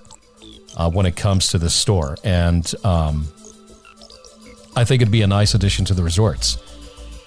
uh, 0.77 0.91
when 0.91 1.07
it 1.07 1.17
comes 1.17 1.49
to 1.49 1.59
the 1.59 1.71
store. 1.71 2.17
And 2.25 2.73
um, 2.85 3.29
I 4.77 4.85
think 4.85 5.03
it'd 5.03 5.13
be 5.13 5.23
a 5.23 5.27
nice 5.27 5.55
addition 5.55 5.85
to 5.87 5.95
the 5.95 6.03
resorts 6.03 6.59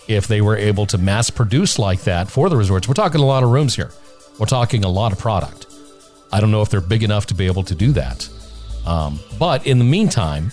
if 0.08 0.28
they 0.28 0.42
were 0.42 0.56
able 0.56 0.86
to 0.88 0.98
mass 0.98 1.30
produce 1.30 1.78
like 1.78 2.02
that 2.02 2.30
for 2.30 2.50
the 2.50 2.58
resorts. 2.58 2.88
We're 2.88 2.94
talking 2.94 3.22
a 3.22 3.26
lot 3.26 3.44
of 3.44 3.50
rooms 3.50 3.76
here, 3.76 3.92
we're 4.40 4.46
talking 4.46 4.84
a 4.84 4.90
lot 4.90 5.12
of 5.12 5.20
product. 5.20 5.66
I 6.32 6.42
don't 6.42 6.52
know 6.52 6.62
if 6.62 6.70
they're 6.70 6.82
big 6.82 7.04
enough 7.04 7.28
to 7.28 7.34
be 7.34 7.46
able 7.46 7.64
to 7.64 7.76
do 7.76 7.94
that. 7.94 8.30
Um, 8.86 9.20
but 9.40 9.66
in 9.66 9.80
the 9.80 9.86
meantime, 9.86 10.52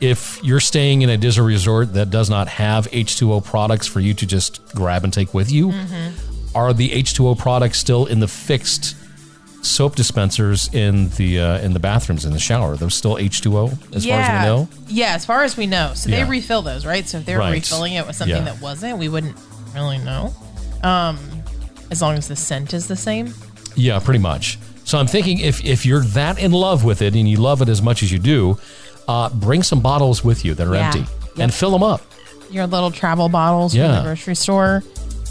if 0.00 0.42
you're 0.42 0.60
staying 0.60 1.02
in 1.02 1.10
a 1.10 1.16
Disney 1.16 1.44
resort 1.44 1.94
that 1.94 2.10
does 2.10 2.28
not 2.28 2.48
have 2.48 2.90
H2O 2.90 3.44
products 3.44 3.86
for 3.86 4.00
you 4.00 4.12
to 4.14 4.26
just 4.26 4.62
grab 4.74 5.04
and 5.04 5.12
take 5.12 5.32
with 5.32 5.50
you, 5.50 5.72
are 6.54 6.72
the 6.72 6.90
H2O 6.90 7.38
products 7.38 7.78
still 7.78 8.06
in 8.06 8.20
the 8.20 8.28
fixed 8.28 8.96
soap 9.62 9.96
dispensers 9.96 10.68
in 10.74 11.08
the 11.10 11.40
uh, 11.40 11.58
in 11.60 11.72
the 11.72 11.80
bathrooms 11.80 12.24
in 12.24 12.32
the 12.32 12.38
shower? 12.38 12.76
Those 12.76 12.94
still 12.94 13.16
H2O 13.16 13.94
as 13.94 14.04
far 14.06 14.18
as 14.20 14.28
we 14.28 14.46
know? 14.46 14.68
Yeah, 14.88 15.14
as 15.14 15.24
far 15.24 15.42
as 15.44 15.56
we 15.56 15.66
know. 15.66 15.92
So 15.94 16.10
Yeah. 16.10 16.24
they 16.24 16.30
refill 16.30 16.62
those, 16.62 16.84
right? 16.86 17.08
So 17.08 17.18
if 17.18 17.26
they're 17.26 17.38
Right. 17.38 17.52
refilling 17.52 17.94
it 17.94 18.06
with 18.06 18.16
something 18.16 18.36
Yeah. 18.36 18.44
that 18.44 18.60
wasn't, 18.60 18.98
we 18.98 19.08
wouldn't 19.08 19.36
really 19.74 19.98
know. 19.98 20.34
Um, 20.82 21.18
as 21.90 22.02
long 22.02 22.16
as 22.16 22.28
the 22.28 22.36
scent 22.36 22.74
is 22.74 22.86
the 22.86 22.96
same. 22.96 23.34
Yeah, 23.74 23.98
pretty 23.98 24.20
much. 24.20 24.58
So 24.84 24.98
I'm 24.98 25.06
thinking 25.06 25.38
if 25.40 25.64
if 25.64 25.86
you're 25.86 26.02
that 26.04 26.38
in 26.38 26.52
love 26.52 26.84
with 26.84 27.00
it 27.02 27.14
and 27.14 27.28
you 27.28 27.38
love 27.38 27.62
it 27.62 27.68
as 27.68 27.80
much 27.80 28.02
as 28.02 28.12
you 28.12 28.18
do, 28.18 28.58
uh, 29.08 29.30
bring 29.30 29.62
some 29.62 29.80
bottles 29.80 30.22
with 30.22 30.44
you 30.44 30.54
that 30.54 30.66
are 30.66 30.74
Yeah. 30.74 30.86
empty 30.86 30.98
Yep. 31.00 31.08
and 31.38 31.54
fill 31.54 31.70
them 31.70 31.82
up 31.82 32.02
Your 32.50 32.66
little 32.66 32.90
travel 32.90 33.28
bottles 33.28 33.72
from 33.74 33.90
the 33.90 34.02
grocery 34.02 34.34
store. 34.36 34.84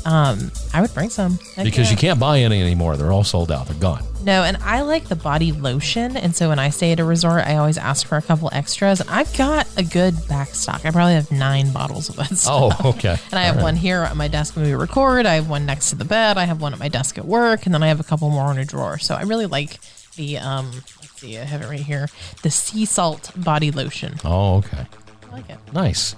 Um, 0.06 0.52
I 0.74 0.82
would 0.82 0.94
bring 0.94 1.10
some 1.10 1.40
because 1.62 1.90
you 1.90 1.98
can't 1.98 2.20
buy 2.20 2.40
any 2.40 2.62
anymore. 2.62 2.98
They're 2.98 3.12
all 3.12 3.24
sold 3.24 3.52
out. 3.52 3.68
They're 3.68 3.80
gone. 3.80 4.04
No, 4.24 4.44
and 4.44 4.58
I 4.58 4.82
like 4.82 5.10
the 5.10 5.16
body 5.16 5.52
lotion, 5.52 6.16
and 6.16 6.36
so 6.36 6.50
when 6.50 6.60
I 6.60 6.70
stay 6.70 6.94
at 6.94 7.00
a 7.00 7.06
resort, 7.06 7.46
I 7.46 7.58
always 7.58 7.78
ask 7.78 8.08
for 8.08 8.18
a 8.18 8.22
couple 8.22 8.50
extras. 8.54 9.02
And 9.02 9.10
I've 9.10 9.36
got 9.38 9.68
a 9.78 9.84
good 9.84 10.16
back 10.28 10.50
stock. 10.50 10.86
I 10.86 10.92
probably 10.92 11.16
have 11.16 11.32
nine 11.32 11.72
bottles 11.72 12.10
of 12.10 12.16
that 12.18 12.28
stuff. 12.38 12.78
Oh, 12.82 12.90
okay. 12.92 13.18
And 13.32 13.40
I 13.40 13.44
have 13.44 13.62
one 13.62 13.76
here 13.76 14.02
at 14.02 14.16
my 14.16 14.28
desk 14.28 14.56
when 14.56 14.66
we 14.66 14.74
record. 14.74 15.26
I 15.26 15.36
have 15.36 15.50
one 15.50 15.66
next 15.66 15.90
to 15.90 15.96
the 15.96 16.06
bed. 16.06 16.38
I 16.38 16.46
have 16.46 16.62
one 16.62 16.74
at 16.74 16.80
my 16.80 16.88
desk 16.90 17.18
at 17.18 17.26
work, 17.26 17.66
and 17.66 17.74
then 17.74 17.84
I 17.84 17.88
have 17.88 18.00
a 18.00 18.04
couple 18.04 18.30
more 18.30 18.52
in 18.52 18.58
a 18.58 18.66
drawer. 18.66 18.98
So 18.98 19.16
I 19.16 19.24
really 19.24 19.46
like 19.46 19.80
the 20.16 20.38
um. 20.38 20.72
Let's 20.72 21.20
see, 21.20 21.38
I 21.38 21.44
have 21.44 21.62
it 21.62 21.68
right 21.68 21.80
here. 21.80 22.08
The 22.44 22.52
sea 22.52 22.86
salt 22.86 23.32
body 23.36 23.72
lotion. 23.72 24.16
Oh, 24.24 24.58
okay. 24.58 24.86
I 25.30 25.32
like 25.32 25.50
it. 25.50 25.58
Nice. 25.74 26.16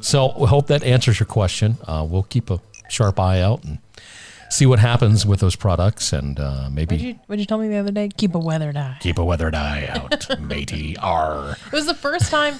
So 0.00 0.34
we 0.38 0.46
hope 0.46 0.66
that 0.68 0.82
answers 0.82 1.20
your 1.20 1.26
question. 1.26 1.76
Uh, 1.86 2.06
we'll 2.08 2.24
keep 2.24 2.50
a 2.50 2.60
sharp 2.88 3.18
eye 3.20 3.40
out 3.40 3.64
and 3.64 3.78
see 4.50 4.66
what 4.66 4.78
happens 4.78 5.26
with 5.26 5.40
those 5.40 5.56
products, 5.56 6.12
and 6.12 6.38
uh, 6.38 6.68
maybe 6.70 6.94
What'd 6.94 7.06
you 7.06 7.14
What'd 7.26 7.40
you 7.40 7.46
tell 7.46 7.58
me 7.58 7.68
the 7.68 7.76
other 7.76 7.90
day? 7.92 8.08
Keep 8.16 8.34
a 8.34 8.38
weathered 8.38 8.76
eye. 8.76 8.96
keep 9.00 9.18
a 9.18 9.24
weathered 9.24 9.54
eye 9.54 9.86
out, 9.90 10.40
matey. 10.40 10.96
R. 10.98 11.56
It 11.66 11.72
was 11.72 11.86
the 11.86 11.94
first 11.94 12.30
time. 12.30 12.54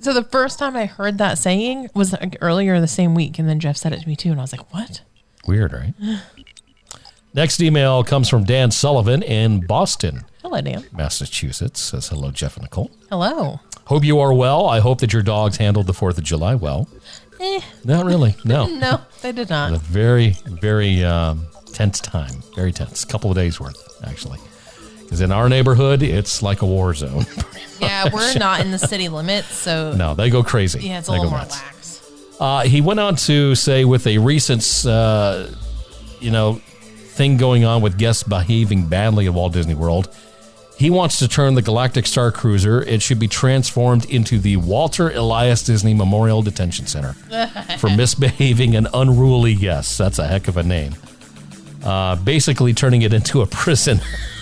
so 0.00 0.12
the 0.12 0.24
first 0.24 0.58
time 0.58 0.76
I 0.76 0.86
heard 0.86 1.18
that 1.18 1.38
saying 1.38 1.88
was 1.94 2.12
like 2.12 2.36
earlier 2.40 2.80
the 2.80 2.88
same 2.88 3.14
week, 3.14 3.38
and 3.38 3.48
then 3.48 3.60
Jeff 3.60 3.76
said 3.76 3.92
it 3.92 4.00
to 4.02 4.08
me 4.08 4.16
too, 4.16 4.30
and 4.30 4.40
I 4.40 4.42
was 4.42 4.52
like, 4.52 4.72
"What?" 4.74 5.02
Weird, 5.46 5.72
right? 5.72 5.94
Next 7.34 7.60
email 7.60 8.02
comes 8.04 8.28
from 8.28 8.44
Dan 8.44 8.70
Sullivan 8.70 9.22
in 9.22 9.66
Boston, 9.66 10.24
Hello, 10.42 10.60
Dan. 10.60 10.84
Massachusetts. 10.92 11.80
Says 11.80 12.08
hello, 12.08 12.30
Jeff 12.30 12.56
and 12.56 12.64
Nicole. 12.64 12.90
Hello. 13.10 13.60
Hope 13.84 14.02
you 14.04 14.18
are 14.18 14.32
well. 14.32 14.66
I 14.66 14.80
hope 14.80 15.00
that 15.00 15.12
your 15.12 15.22
dogs 15.22 15.58
handled 15.58 15.86
the 15.86 15.92
Fourth 15.94 16.18
of 16.18 16.24
July 16.24 16.54
well. 16.54 16.88
Eh, 17.40 17.60
Not 17.84 18.04
really. 18.06 18.34
No. 18.44 18.66
no, 18.66 19.00
they 19.22 19.32
did 19.32 19.48
not. 19.50 19.72
a 19.72 19.78
very, 19.78 20.30
very 20.46 21.04
um, 21.04 21.46
tense 21.72 22.00
time. 22.00 22.42
Very 22.54 22.72
tense. 22.72 23.04
couple 23.04 23.30
of 23.30 23.36
days 23.36 23.60
worth, 23.60 24.02
actually. 24.04 24.38
Because 25.02 25.20
in 25.20 25.32
our 25.32 25.48
neighborhood, 25.48 26.02
it's 26.02 26.42
like 26.42 26.62
a 26.62 26.66
war 26.66 26.94
zone. 26.94 27.26
Yeah, 27.80 28.08
we're 28.12 28.34
not 28.34 28.60
in 28.60 28.72
the 28.72 28.78
city 28.78 29.08
limits, 29.08 29.54
so 29.54 29.92
no, 29.92 30.12
they 30.14 30.30
go 30.30 30.42
crazy. 30.42 30.80
yeah, 30.80 30.98
it's 30.98 31.06
a 31.08 31.12
They 31.12 31.18
little 31.18 31.30
more 31.30 31.38
nuts. 31.42 31.62
lax. 31.62 32.10
Uh, 32.40 32.62
he 32.62 32.80
went 32.80 32.98
on 32.98 33.14
to 33.14 33.54
say, 33.54 33.84
with 33.84 34.04
a 34.08 34.18
recent, 34.18 34.64
uh, 34.84 35.46
you 36.18 36.32
know, 36.32 36.54
thing 36.54 37.36
going 37.36 37.64
on 37.64 37.80
with 37.80 37.96
guests 37.96 38.24
behaving 38.24 38.86
badly 38.88 39.26
at 39.26 39.32
Walt 39.32 39.52
Disney 39.52 39.74
World, 39.76 40.08
he 40.78 40.90
wants 40.90 41.18
to 41.18 41.26
turn 41.26 41.56
the 41.56 41.62
Galactic 41.62 42.06
Star 42.06 42.30
Cruiser. 42.30 42.82
It 42.82 43.02
should 43.02 43.18
be 43.18 43.26
transformed 43.26 44.04
into 44.04 44.38
the 44.38 44.56
Walter 44.58 45.10
Elias 45.10 45.64
Disney 45.64 45.92
Memorial 45.92 46.40
Detention 46.40 46.86
Center 46.86 47.12
for 47.78 47.90
misbehaving 47.90 48.76
and 48.76 48.86
unruly 48.94 49.56
guests. 49.56 49.98
That's 49.98 50.20
a 50.20 50.26
heck 50.28 50.46
of 50.46 50.56
a 50.56 50.62
name. 50.62 50.94
Uh, 51.82 52.14
basically, 52.14 52.74
turning 52.74 53.02
it 53.02 53.12
into 53.12 53.42
a 53.42 53.46
prison 53.46 54.00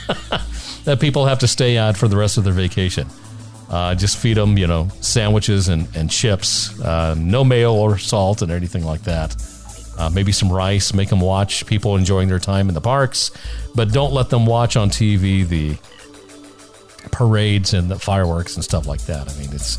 that 0.84 0.98
people 1.00 1.24
have 1.24 1.38
to 1.38 1.48
stay 1.48 1.78
at 1.78 1.96
for 1.96 2.06
the 2.06 2.18
rest 2.18 2.36
of 2.36 2.44
their 2.44 2.52
vacation. 2.52 3.08
Uh, 3.70 3.94
just 3.94 4.18
feed 4.18 4.36
them, 4.36 4.58
you 4.58 4.66
know, 4.66 4.88
sandwiches 5.00 5.68
and, 5.68 5.88
and 5.96 6.10
chips, 6.10 6.78
uh, 6.80 7.14
no 7.16 7.44
mayo 7.44 7.74
or 7.74 7.96
salt 7.96 8.42
and 8.42 8.52
anything 8.52 8.84
like 8.84 9.02
that. 9.02 9.34
Uh, 9.98 10.10
maybe 10.10 10.32
some 10.32 10.52
rice, 10.52 10.92
make 10.92 11.08
them 11.08 11.20
watch 11.20 11.64
people 11.64 11.96
enjoying 11.96 12.28
their 12.28 12.38
time 12.38 12.68
in 12.68 12.74
the 12.74 12.80
parks, 12.80 13.30
but 13.74 13.90
don't 13.90 14.12
let 14.12 14.28
them 14.28 14.44
watch 14.44 14.76
on 14.76 14.90
TV 14.90 15.48
the 15.48 15.78
parades 17.10 17.74
and 17.74 17.90
the 17.90 17.98
fireworks 17.98 18.56
and 18.56 18.64
stuff 18.64 18.86
like 18.86 19.02
that. 19.02 19.32
I 19.32 19.38
mean, 19.38 19.52
it's. 19.52 19.78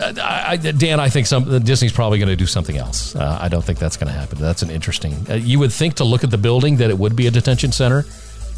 I, 0.00 0.52
I, 0.52 0.56
Dan, 0.56 1.00
I 1.00 1.08
think 1.08 1.26
some 1.26 1.58
Disney's 1.64 1.92
probably 1.92 2.18
going 2.18 2.28
to 2.28 2.36
do 2.36 2.46
something 2.46 2.76
else. 2.76 3.16
Uh, 3.16 3.38
I 3.40 3.48
don't 3.48 3.64
think 3.64 3.80
that's 3.80 3.96
going 3.96 4.12
to 4.12 4.18
happen. 4.18 4.38
That's 4.38 4.62
an 4.62 4.70
interesting. 4.70 5.26
Uh, 5.28 5.34
you 5.34 5.58
would 5.58 5.72
think 5.72 5.94
to 5.94 6.04
look 6.04 6.22
at 6.22 6.30
the 6.30 6.38
building 6.38 6.76
that 6.76 6.90
it 6.90 6.98
would 6.98 7.16
be 7.16 7.26
a 7.26 7.30
detention 7.30 7.72
center 7.72 8.04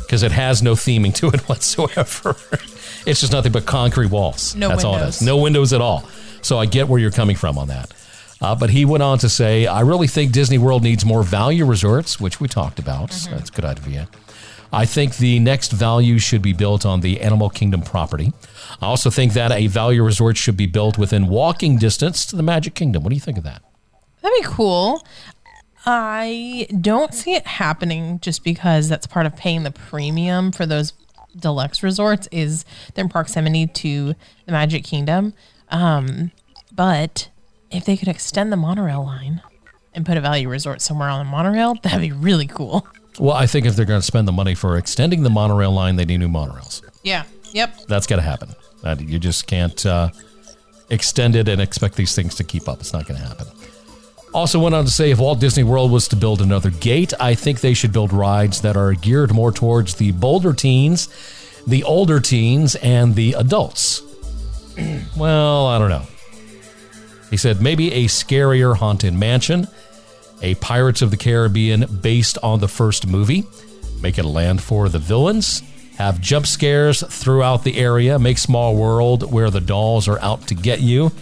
because 0.01 0.23
it 0.23 0.33
has 0.33 0.63
no 0.63 0.75
theming 0.75 1.15
to 1.15 1.29
it 1.29 1.41
whatsoever. 1.49 2.37
it's 3.07 3.21
just 3.21 3.33
nothing 3.33 3.53
but 3.53 3.65
concrete 3.65 4.11
walls. 4.11 4.55
No 4.55 4.69
That's 4.69 4.85
all 4.85 4.95
it 4.95 4.99
windows. 4.99 5.23
No 5.23 5.37
windows 5.39 5.73
at 5.73 5.81
all. 5.81 6.05
So 6.43 6.59
I 6.59 6.67
get 6.67 6.89
where 6.89 7.01
you're 7.01 7.11
coming 7.11 7.37
from 7.37 7.57
on 7.57 7.69
that. 7.69 7.95
Uh, 8.41 8.55
but 8.55 8.71
he 8.71 8.85
went 8.85 9.03
on 9.03 9.19
to 9.19 9.29
say, 9.29 9.67
I 9.67 9.81
really 9.81 10.07
think 10.07 10.33
Disney 10.33 10.59
World 10.59 10.83
needs 10.83 11.05
more 11.05 11.23
value 11.23 11.67
resorts, 11.67 12.19
which 12.19 12.41
we 12.41 12.49
talked 12.49 12.79
about. 12.79 13.13
So 13.13 13.31
that's 13.31 13.51
a 13.51 13.53
good 13.53 13.65
idea. 13.67 14.09
I 14.73 14.87
think 14.87 15.17
the 15.17 15.39
next 15.41 15.73
value 15.73 16.19
should 16.19 16.43
be 16.43 16.53
built 16.53 16.87
on 16.87 17.01
the 17.01 17.21
Animal 17.21 17.51
Kingdom 17.51 17.83
property. 17.83 18.33
I 18.81 18.87
also 18.87 19.11
think 19.11 19.33
that 19.33 19.51
a 19.53 19.67
value 19.67 20.03
resort 20.05 20.37
should 20.37 20.57
be 20.57 20.67
built 20.67 20.97
within 20.97 21.27
walking 21.27 21.77
distance 21.77 22.25
to 22.27 22.37
the 22.37 22.43
Magic 22.43 22.75
Kingdom. 22.75 23.03
What 23.03 23.11
do 23.11 23.17
you 23.17 23.21
think 23.21 23.39
of 23.39 23.45
that? 23.45 23.63
That'd 24.23 24.39
be 24.41 24.47
cool. 24.47 25.05
I 25.87 26.69
don't 26.81 27.15
see 27.15 27.35
it 27.35 27.47
happening 27.47 28.21
just 28.21 28.45
because 28.45 28.89
that's 28.89 29.07
part 29.07 29.27
of 29.27 29.37
paying 29.37 29.63
the 29.63 29.71
premium 29.71 30.53
for 30.53 30.67
those 30.67 30.93
deluxe 31.37 31.83
resorts 31.83 32.29
is 32.31 32.65
their 32.95 33.09
proximity 33.09 33.67
to 33.67 34.15
the 34.47 34.53
Magic 34.53 34.85
Kingdom. 34.85 35.33
Um, 35.69 36.33
but 36.73 37.31
if 37.71 37.85
they 37.85 37.97
could 37.97 38.09
extend 38.09 38.53
the 38.53 38.57
monorail 38.57 39.05
line 39.05 39.43
and 39.95 40.05
put 40.05 40.17
a 40.17 40.21
value 40.21 40.49
resort 40.49 40.81
somewhere 40.81 41.09
on 41.09 41.25
the 41.25 41.31
monorail, 41.31 41.75
that'd 41.83 42.01
be 42.01 42.13
really 42.13 42.47
cool. 42.47 42.87
Well, 43.21 43.37
I 43.37 43.47
think 43.47 43.67
if 43.67 43.77
they're 43.77 43.85
going 43.85 44.01
to 44.01 44.07
spend 44.07 44.27
the 44.27 44.33
money 44.33 44.55
for 44.55 44.79
extending 44.79 45.23
the 45.23 45.31
monorail 45.31 45.73
line, 45.73 45.97
they 45.97 46.07
need 46.07 46.19
new 46.19 46.29
monorails. 46.29 46.83
Yeah. 47.03 47.25
Yep. 47.53 47.87
That's 47.87 48.07
got 48.07 48.17
to 48.17 48.23
happen. 48.23 48.55
Uh, 48.83 48.97
you 48.99 49.19
just 49.19 49.47
can't 49.47 49.85
uh, 49.85 50.09
extend 50.89 51.37
it 51.37 51.47
and 51.47 51.61
expect 51.61 51.97
these 51.97 52.15
things 52.15 52.35
to 52.37 52.45
keep 52.45 52.67
up. 52.67 52.81
It's 52.81 52.95
not 52.95 53.07
going 53.07 53.21
to 53.21 53.27
happen. 53.27 53.47
Also 54.33 54.59
went 54.59 54.75
on 54.75 54.87
to 54.87 54.91
say 54.91 55.11
if 55.11 55.19
Walt 55.19 55.39
Disney 55.39 55.65
World 55.65 55.91
was 55.91 56.09
to 56.09 56.17
build 56.17 56.41
another 56.41 56.71
gate, 56.71 57.13
I 57.21 57.35
think 57.35 57.61
they 57.61 57.75
should 57.75 57.93
build 57.93 58.11
rides 58.11 58.63
that 58.63 58.77
are 58.77 58.95
geared 58.95 59.35
more 59.35 59.53
towards 59.53 59.97
the 59.97 60.13
bolder 60.13 60.55
teens, 60.55 61.09
the 61.67 61.85
older 61.85 62.21
teens, 62.21 62.75
and 62.77 63.15
the 63.17 63.35
adults. 63.35 64.03
well, 65.17 65.67
I 65.67 65.79
don't 65.79 65.91
know. 65.91 66.07
He 67.29 67.37
said 67.37 67.61
maybe 67.61 67.93
a 67.93 68.05
scarier 68.07 68.77
haunted 68.77 69.13
mansion, 69.13 69.69
a 70.43 70.55
Pirates 70.57 71.03
of 71.03 71.11
the 71.11 71.17
Caribbean 71.17 71.87
based 72.01 72.39
on 72.43 72.61
the 72.61 72.69
first 72.69 73.07
movie, 73.07 73.45
make 74.01 74.19
it 74.19 74.25
a 74.25 74.29
land 74.29 74.63
for 74.63 74.89
the 74.89 74.99
villains, 74.99 75.63
have 75.97 76.21
jump 76.21 76.47
scares 76.47 77.03
throughout 77.03 77.63
the 77.63 77.79
area, 77.79 78.19
make 78.19 78.39
Small 78.39 78.75
World 78.75 79.31
where 79.31 79.51
the 79.51 79.61
dolls 79.61 80.09
are 80.09 80.19
out 80.21 80.47
to 80.49 80.55
get 80.55 80.81
you, 80.81 81.13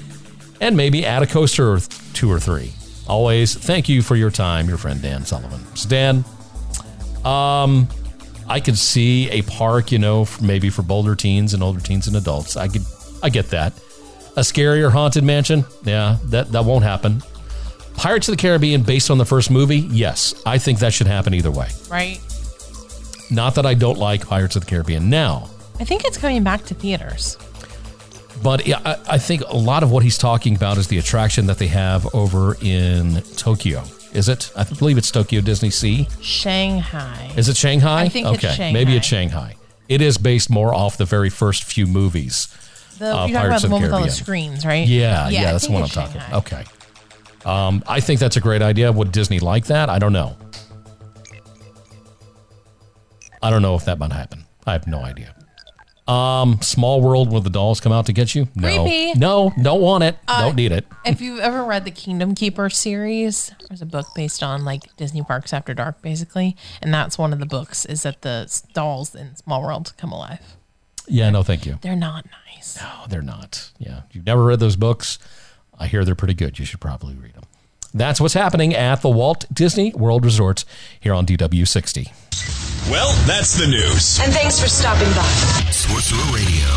and 0.60 0.76
maybe 0.76 1.04
add 1.04 1.22
a 1.22 1.26
coaster 1.26 1.72
or 1.72 1.80
two 2.14 2.30
or 2.30 2.38
three. 2.38 2.72
Always, 3.08 3.54
thank 3.54 3.88
you 3.88 4.02
for 4.02 4.16
your 4.16 4.30
time, 4.30 4.68
your 4.68 4.78
friend 4.78 5.00
Dan 5.00 5.24
Sullivan. 5.24 5.64
So 5.74 5.88
Dan, 5.88 6.24
um, 7.24 7.88
I 8.48 8.60
could 8.60 8.78
see 8.78 9.30
a 9.30 9.42
park, 9.42 9.92
you 9.92 9.98
know, 9.98 10.26
maybe 10.40 10.70
for 10.70 10.82
bolder 10.82 11.14
teens 11.14 11.54
and 11.54 11.62
older 11.62 11.80
teens 11.80 12.06
and 12.06 12.16
adults. 12.16 12.56
I 12.56 12.68
could, 12.68 12.82
I 13.22 13.30
get 13.30 13.50
that. 13.50 13.72
A 14.36 14.42
scarier 14.42 14.92
haunted 14.92 15.24
mansion, 15.24 15.64
yeah, 15.84 16.18
that 16.26 16.52
that 16.52 16.64
won't 16.64 16.84
happen. 16.84 17.22
Pirates 17.98 18.28
of 18.28 18.32
the 18.36 18.40
Caribbean, 18.40 18.82
based 18.82 19.10
on 19.10 19.18
the 19.18 19.24
first 19.26 19.50
movie, 19.50 19.78
yes, 19.80 20.34
I 20.46 20.58
think 20.58 20.78
that 20.78 20.92
should 20.92 21.06
happen 21.08 21.34
either 21.34 21.50
way. 21.50 21.68
Right. 21.90 22.20
Not 23.30 23.54
that 23.56 23.66
I 23.66 23.74
don't 23.74 23.98
like 23.98 24.26
Pirates 24.26 24.56
of 24.56 24.64
the 24.64 24.70
Caribbean 24.70 25.10
now, 25.10 25.50
I 25.80 25.84
think 25.84 26.04
it's 26.04 26.16
coming 26.18 26.42
back 26.42 26.64
to 26.66 26.74
theaters. 26.74 27.36
but 28.42 28.66
yeah, 28.66 28.80
I, 28.84 29.14
I 29.14 29.18
think 29.18 29.42
a 29.42 29.56
lot 29.56 29.82
of 29.82 29.90
what 29.90 30.02
he's 30.02 30.18
talking 30.18 30.56
about 30.56 30.76
is 30.78 30.88
the 30.88 30.98
attraction 30.98 31.46
that 31.46 31.58
they 31.58 31.66
have 31.68 32.12
over 32.14 32.56
in 32.62 33.20
Tokyo. 33.36 33.82
Is 34.12 34.28
it? 34.28 34.50
I 34.56 34.64
believe 34.64 34.96
it's 34.98 35.10
Tokyo 35.10 35.40
Disney 35.40 35.70
Sea. 35.70 36.08
Shanghai. 36.20 37.30
Is 37.36 37.48
it 37.48 37.56
Shanghai? 37.56 38.02
I 38.02 38.08
think 38.08 38.26
it's 38.28 38.44
okay, 38.44 38.72
maybe 38.72 38.96
it's 38.96 39.06
Shanghai. 39.06 39.56
It 39.88 40.00
is 40.00 40.18
based 40.18 40.50
more 40.50 40.74
off 40.74 40.96
the 40.96 41.04
very 41.04 41.30
first 41.30 41.64
few 41.64 41.86
movies. 41.86 42.48
The, 42.98 43.14
uh, 43.14 43.26
you're 43.26 43.34
talking 43.34 43.34
Pirates 43.34 43.48
about 43.48 43.54
of 43.56 43.62
the 43.62 43.68
the 43.68 43.72
one 43.74 43.82
with 43.82 43.92
all 43.92 43.98
the 44.00 44.06
Caribbean. 44.06 44.24
screens, 44.24 44.66
right? 44.66 44.88
Yeah, 44.88 45.28
yeah, 45.28 45.40
I 45.48 45.52
that's 45.52 45.66
the 45.66 45.72
one 45.72 45.82
I'm 45.82 45.86
it's 45.86 45.94
talking 45.94 46.16
about. 46.16 46.32
Okay. 46.44 46.64
Um, 47.48 47.82
I 47.86 48.00
think 48.00 48.20
that's 48.20 48.36
a 48.36 48.40
great 48.40 48.60
idea. 48.60 48.92
Would 48.92 49.10
Disney 49.10 49.40
like 49.40 49.66
that? 49.66 49.88
I 49.88 49.98
don't 49.98 50.12
know. 50.12 50.36
I 53.42 53.50
don't 53.50 53.62
know 53.62 53.74
if 53.74 53.84
that 53.86 53.98
might 53.98 54.12
happen. 54.12 54.44
I 54.66 54.72
have 54.72 54.86
no 54.86 54.98
idea. 55.00 55.34
Um, 56.06 56.60
Small 56.62 57.00
World 57.02 57.30
where 57.30 57.40
the 57.40 57.50
dolls 57.50 57.80
come 57.80 57.92
out 57.92 58.06
to 58.06 58.12
get 58.12 58.34
you? 58.34 58.48
No. 58.54 58.84
Creepy. 58.84 59.18
No, 59.18 59.52
don't 59.62 59.80
want 59.80 60.04
it. 60.04 60.16
Uh, 60.26 60.42
don't 60.42 60.56
need 60.56 60.72
it. 60.72 60.86
If 61.04 61.20
you've 61.20 61.38
ever 61.40 61.64
read 61.64 61.84
the 61.84 61.90
Kingdom 61.90 62.34
Keeper 62.34 62.70
series, 62.70 63.52
there's 63.68 63.82
a 63.82 63.86
book 63.86 64.06
based 64.16 64.42
on 64.42 64.64
like 64.64 64.94
Disney 64.96 65.22
parks 65.22 65.52
after 65.52 65.74
dark, 65.74 66.00
basically, 66.00 66.56
and 66.82 66.92
that's 66.92 67.18
one 67.18 67.32
of 67.32 67.40
the 67.40 67.46
books. 67.46 67.84
Is 67.84 68.02
that 68.02 68.22
the 68.22 68.62
dolls 68.72 69.14
in 69.14 69.36
Small 69.36 69.62
World 69.62 69.92
come 69.98 70.10
alive? 70.12 70.56
Yeah, 71.06 71.28
no, 71.30 71.42
thank 71.42 71.66
you. 71.66 71.78
They're 71.82 71.96
not 71.96 72.26
nice. 72.54 72.78
No, 72.80 73.04
they're 73.08 73.22
not. 73.22 73.70
Yeah. 73.78 74.02
You've 74.12 74.26
never 74.26 74.44
read 74.44 74.60
those 74.60 74.76
books, 74.76 75.18
I 75.78 75.86
hear 75.86 76.04
they're 76.04 76.14
pretty 76.14 76.34
good. 76.34 76.58
You 76.58 76.64
should 76.64 76.80
probably 76.80 77.14
read 77.14 77.34
them. 77.34 77.44
That's 77.94 78.20
what's 78.20 78.34
happening 78.34 78.74
at 78.74 79.00
the 79.00 79.08
Walt 79.08 79.46
Disney 79.52 79.92
World 79.94 80.24
Resort 80.24 80.64
here 81.00 81.14
on 81.14 81.24
DW60. 81.24 82.12
Well, 82.90 83.12
that's 83.26 83.58
the 83.58 83.66
news. 83.66 84.18
And 84.20 84.32
thanks 84.32 84.60
for 84.60 84.68
stopping 84.68 85.08
by. 85.14 85.22
Sorcerer 85.70 86.18
Radio, 86.32 86.68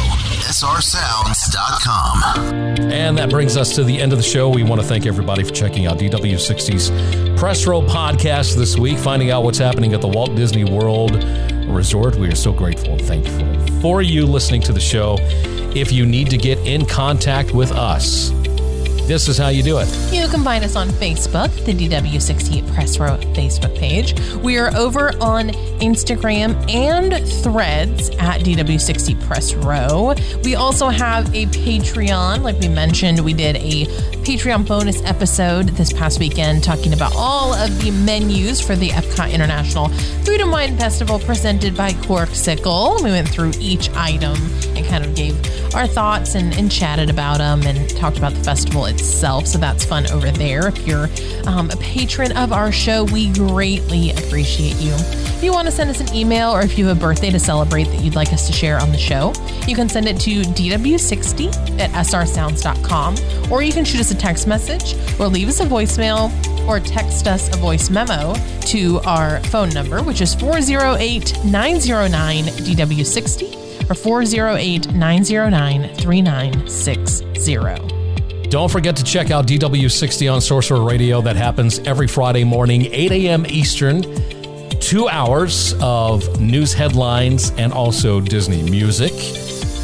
SRSounds.com. 0.52 2.91
And 2.91 3.18
that 3.18 3.30
brings 3.30 3.56
us 3.56 3.76
to 3.76 3.84
the 3.84 3.97
end 3.99 4.12
of 4.12 4.18
the 4.18 4.24
show. 4.24 4.49
We 4.49 4.64
want 4.64 4.82
to 4.82 4.88
thank 4.88 5.06
everybody 5.06 5.43
for 5.43 5.52
checking 5.52 5.86
out 5.86 5.99
DW60's 5.99 7.39
Press 7.39 7.66
Row 7.66 7.82
podcast 7.82 8.58
this 8.58 8.78
week, 8.78 8.97
finding 8.97 9.32
out 9.32 9.43
what's 9.43 9.58
happening 9.58 9.93
at 9.93 10.02
the 10.02 10.08
Walt 10.08 10.36
Disney 10.36 10.66
World 10.66 11.24
Resort. 11.68 12.16
We 12.16 12.28
are 12.28 12.36
so 12.36 12.52
grateful 12.52 12.93
and 12.93 13.02
thankful 13.02 13.80
for 13.82 14.02
you 14.02 14.26
listening 14.26 14.62
to 14.64 14.74
the 14.74 14.80
show. 14.82 15.18
If 15.74 15.91
you 15.93 16.06
need 16.06 16.30
to 16.32 16.38
get 16.38 16.58
in 16.60 16.86
contact 16.86 17.54
with 17.54 17.72
us, 17.72 18.32
this 19.12 19.28
is 19.28 19.38
how 19.38 19.49
you 19.49 19.62
do 19.62 19.78
it. 19.78 19.89
You 20.14 20.26
can 20.30 20.41
find 20.41 20.64
us 20.64 20.78
on 20.78 20.88
Facebook, 20.88 21.53
the 21.66 21.74
DW60 21.74 22.74
Press 22.74 22.97
Row 22.97 23.18
Facebook 23.34 23.78
page. 23.78 24.18
We 24.38 24.57
are 24.57 24.74
over 24.74 25.09
on 25.22 25.49
Instagram 25.82 26.55
and 26.72 27.28
threads 27.43 28.09
at 28.12 28.39
DW60 28.39 29.22
Press 29.28 29.53
Row. 29.53 30.16
We 30.45 30.55
also 30.55 30.88
have 30.88 31.28
a 31.36 31.45
Patreon. 31.47 32.41
Like 32.41 32.57
we 32.59 32.70
mentioned, 32.70 33.20
we 33.20 33.34
did 33.34 33.57
a 33.57 33.86
Patreon 34.24 34.66
bonus 34.66 35.03
episode 35.03 35.68
this 35.70 35.91
past 35.91 36.20
weekend 36.20 36.64
talking 36.64 36.93
about 36.93 37.12
all 37.14 37.53
of 37.53 37.82
the 37.82 37.91
menus 37.91 38.62
for 38.62 38.78
the 38.78 38.89
Epcot 38.91 39.34
International 39.34 39.89
Food 40.24 40.39
and 40.39 40.51
Wine 40.51 40.78
Festival 40.78 41.20
presented 41.20 41.76
by 41.76 41.91
Corkcicle. 41.91 43.03
We 43.03 43.09
went 43.09 43.28
through 43.28 43.51
each 43.59 43.89
item 43.89 44.38
and 44.78 44.86
kind 44.86 45.03
of 45.03 45.14
gave 45.16 45.36
our 45.76 45.88
thoughts 45.88 46.36
and, 46.36 46.53
and 46.53 46.72
chatted 46.72 47.09
about 47.09 47.39
them 47.39 47.64
and 47.64 47.89
talked 47.89 48.18
about 48.18 48.34
the 48.34 48.43
festival 48.43 48.86
itself. 48.86 49.01
So 49.45 49.58
that's 49.58 49.86
fun 49.86 50.10
over 50.12 50.32
there. 50.32 50.68
If 50.68 50.88
you're 50.88 51.10
um, 51.47 51.70
a 51.70 51.78
patron 51.78 52.36
of 52.38 52.54
our 52.54 52.72
show, 52.72 53.04
we 53.06 53.32
greatly 53.34 54.12
appreciate 54.12 54.76
you. 54.78 54.93
If 54.93 55.43
you 55.43 55.52
want 55.52 55.68
to 55.68 55.72
send 55.72 55.89
us 55.89 55.99
an 55.99 56.16
email 56.16 56.52
or 56.52 56.62
if 56.62 56.78
you 56.78 56.86
have 56.88 56.97
a 56.97 56.99
birthday 56.99 57.32
to 57.32 57.39
celebrate 57.39 57.86
that 57.86 58.04
you'd 58.04 58.16
like 58.16 58.32
us 58.32 58.45
to 58.47 58.54
share 58.54 58.80
on 58.80 58.91
the 58.91 58.97
show, 58.97 59.34
you 59.68 59.76
can 59.76 59.89
send 59.89 60.08
it 60.08 60.20
to 60.22 60.41
dw60 60.41 61.80
at 61.80 61.89
srsounds.com 62.06 63.52
or 63.52 63.64
you 63.64 63.74
can 63.74 63.84
shoot 63.84 64.02
us 64.02 64.12
a 64.12 64.16
text 64.16 64.47
message 64.47 64.95
or 65.20 65.28
leave 65.28 65.49
us 65.49 65.60
a 65.60 65.66
voicemail 65.66 66.32
or 66.68 66.80
text 66.80 67.28
us 67.28 67.54
a 67.56 67.58
voice 67.58 67.89
memo 67.89 68.36
to 68.62 68.99
our 68.99 69.39
phone 69.45 69.70
number, 69.70 70.04
which 70.04 70.22
is 70.22 70.36
408 70.36 71.43
909 71.45 72.43
DW60 72.45 73.89
or 73.89 73.95
408 73.95 74.93
909 74.93 75.95
3960. 75.95 77.91
Don't 78.52 78.70
forget 78.70 78.97
to 78.97 79.04
check 79.06 79.32
out 79.32 79.47
DW60 79.47 80.32
on 80.32 80.41
Sorcerer 80.41 80.84
Radio. 80.84 81.22
That 81.22 81.38
happens 81.38 81.80
every 81.80 82.06
Friday 82.06 82.43
morning, 82.43 82.86
8 82.91 83.12
a.m. 83.14 83.45
Eastern. 83.47 84.04
Two 84.82 85.08
hours 85.08 85.74
of 85.80 86.41
news 86.41 86.74
headlines 86.74 87.52
and 87.52 87.72
also 87.72 88.20
Disney 88.20 88.62
music. 88.70 89.14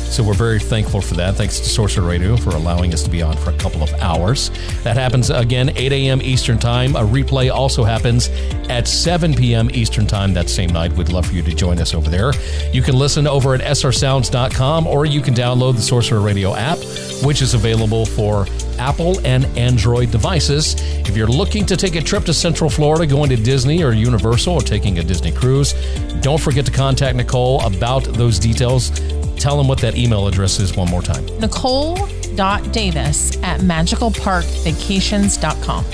So 0.10 0.24
we're 0.24 0.34
very 0.34 0.60
thankful 0.60 1.02
for 1.02 1.14
that. 1.16 1.36
Thanks 1.36 1.60
to 1.60 1.66
Sorcerer 1.66 2.08
Radio 2.08 2.36
for 2.38 2.52
allowing 2.52 2.94
us 2.94 3.04
to 3.04 3.10
be 3.10 3.22
on 3.22 3.38
for 3.38 3.52
a 3.52 3.58
couple 3.58 3.84
of 3.84 3.94
hours. 3.96 4.50
That 4.84 4.96
happens 4.96 5.30
again 5.30 5.72
8 5.76 5.92
a.m. 5.92 6.22
Eastern 6.22 6.58
Time. 6.58 6.96
A 6.96 7.02
replay 7.02 7.54
also 7.54 7.84
happens 7.84 8.30
at 8.70 8.88
7 8.88 9.36
p.m. 9.36 9.70
Eastern 9.72 10.08
Time 10.08 10.34
that 10.34 10.50
same 10.50 10.72
night. 10.72 10.94
We'd 10.94 11.10
love 11.10 11.28
for 11.28 11.34
you 11.34 11.44
to 11.44 11.54
join 11.54 11.80
us 11.80 11.94
over 11.94 12.10
there. 12.10 12.32
You 12.72 12.82
can 12.82 12.98
listen 12.98 13.28
over 13.28 13.54
at 13.54 13.62
srsounds.com 13.62 14.88
or 14.88 15.06
you 15.06 15.22
can 15.22 15.34
download 15.34 15.76
the 15.76 15.82
Sorcerer 15.82 16.22
Radio 16.22 16.56
app, 16.56 16.80
which 17.24 17.42
is 17.42 17.54
available 17.54 18.06
for 18.06 18.48
Apple 18.80 19.20
and 19.26 19.46
Android 19.58 20.12
devices. 20.12 20.76
If 21.08 21.16
you're 21.18 21.28
looking 21.28 21.66
to 21.68 21.78
take 21.78 21.96
a 21.96 22.02
trip 22.02 22.24
to 22.26 22.34
Central 22.34 22.70
Florida, 22.70 23.06
going 23.06 23.30
to 23.30 23.36
Disney 23.36 23.84
or 23.84 23.92
Universal 23.92 24.56
or 24.56 24.62
taking 24.62 25.00
a 25.00 25.04
Disney 25.04 25.32
cruise, 25.32 25.74
don't 26.22 26.42
forget 26.42 26.66
to 26.66 26.72
contact 26.72 27.16
Nicole 27.16 27.62
about 27.66 28.04
those 28.04 28.40
details. 28.40 28.92
Tell 29.40 29.58
them 29.58 29.68
what 29.68 29.80
that 29.80 29.98
email 29.98 30.28
address 30.28 30.60
is 30.60 30.76
one 30.76 30.88
more 30.90 31.02
time. 31.02 31.26
Nicole.davis 31.40 33.42
at 33.44 33.62
magicalparkvacations.com. 33.62 35.86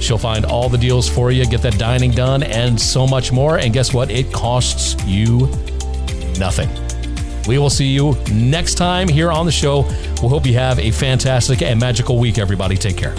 She'll 0.00 0.18
find 0.18 0.44
all 0.44 0.68
the 0.68 0.78
deals 0.78 1.08
for 1.08 1.32
you, 1.32 1.44
get 1.46 1.62
that 1.62 1.78
dining 1.78 2.12
done, 2.12 2.42
and 2.42 2.80
so 2.80 3.06
much 3.06 3.32
more. 3.32 3.58
And 3.58 3.72
guess 3.72 3.92
what? 3.92 4.10
It 4.10 4.32
costs 4.32 4.96
you 5.04 5.48
nothing. 6.38 6.68
We 7.48 7.58
will 7.58 7.70
see 7.70 7.86
you 7.86 8.14
next 8.30 8.74
time 8.74 9.08
here 9.08 9.32
on 9.32 9.46
the 9.46 9.52
show. 9.52 9.82
We 10.22 10.28
hope 10.28 10.46
you 10.46 10.54
have 10.54 10.78
a 10.78 10.90
fantastic 10.90 11.62
and 11.62 11.80
magical 11.80 12.18
week, 12.18 12.38
everybody. 12.38 12.76
Take 12.76 12.96
care. 12.96 13.14